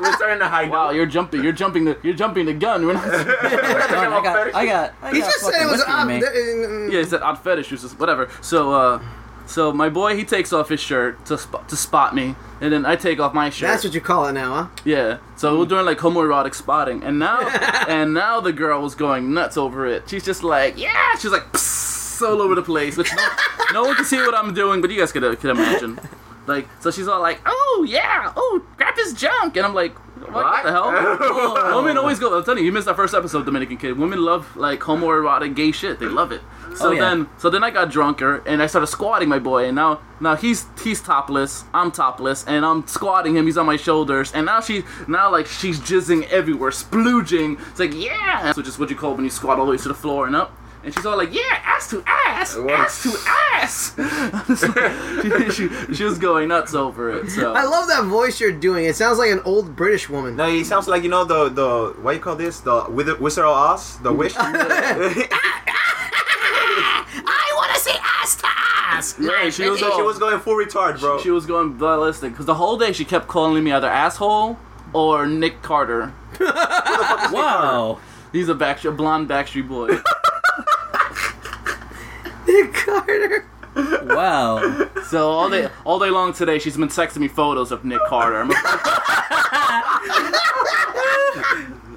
We're 0.02 0.14
starting 0.16 0.40
to 0.40 0.48
hide. 0.48 0.70
wow, 0.70 0.90
you're 0.90 1.06
jumping. 1.06 1.44
You're 1.44 1.52
jumping 1.54 1.86
the. 1.86 1.98
You're 2.04 2.16
jumping 2.16 2.46
the 2.48 2.54
gun. 2.54 2.86
We're 2.86 2.94
not- 2.94 3.06
I 3.08 4.22
got, 4.24 4.56
I 4.56 4.66
got, 4.66 4.94
I 5.02 5.12
He 5.12 5.20
got 5.20 5.26
just 5.32 5.40
said 5.46 5.62
it 5.62 5.66
was 5.66 5.74
whiskey 5.78 5.92
in 5.92 5.98
odd. 5.98 6.08
me. 6.08 6.20
th- 6.20 6.92
Yeah, 6.94 7.00
it's 7.02 7.12
that 7.12 7.22
odd 7.22 7.36
fetish, 7.40 7.72
which 7.72 7.84
is 7.84 7.94
whatever. 8.00 8.30
So, 8.42 8.72
uh, 8.72 9.02
so 9.46 9.72
my 9.72 9.90
boy 9.90 10.16
he 10.16 10.24
takes 10.24 10.52
off 10.54 10.70
his 10.70 10.80
shirt 10.80 11.24
to 11.28 11.38
spot 11.38 11.70
to 11.70 11.76
spot 11.76 12.16
me, 12.16 12.36
and 12.62 12.74
then 12.74 12.86
I 12.86 12.96
take 12.96 13.20
off 13.20 13.34
my 13.36 13.50
shirt. 13.52 13.68
That's 13.70 13.84
what 13.84 13.94
you 13.94 14.02
call 14.02 14.26
it 14.28 14.34
now, 14.34 14.54
huh? 14.56 14.68
yeah. 14.86 15.18
So 15.36 15.60
we're 15.60 15.66
doing 15.68 15.86
like 15.86 16.00
homoerotic 16.00 16.56
spotting, 16.56 17.04
and 17.04 17.20
now 17.20 17.42
and 17.88 18.14
now 18.14 18.40
the 18.40 18.54
girl 18.54 18.82
was 18.82 18.96
going 18.96 19.34
nuts 19.34 19.56
over 19.58 19.86
it. 19.86 20.10
She's 20.10 20.26
just 20.26 20.44
like, 20.44 20.78
yeah, 20.80 21.16
she's 21.20 21.32
like 21.32 21.52
psst, 21.54 22.22
all 22.28 22.42
over 22.42 22.56
the 22.56 22.64
place, 22.64 22.98
which 22.98 23.12
no, 23.16 23.28
no 23.74 23.84
one 23.84 23.96
can 23.96 24.06
see 24.06 24.18
what 24.18 24.34
I'm 24.34 24.54
doing, 24.54 24.82
but 24.82 24.90
you 24.92 24.98
guys 25.00 25.12
could 25.12 25.24
uh, 25.24 25.36
could 25.36 25.52
imagine. 25.52 26.00
Like, 26.46 26.68
so 26.82 26.92
she's 26.92 27.08
all 27.08 27.22
like, 27.22 27.40
oh 27.46 27.86
yeah, 27.88 28.32
oh 28.36 28.66
grab 28.78 28.96
his 28.96 29.14
junk, 29.14 29.58
and 29.58 29.66
I'm 29.66 29.74
like. 29.74 29.96
What, 30.24 30.32
what 30.46 30.64
the 30.64 30.72
hell? 30.72 31.76
Women 31.82 31.98
always 31.98 32.18
go. 32.18 32.38
I'm 32.38 32.46
telling 32.46 32.60
you, 32.60 32.66
you 32.68 32.72
missed 32.72 32.88
our 32.88 32.96
first 32.96 33.14
episode, 33.14 33.44
Dominican 33.46 33.76
Kid. 33.76 33.98
Women 33.98 34.24
love 34.24 34.56
like 34.56 34.80
homoerotic 34.80 35.54
gay 35.54 35.74
shit. 35.74 36.00
They 36.00 36.06
love 36.06 36.32
it. 36.32 36.40
Oh, 36.70 36.76
so 36.76 36.88
Oh, 36.88 36.92
yeah. 36.92 37.02
then, 37.02 37.30
so 37.38 37.50
then 37.50 37.62
I 37.62 37.72
got 37.72 37.92
drunker 37.92 38.42
and 38.46 38.64
I 38.64 38.68
started 38.68 38.88
squatting 38.88 39.28
my 39.28 39.38
boy, 39.40 39.66
and 39.66 39.76
now 39.76 40.00
now 40.22 40.38
he's 40.38 40.66
he's 40.82 41.02
topless, 41.02 41.66
I'm 41.74 41.92
topless, 41.92 42.46
and 42.48 42.66
I'm 42.66 42.88
squatting 42.88 43.36
him. 43.36 43.46
He's 43.48 43.58
on 43.58 43.66
my 43.66 43.76
shoulders, 43.76 44.32
and 44.32 44.46
now 44.46 44.62
she 44.62 44.84
now 45.10 45.30
like 45.30 45.46
she's 45.46 45.78
jizzing 45.82 46.26
everywhere, 46.30 46.72
splooging. 46.72 47.60
It's 47.72 47.80
like 47.80 47.94
yeah, 47.94 48.54
which 48.54 48.68
is 48.68 48.80
what 48.80 48.90
you 48.90 48.96
call 48.96 49.16
when 49.16 49.26
you 49.26 49.30
squat 49.30 49.60
all 49.60 49.66
the 49.66 49.72
way 49.72 49.78
to 49.78 49.88
the 49.90 49.94
floor 49.94 50.26
and 50.26 50.38
up. 50.38 50.56
And 50.86 50.94
she's 50.94 51.06
all 51.06 51.16
like, 51.18 51.34
yeah, 51.34 51.62
ass 51.64 51.90
to 51.92 52.04
ass, 52.06 52.56
ass 52.58 53.04
to 53.04 53.10
ass. 53.10 53.43
she, 55.52 55.52
she, 55.52 55.70
she 55.94 56.04
was 56.04 56.18
going 56.18 56.48
nuts 56.50 56.74
over 56.74 57.10
it. 57.12 57.30
So 57.30 57.54
I 57.54 57.64
love 57.64 57.88
that 57.88 58.06
voice 58.06 58.40
you're 58.40 58.52
doing. 58.52 58.86
It 58.86 58.96
sounds 58.96 59.18
like 59.18 59.32
an 59.32 59.42
old 59.46 59.76
British 59.76 60.10
woman. 60.10 60.36
No, 60.36 60.50
he 60.50 60.64
sounds 60.64 60.88
like 60.88 61.04
you 61.04 61.10
know 61.10 61.26
the 61.26 61.50
the 61.50 61.96
what 62.02 62.16
you 62.16 62.22
call 62.22 62.36
this 62.36 62.60
the 62.62 62.86
Wizard 62.90 63.20
Wizard 63.20 63.46
of 63.46 63.52
Oz 63.52 63.98
the 64.00 64.12
wish. 64.14 64.34
I 64.38 64.48
want 67.56 67.74
to 67.74 67.80
say 67.80 67.96
ass 68.02 68.36
to 68.38 68.48
ass. 68.48 69.16
yeah, 69.20 69.50
she 69.50 69.70
was 69.70 69.80
she 69.80 70.02
was 70.02 70.18
going 70.20 70.40
full 70.40 70.56
retard, 70.56 71.00
bro. 71.00 71.20
She 71.20 71.32
was 71.32 71.46
going 71.46 71.78
ballistic 71.78 72.32
because 72.32 72.46
the 72.46 72.56
whole 72.56 72.78
day 72.78 72.92
she 72.94 73.06
kept 73.06 73.28
calling 73.28 73.64
me 73.64 73.72
either 73.72 73.88
asshole 73.88 74.58
or 74.94 75.26
Nick 75.28 75.62
Carter. 75.62 76.14
Wow. 76.40 78.00
He's 78.32 78.50
a 78.50 78.56
backstreet, 78.56 78.98
blonde 78.98 79.30
backstreet 79.30 79.68
boy. 79.68 79.88
Nick 82.48 82.74
Carter. 82.74 83.46
Wow. 83.76 84.88
so 85.10 85.30
all 85.32 85.50
day, 85.50 85.70
all 85.86 86.00
day 86.00 86.10
long 86.10 86.34
today, 86.34 86.60
she's 86.60 86.78
been 86.78 86.90
texting 86.90 87.18
me 87.18 87.28
photos 87.28 87.72
of 87.72 87.84
Nick 87.86 88.02
Carter. 88.08 88.42
I'm, 88.42 88.52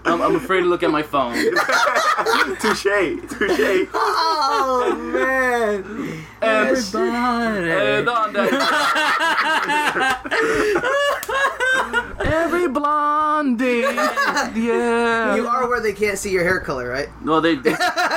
I'm, 0.05 0.23
I'm 0.23 0.37
afraid 0.37 0.61
to 0.61 0.67
look 0.67 0.83
at 0.83 0.91
my 0.91 1.03
phone. 1.03 1.35
touche, 2.61 2.85
touche. 3.29 3.89
Oh 3.93 4.95
man. 5.13 5.85
And, 6.41 6.69
Everybody. 6.77 7.71
and 7.71 8.09
on 8.09 8.33
that, 8.35 8.53
every 12.25 12.69
blondie, 12.69 13.81
yeah. 13.81 15.35
You 15.35 15.47
are 15.49 15.69
where 15.69 15.81
they 15.81 15.93
can't 15.93 16.19
see 16.19 16.31
your 16.31 16.45
hair 16.45 16.61
color, 16.61 16.89
right? 16.89 17.09
No, 17.23 17.41
they 17.41 17.57
they, 17.57 17.73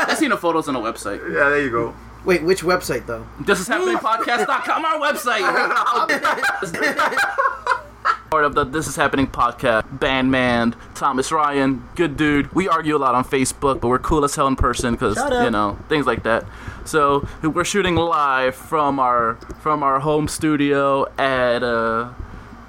they 0.08 0.16
seen 0.16 0.30
the 0.30 0.38
photos 0.38 0.68
on 0.68 0.74
the 0.76 0.80
website. 0.82 1.22
Yeah, 1.34 1.50
there 1.50 1.62
you 1.62 1.72
go. 1.72 1.94
Wait, 2.30 2.44
which 2.44 2.62
website 2.62 3.08
though? 3.08 3.26
This 3.40 3.60
is 3.60 3.68
happening 3.68 3.98
podcast.com, 3.98 4.86
our 4.86 5.00
website. 5.00 5.40
Part 8.30 8.46
of 8.46 8.54
the 8.54 8.66
This 8.66 8.86
Is 8.86 8.96
Happening 8.96 9.26
podcast. 9.26 10.00
Band 10.00 10.30
man, 10.30 10.76
Thomas 10.94 11.32
Ryan, 11.32 11.90
good 11.96 12.18
dude. 12.18 12.54
We 12.54 12.68
argue 12.68 12.96
a 12.96 13.00
lot 13.00 13.16
on 13.16 13.24
Facebook, 13.24 13.82
but 13.82 13.88
we're 13.88 13.98
cool 13.98 14.24
as 14.24 14.36
hell 14.36 14.46
in 14.46 14.56
person 14.56 14.94
because 14.94 15.18
you 15.18 15.50
know 15.50 15.80
things 15.90 16.06
like 16.06 16.22
that. 16.22 16.46
So 16.86 17.28
we're 17.42 17.66
shooting 17.66 17.96
live 17.96 18.54
from 18.54 19.00
our 19.00 19.38
from 19.62 19.82
our 19.82 20.00
home 20.00 20.28
studio 20.28 21.08
at 21.18 21.64
uh. 21.64 22.12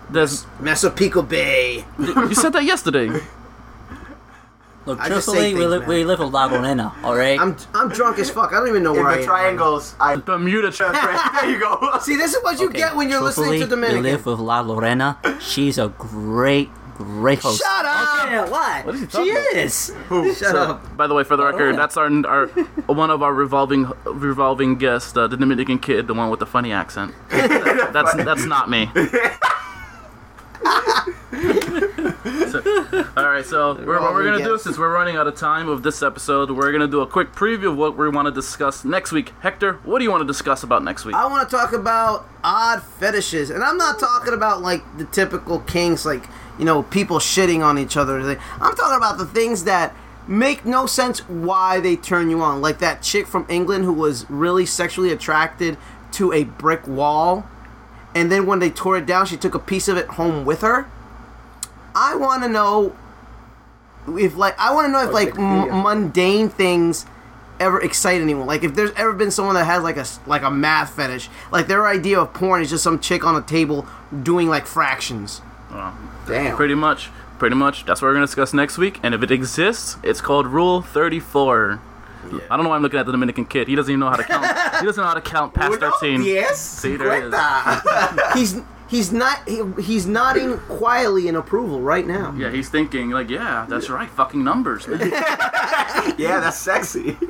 There's, 0.09 0.47
Massapequa 0.59 1.23
Bay. 1.23 1.85
you 1.99 2.35
said 2.35 2.55
that 2.55 2.65
yesterday. 2.65 3.21
Look, 4.87 4.99
I 4.99 5.09
just 5.11 5.27
say 5.27 5.53
truthfully, 5.53 5.55
we, 5.55 5.61
things, 5.79 5.89
li- 5.89 5.97
we 5.99 6.05
live 6.05 6.21
in 6.21 6.33
La 6.33 6.47
Lorena, 6.47 6.93
alright? 7.05 7.39
I'm 7.39 7.55
I'm 7.75 7.91
drunk 7.91 8.19
as 8.19 8.31
fuck. 8.31 8.53
I 8.53 8.59
don't 8.61 8.69
even 8.69 8.83
know 8.83 8.95
In 8.95 9.01
where 9.03 9.09
I 9.09 9.17
the 9.17 9.21
am. 9.23 9.27
triangles, 9.29 9.95
I. 10.01 10.17
Bermuda 10.17 10.71
triangle. 10.73 11.21
there 11.41 11.51
you 11.51 11.61
go. 11.61 11.99
See, 12.01 12.17
this 12.17 12.35
is 12.35 12.43
what 12.43 12.59
you 12.59 12.69
Okay, 12.69 12.79
get 12.79 12.97
when 12.97 13.09
you're 13.11 13.21
listening 13.23 13.61
to 13.61 13.67
truthfully, 13.67 13.95
We 13.97 14.01
live 14.01 14.25
with 14.25 14.39
La 14.41 14.61
Lorena. 14.61 15.19
She's 15.39 15.77
a 15.77 15.89
great, 15.99 16.71
great 16.97 17.41
host. 17.41 17.61
Shut 17.61 17.85
up. 17.85 18.31
Yeah, 18.31 18.49
what? 18.49 18.87
What 18.87 18.95
is 18.95 19.01
he 19.03 19.07
she 19.07 19.13
talking 19.13 19.33
about? 19.33 19.55
is. 19.55 20.39
Shut 20.39 20.57
up. 20.57 20.97
By 20.97 21.07
the 21.07 21.15
way, 21.15 21.25
for 21.25 21.37
the 21.37 21.45
record, 21.45 21.73
yeah. 21.73 21.77
that's 21.77 21.97
our 21.99 22.11
our 22.27 22.47
one 22.87 23.11
of 23.11 23.23
our 23.23 23.35
revolving 23.35 23.85
revolving 24.07 24.77
guests, 24.79 25.15
uh, 25.15 25.27
the 25.29 25.37
Dominican 25.37 25.79
kid, 25.79 26.07
the 26.07 26.15
one 26.15 26.31
with 26.31 26.41
the 26.41 26.47
funny 26.47 26.73
accent. 26.73 27.15
that's 27.29 28.15
that's 28.15 28.47
not 28.47 28.71
me. 28.71 28.91
All 32.23 33.25
right, 33.25 33.47
so 33.47 33.75
we're, 33.87 33.99
what 33.99 34.13
we're 34.13 34.25
gonna 34.25 34.45
do 34.45 34.59
since 34.59 34.77
we're 34.77 34.93
running 34.93 35.17
out 35.17 35.27
of 35.27 35.37
time 35.37 35.71
of 35.71 35.83
this 35.83 36.03
episode, 36.03 36.51
we're 36.51 36.71
gonna 36.71 36.87
do 36.87 37.01
a 37.01 37.07
quick 37.07 37.33
preview 37.33 37.71
of 37.71 37.79
what 37.79 37.97
we 37.97 38.11
want 38.11 38.27
to 38.27 38.33
discuss 38.33 38.85
next 38.85 39.11
week. 39.11 39.33
Hector, 39.41 39.75
what 39.85 40.01
do 40.01 40.05
you 40.05 40.11
want 40.11 40.21
to 40.21 40.27
discuss 40.27 40.63
about 40.63 40.85
next 40.85 41.07
week? 41.07 41.15
I 41.15 41.27
want 41.27 41.49
to 41.49 41.57
talk 41.57 41.73
about 41.73 42.29
odd 42.45 42.83
fetishes, 42.83 43.49
and 43.49 43.65
I'm 43.65 43.79
not 43.79 43.99
talking 43.99 44.35
about 44.35 44.61
like 44.61 44.83
the 44.99 45.07
typical 45.07 45.61
kinks, 45.61 46.05
like 46.05 46.29
you 46.59 46.67
know 46.67 46.83
people 46.83 47.21
shitting 47.21 47.65
on 47.65 47.79
each 47.79 47.97
other. 47.97 48.19
I'm 48.21 48.75
talking 48.77 48.99
about 48.99 49.17
the 49.17 49.27
things 49.27 49.65
that 49.65 49.95
make 50.29 50.67
no 50.67 50.85
sense 50.85 51.21
why 51.27 51.81
they 51.81 51.97
turn 51.97 52.29
you 52.29 52.43
on, 52.43 52.61
like 52.61 52.81
that 52.81 53.01
chick 53.01 53.27
from 53.27 53.47
England 53.49 53.87
who 53.87 53.95
was 53.95 54.29
really 54.29 54.67
sexually 54.67 55.11
attracted 55.11 55.79
to 56.13 56.35
a 56.35 56.45
brick 56.45 56.87
wall, 56.87 57.49
and 58.15 58.31
then 58.31 58.45
when 58.45 58.59
they 58.59 58.69
tore 58.69 58.99
it 58.99 59.07
down, 59.07 59.25
she 59.25 59.39
took 59.39 59.55
a 59.55 59.59
piece 59.59 59.89
of 59.89 59.97
it 59.97 60.07
home 60.07 60.45
with 60.45 60.61
her. 60.61 60.87
I 62.01 62.15
want 62.17 62.43
to 62.45 62.49
know 62.49 62.97
if 64.19 64.37
like 64.37 64.59
I 64.59 64.73
want 64.75 64.87
to 64.87 64.93
know 64.93 65.05
if 65.07 65.13
like 65.13 65.39
m- 65.39 65.83
mundane 65.83 66.49
things 66.49 67.05
ever 67.61 67.79
excite 67.81 68.21
anyone. 68.23 68.47
Like 68.47 68.65
if 68.65 68.75
there's 68.75 68.93
ever 68.97 69.13
been 69.13 69.31
someone 69.31 69.55
that 69.55 69.65
has 69.67 69.83
like 69.83 69.99
a 69.99 70.07
like 70.27 70.43
a 70.43 70.51
math 70.51 70.95
fetish, 70.97 71.29
like 71.53 71.67
their 71.67 71.87
idea 71.87 72.19
of 72.19 72.33
porn 72.33 72.63
is 72.63 72.71
just 72.71 72.83
some 72.83 72.99
chick 72.99 73.23
on 73.25 73.37
a 73.37 73.43
table 73.43 73.87
doing 74.23 74.49
like 74.49 74.67
fractions. 74.67 75.43
Damn. 76.27 76.57
Pretty 76.57 76.75
much, 76.75 77.11
pretty 77.39 77.57
much. 77.57 77.85
That's 77.85 78.01
what 78.01 78.09
we're 78.09 78.15
gonna 78.15 78.27
discuss 78.27 78.55
next 78.55 78.79
week. 78.79 78.99
And 79.03 79.15
if 79.15 79.23
it 79.23 79.31
exists, 79.31 79.97
it's 80.03 80.21
called 80.23 80.47
Rule 80.47 80.81
Thirty 80.83 81.21
Four. 81.21 81.81
Yeah. 82.33 82.39
I 82.51 82.57
don't 82.57 82.65
know 82.65 82.71
why 82.71 82.77
I'm 82.77 82.83
looking 82.83 82.99
at 83.01 83.07
the 83.07 83.13
Dominican 83.13 83.45
kid. 83.47 83.67
He 83.69 83.75
doesn't 83.75 83.91
even 83.91 84.01
know 84.01 84.11
how 84.11 84.17
to 84.17 84.23
count. 84.25 84.45
he 84.81 84.87
doesn't 84.87 85.01
know 85.03 85.09
how 85.09 85.15
to 85.15 85.21
count 85.23 85.55
past 85.55 85.73
Uno, 85.73 85.91
thirteen. 85.91 86.23
diez, 86.23 86.57
See, 86.59 86.97
there 86.97 87.13
it 87.13 87.25
is. 87.25 87.35
cincuenta. 87.35 88.33
He's 88.39 88.61
he's 88.91 89.13
not 89.13 89.49
he, 89.49 89.63
he's 89.81 90.07
nodding 90.07 90.59
quietly 90.69 91.29
in 91.29 91.37
approval 91.37 91.81
right 91.81 92.07
now. 92.07 92.35
Yeah, 92.37 92.51
he's 92.51 92.69
thinking 92.69 93.11
like, 93.11 93.31
yeah, 93.31 93.65
that's 93.69 93.89
right, 93.89 94.11
fucking 94.11 94.43
numbers, 94.45 94.87
man. 94.87 95.01
Yeah, 96.19 96.41
that's 96.41 96.59
sexy. 96.59 97.17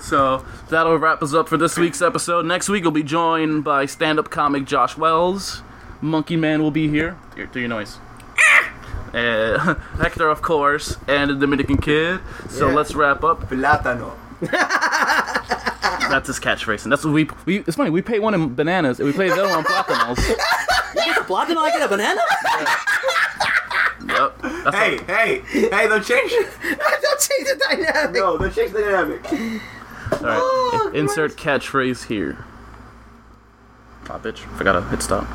So 0.00 0.44
that'll 0.70 0.96
wrap 0.98 1.22
us 1.22 1.34
up 1.34 1.48
for 1.48 1.56
this 1.56 1.76
week's 1.76 2.00
episode. 2.02 2.46
Next 2.46 2.68
week 2.68 2.82
we'll 2.84 2.92
be 2.92 3.02
joined 3.02 3.64
by 3.64 3.84
stand-up 3.86 4.30
comic 4.30 4.64
Josh 4.64 4.96
Wells. 4.96 5.62
Monkey 6.00 6.36
Man 6.36 6.62
will 6.62 6.70
be 6.70 6.88
here. 6.88 7.18
Here, 7.34 7.46
do 7.46 7.60
your 7.60 7.68
noise. 7.68 7.98
Uh, 9.12 9.74
Hector, 10.00 10.28
of 10.28 10.40
course, 10.42 10.96
and 11.08 11.30
the 11.30 11.34
Dominican 11.34 11.76
Kid. 11.78 12.20
So 12.48 12.68
Yeah. 12.68 12.74
let's 12.74 12.94
wrap 12.94 13.24
up. 13.24 13.48
Plátano. 13.50 14.12
That's 16.08 16.28
his 16.28 16.40
catchphrase, 16.40 16.84
and 16.84 16.92
that's 16.92 17.04
what 17.04 17.12
we. 17.12 17.28
we 17.44 17.58
it's 17.58 17.76
funny. 17.76 17.90
We 17.90 18.00
pay 18.00 18.18
one 18.18 18.32
in 18.34 18.54
bananas, 18.54 18.98
and 18.98 19.06
we 19.06 19.12
pay 19.12 19.28
the 19.28 19.34
other 19.34 19.48
one 19.48 19.58
in 19.58 19.64
platanos. 19.64 20.16
Block 21.26 21.50
and 21.50 21.58
I 21.58 21.70
get 21.70 21.82
a 21.82 21.88
banana? 21.88 22.20
Yep. 24.06 24.38
That's 24.64 24.76
Hey, 24.76 24.98
hey, 25.06 25.40
hey, 25.68 25.88
don't 25.88 26.04
change 26.04 26.32
it. 26.32 26.48
Don't 26.62 27.20
change 27.20 27.48
the 27.48 27.60
dynamic. 27.68 28.14
No, 28.14 28.38
don't 28.38 28.54
change 28.54 28.72
the 28.72 28.80
dynamic. 28.80 29.24
all 30.22 30.84
right. 30.84 30.90
Insert 30.94 31.36
catchphrase 31.36 32.06
here. 32.06 32.44
Ah, 34.08 34.18
bitch. 34.18 34.38
Forgot 34.56 34.72
to 34.72 34.82
hit 34.88 35.02
stop. 35.02 35.26